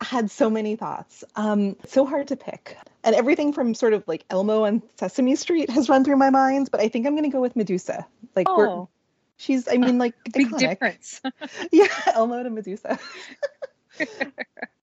had 0.00 0.30
so 0.30 0.50
many 0.50 0.76
thoughts. 0.76 1.24
Um, 1.34 1.76
so 1.86 2.04
hard 2.06 2.28
to 2.28 2.36
pick. 2.36 2.76
And 3.02 3.14
everything 3.14 3.52
from 3.52 3.74
sort 3.74 3.92
of 3.92 4.04
like 4.06 4.24
Elmo 4.30 4.64
and 4.64 4.82
Sesame 4.96 5.36
Street 5.36 5.70
has 5.70 5.88
run 5.88 6.04
through 6.04 6.16
my 6.16 6.30
mind, 6.30 6.70
but 6.70 6.80
I 6.80 6.88
think 6.88 7.06
I'm 7.06 7.14
going 7.14 7.24
to 7.24 7.34
go 7.34 7.40
with 7.40 7.56
Medusa. 7.56 8.06
Like, 8.34 8.48
oh. 8.48 8.56
we're, 8.56 8.86
she's, 9.36 9.68
I 9.68 9.76
mean, 9.76 9.98
like, 9.98 10.14
big 10.32 10.48
iconic. 10.48 10.58
difference. 10.58 11.20
yeah, 11.72 11.88
Elmo 12.14 12.42
to 12.42 12.50
Medusa. 12.50 12.98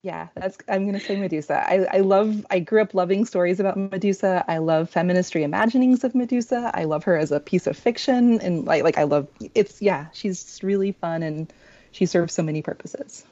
yeah, 0.04 0.28
that's 0.36 0.58
I'm 0.68 0.86
gonna 0.86 1.00
say 1.00 1.16
Medusa. 1.16 1.64
I, 1.70 1.98
I 1.98 2.00
love 2.00 2.46
I 2.50 2.60
grew 2.60 2.82
up 2.82 2.94
loving 2.94 3.26
stories 3.26 3.60
about 3.60 3.78
Medusa. 3.78 4.44
I 4.48 4.58
love 4.58 4.90
feminist 4.90 5.34
reimaginings 5.34 6.04
of 6.04 6.16
Medusa. 6.16 6.72
I 6.74 6.84
love 6.84 7.04
her 7.06 7.18
as 7.18 7.32
a 7.32 7.40
piece 7.40 7.68
of 7.68 7.78
fiction 7.78 8.40
and 8.42 8.66
like 8.66 8.84
like 8.84 8.98
I 8.98 9.04
love 9.04 9.28
it's 9.56 9.82
yeah, 9.82 10.08
she's 10.14 10.60
really 10.64 10.92
fun 10.92 11.24
and 11.24 11.52
she 11.92 12.06
serves 12.06 12.34
so 12.34 12.44
many 12.44 12.62
purposes. 12.62 13.24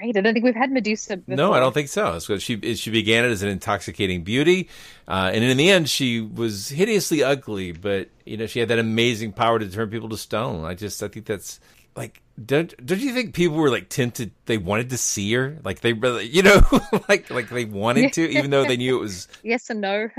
Right. 0.00 0.16
I 0.16 0.20
don't 0.20 0.32
think 0.32 0.44
we've 0.44 0.54
had 0.54 0.70
Medusa 0.70 1.16
before. 1.16 1.34
No, 1.34 1.52
I 1.52 1.58
don't 1.58 1.72
think 1.72 1.88
so. 1.88 2.20
So 2.20 2.38
she 2.38 2.76
she 2.76 2.90
began 2.90 3.24
it 3.24 3.30
as 3.30 3.42
an 3.42 3.48
intoxicating 3.48 4.22
beauty, 4.22 4.68
uh, 5.08 5.32
and 5.34 5.42
in 5.42 5.56
the 5.56 5.70
end, 5.70 5.90
she 5.90 6.20
was 6.20 6.68
hideously 6.68 7.24
ugly. 7.24 7.72
But 7.72 8.08
you 8.24 8.36
know, 8.36 8.46
she 8.46 8.60
had 8.60 8.68
that 8.68 8.78
amazing 8.78 9.32
power 9.32 9.58
to 9.58 9.68
turn 9.68 9.90
people 9.90 10.08
to 10.10 10.16
stone. 10.16 10.64
I 10.64 10.74
just 10.74 11.02
I 11.02 11.08
think 11.08 11.26
that's 11.26 11.58
like 11.98 12.22
don't 12.42 12.74
don't 12.86 13.00
you 13.00 13.12
think 13.12 13.34
people 13.34 13.56
were 13.56 13.70
like 13.70 13.88
tempted 13.88 14.30
they 14.46 14.56
wanted 14.56 14.90
to 14.90 14.96
see 14.96 15.32
her? 15.34 15.58
Like 15.64 15.80
they 15.80 15.92
really 15.92 16.26
you 16.26 16.42
know 16.42 16.62
like 17.08 17.28
like 17.28 17.50
they 17.50 17.64
wanted 17.64 18.12
to 18.14 18.30
even 18.30 18.50
though 18.50 18.64
they 18.64 18.76
knew 18.76 18.96
it 18.96 19.00
was 19.00 19.28
yes 19.42 19.68
and 19.68 19.82
no. 19.82 20.08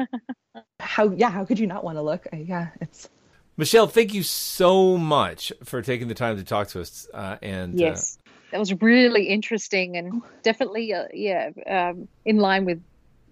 How 0.79 1.09
yeah 1.11 1.29
how 1.29 1.45
could 1.45 1.59
you 1.59 1.67
not 1.67 1.83
want 1.83 1.97
to 1.97 2.01
look? 2.01 2.27
I, 2.33 2.37
yeah 2.37 2.69
it's 2.81 3.09
michele 3.55 3.87
thank 3.87 4.13
you 4.13 4.23
so 4.23 4.97
much 4.97 5.53
for 5.63 5.81
taking 5.81 6.07
the 6.07 6.13
time 6.13 6.37
to 6.37 6.43
talk 6.43 6.69
to 6.69 6.81
us 6.81 7.07
uh, 7.13 7.37
and 7.41 7.79
yes 7.79 8.17
uh, 8.17 8.29
that 8.51 8.59
was 8.59 8.73
really 8.81 9.25
interesting 9.25 9.97
and 9.97 10.21
definitely 10.43 10.93
uh, 10.93 11.05
yeah 11.13 11.49
um, 11.67 12.07
in 12.25 12.37
line 12.37 12.65
with 12.65 12.81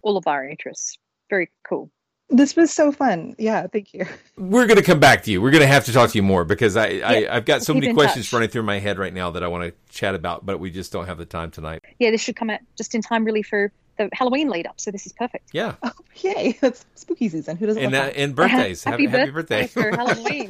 all 0.04 0.16
of 0.16 0.28
our 0.28 0.48
interests. 0.48 0.98
Very 1.30 1.50
cool 1.68 1.92
this 2.30 2.56
was 2.56 2.72
so 2.74 2.92
fun. 2.92 3.36
Yeah, 3.38 3.68
thank 3.68 3.94
you. 3.94 4.06
We're 4.38 4.68
going 4.68 4.78
to 4.78 4.84
come 4.84 5.00
back 5.00 5.24
to 5.24 5.32
you. 5.32 5.42
We're 5.42 5.52
going 5.52 5.62
to 5.62 5.68
have 5.68 5.86
to 5.86 5.94
talk 5.94 6.10
to 6.12 6.18
you 6.18 6.24
more 6.24 6.44
because 6.44 6.76
I, 6.76 6.88
Yeah, 6.90 7.08
I 7.10 7.36
I've 7.38 7.46
got 7.46 7.64
so 7.64 7.74
many 7.74 7.94
questions 7.94 8.26
touch. 8.26 8.34
running 8.34 8.50
through 8.50 8.64
my 8.64 8.80
head 8.80 8.98
right 9.00 9.14
now 9.14 9.32
that 9.32 9.44
I 9.44 9.48
want 9.48 9.64
to 9.64 9.94
chat 9.94 10.14
about, 10.16 10.46
but 10.46 10.60
we 10.60 10.70
just 10.72 10.92
don't 10.92 11.06
have 11.08 11.18
the 11.18 11.26
time 11.26 11.52
tonight. 11.52 11.82
yeah 12.00 12.12
this 12.12 12.22
should 12.22 12.36
come 12.36 12.50
out 12.50 12.60
just 12.78 12.94
in 12.96 13.02
time 13.02 13.24
really 13.26 13.44
for 13.44 13.72
the 13.98 14.10
halloween 14.14 14.48
lead 14.48 14.68
up 14.68 14.80
so 14.80 14.92
this 14.92 15.08
is 15.08 15.14
perfect 15.14 15.50
Yeah, 15.54 15.74
Yay, 16.22 16.58
that's 16.62 16.86
spooky 16.96 17.30
season. 17.30 17.58
Who 17.58 17.66
doesn't 17.66 17.82
and 17.84 17.96
uh, 17.96 18.04
that? 18.06 18.16
and 18.16 18.36
birthdays. 18.36 18.84
happy, 18.92 19.08
happy, 19.08 19.32
birthday! 19.32 19.66
for 19.68 19.90
halloween 19.90 20.48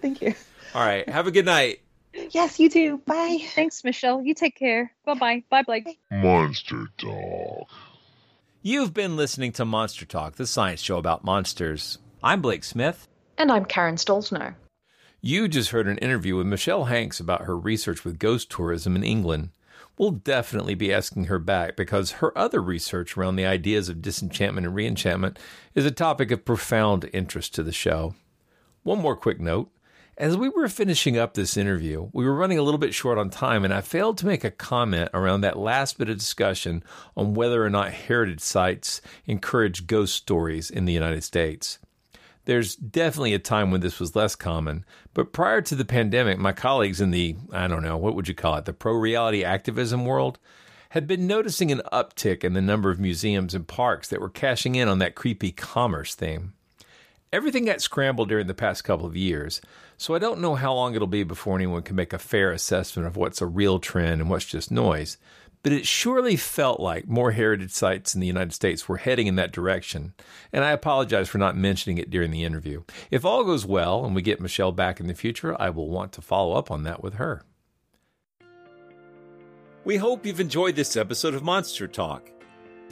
Thank 0.00 0.22
you. 0.22 0.34
All 0.74 0.84
right, 0.84 1.08
have 1.08 1.26
a 1.26 1.32
good 1.32 1.44
night. 1.46 1.80
Yes, 2.30 2.60
you 2.60 2.68
too. 2.68 2.98
Bye. 3.06 3.38
thanks 3.54 3.82
michele 3.82 4.22
you 4.22 4.34
take 4.34 4.56
care 4.56 4.92
bye-bye 5.06 5.42
bye 5.50 5.62
blake 5.62 5.98
Monster 6.10 6.86
Talk. 6.98 7.68
You've 8.62 8.92
been 8.92 9.16
listening 9.16 9.52
to 9.52 9.64
Monster 9.64 10.04
Talk, 10.04 10.34
the 10.34 10.46
science 10.46 10.82
show 10.82 10.98
about 10.98 11.24
monsters. 11.24 11.96
I'm 12.22 12.42
Blake 12.42 12.62
Smith. 12.62 13.08
And 13.38 13.50
I'm 13.50 13.64
Karen 13.64 13.94
Stollznow. 13.94 14.54
You 15.22 15.48
just 15.48 15.70
heard 15.70 15.88
an 15.88 15.96
interview 15.96 16.36
with 16.36 16.46
Michele 16.46 16.84
Hanks 16.84 17.20
about 17.20 17.44
her 17.44 17.56
research 17.56 18.04
with 18.04 18.18
ghost 18.18 18.50
tourism 18.50 18.96
in 18.96 19.02
England. 19.02 19.48
We'll 19.96 20.10
definitely 20.10 20.74
be 20.74 20.92
asking 20.92 21.24
her 21.24 21.38
back 21.38 21.74
because 21.74 22.10
her 22.10 22.36
other 22.36 22.60
research 22.60 23.16
around 23.16 23.36
the 23.36 23.46
ideas 23.46 23.88
of 23.88 24.02
disenchantment 24.02 24.66
and 24.66 24.76
reenchantment 24.76 25.38
is 25.74 25.86
a 25.86 25.90
topic 25.90 26.30
of 26.30 26.44
profound 26.44 27.08
interest 27.14 27.54
to 27.54 27.62
the 27.62 27.72
show. 27.72 28.14
One 28.82 28.98
more 28.98 29.16
quick 29.16 29.40
note. 29.40 29.70
As 30.20 30.36
we 30.36 30.50
were 30.50 30.68
finishing 30.68 31.16
up 31.16 31.32
this 31.32 31.56
interview, 31.56 32.10
we 32.12 32.26
were 32.26 32.34
running 32.34 32.58
a 32.58 32.62
little 32.62 32.76
bit 32.76 32.92
short 32.92 33.16
on 33.16 33.30
time, 33.30 33.64
and 33.64 33.72
I 33.72 33.80
failed 33.80 34.18
to 34.18 34.26
make 34.26 34.44
a 34.44 34.50
comment 34.50 35.08
around 35.14 35.40
that 35.40 35.58
last 35.58 35.96
bit 35.96 36.10
of 36.10 36.18
discussion 36.18 36.84
on 37.16 37.32
whether 37.32 37.64
or 37.64 37.70
not 37.70 37.92
heritage 37.92 38.40
sites 38.40 39.00
encourage 39.24 39.86
ghost 39.86 40.14
stories 40.14 40.70
in 40.70 40.84
the 40.84 40.92
United 40.92 41.24
States. 41.24 41.78
There's 42.44 42.76
definitely 42.76 43.32
a 43.32 43.38
time 43.38 43.70
when 43.70 43.80
this 43.80 43.98
was 43.98 44.14
less 44.14 44.36
common, 44.36 44.84
but 45.14 45.32
prior 45.32 45.62
to 45.62 45.74
the 45.74 45.86
pandemic, 45.86 46.36
my 46.36 46.52
colleagues 46.52 47.00
in 47.00 47.12
the, 47.12 47.36
I 47.50 47.66
don't 47.66 47.82
know, 47.82 47.96
what 47.96 48.14
would 48.14 48.28
you 48.28 48.34
call 48.34 48.56
it, 48.56 48.66
the 48.66 48.74
pro 48.74 48.92
reality 48.92 49.42
activism 49.42 50.04
world 50.04 50.38
had 50.90 51.06
been 51.06 51.26
noticing 51.26 51.72
an 51.72 51.80
uptick 51.90 52.44
in 52.44 52.52
the 52.52 52.60
number 52.60 52.90
of 52.90 53.00
museums 53.00 53.54
and 53.54 53.66
parks 53.66 54.08
that 54.08 54.20
were 54.20 54.28
cashing 54.28 54.74
in 54.74 54.86
on 54.86 54.98
that 54.98 55.14
creepy 55.14 55.50
commerce 55.50 56.14
theme. 56.14 56.52
Everything 57.32 57.66
got 57.66 57.80
scrambled 57.80 58.28
during 58.28 58.48
the 58.48 58.54
past 58.54 58.82
couple 58.82 59.06
of 59.06 59.16
years, 59.16 59.60
so 59.96 60.14
I 60.14 60.18
don't 60.18 60.40
know 60.40 60.56
how 60.56 60.74
long 60.74 60.96
it'll 60.96 61.06
be 61.06 61.22
before 61.22 61.54
anyone 61.54 61.82
can 61.82 61.94
make 61.94 62.12
a 62.12 62.18
fair 62.18 62.50
assessment 62.50 63.06
of 63.06 63.16
what's 63.16 63.40
a 63.40 63.46
real 63.46 63.78
trend 63.78 64.20
and 64.20 64.28
what's 64.28 64.46
just 64.46 64.72
noise. 64.72 65.16
But 65.62 65.72
it 65.72 65.86
surely 65.86 66.34
felt 66.34 66.80
like 66.80 67.06
more 67.06 67.30
heritage 67.30 67.70
sites 67.70 68.14
in 68.16 68.20
the 68.20 68.26
United 68.26 68.52
States 68.52 68.88
were 68.88 68.96
heading 68.96 69.28
in 69.28 69.36
that 69.36 69.52
direction, 69.52 70.12
and 70.52 70.64
I 70.64 70.72
apologize 70.72 71.28
for 71.28 71.38
not 71.38 71.56
mentioning 71.56 71.98
it 71.98 72.10
during 72.10 72.32
the 72.32 72.42
interview. 72.42 72.82
If 73.12 73.24
all 73.24 73.44
goes 73.44 73.64
well 73.64 74.04
and 74.04 74.12
we 74.12 74.22
get 74.22 74.40
Michele 74.40 74.72
back 74.72 74.98
in 74.98 75.06
the 75.06 75.14
future, 75.14 75.54
I 75.60 75.70
will 75.70 75.88
want 75.88 76.10
to 76.14 76.22
follow 76.22 76.56
up 76.56 76.68
on 76.68 76.82
that 76.82 77.00
with 77.00 77.14
her. 77.14 77.44
We 79.84 79.98
hope 79.98 80.26
you've 80.26 80.40
enjoyed 80.40 80.74
this 80.74 80.96
episode 80.96 81.34
of 81.34 81.44
Monster 81.44 81.86
Talk. 81.86 82.28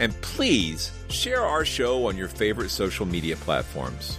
And 0.00 0.20
please 0.22 0.90
share 1.10 1.42
our 1.42 1.64
show 1.64 2.08
on 2.08 2.16
your 2.16 2.26
favorite 2.26 2.70
social 2.70 3.06
media 3.06 3.36
platforms. 3.36 4.18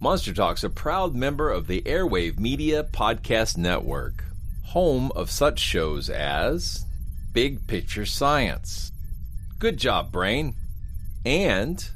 Monster 0.00 0.32
Talk's 0.32 0.64
a 0.64 0.70
proud 0.70 1.14
member 1.14 1.50
of 1.50 1.66
the 1.66 1.82
Airwave 1.82 2.38
Media 2.38 2.82
Podcast 2.82 3.58
Network, 3.58 4.24
home 4.64 5.12
of 5.14 5.30
such 5.30 5.58
shows 5.58 6.08
as 6.08 6.86
Big 7.32 7.66
Picture 7.66 8.06
Science. 8.06 8.90
Good 9.58 9.76
job, 9.76 10.10
Brain. 10.10 10.54
And 11.26 11.86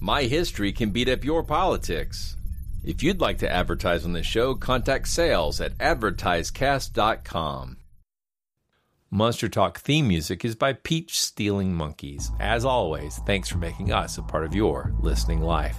My 0.00 0.24
History 0.24 0.72
Can 0.72 0.90
Beat 0.90 1.08
Up 1.08 1.24
Your 1.24 1.42
Politics. 1.42 2.36
If 2.84 3.02
you'd 3.02 3.22
like 3.22 3.38
to 3.38 3.50
advertise 3.50 4.04
on 4.04 4.12
the 4.12 4.22
show, 4.22 4.54
contact 4.54 5.08
sales 5.08 5.62
at 5.62 5.72
advertisecast.com. 5.78 7.78
Monster 9.14 9.48
Talk 9.48 9.78
theme 9.78 10.08
music 10.08 10.44
is 10.44 10.56
by 10.56 10.72
Peach 10.72 11.20
Stealing 11.20 11.72
Monkeys. 11.72 12.32
As 12.40 12.64
always, 12.64 13.18
thanks 13.18 13.48
for 13.48 13.58
making 13.58 13.92
us 13.92 14.18
a 14.18 14.22
part 14.24 14.44
of 14.44 14.56
your 14.56 14.92
listening 14.98 15.40
life. 15.40 15.78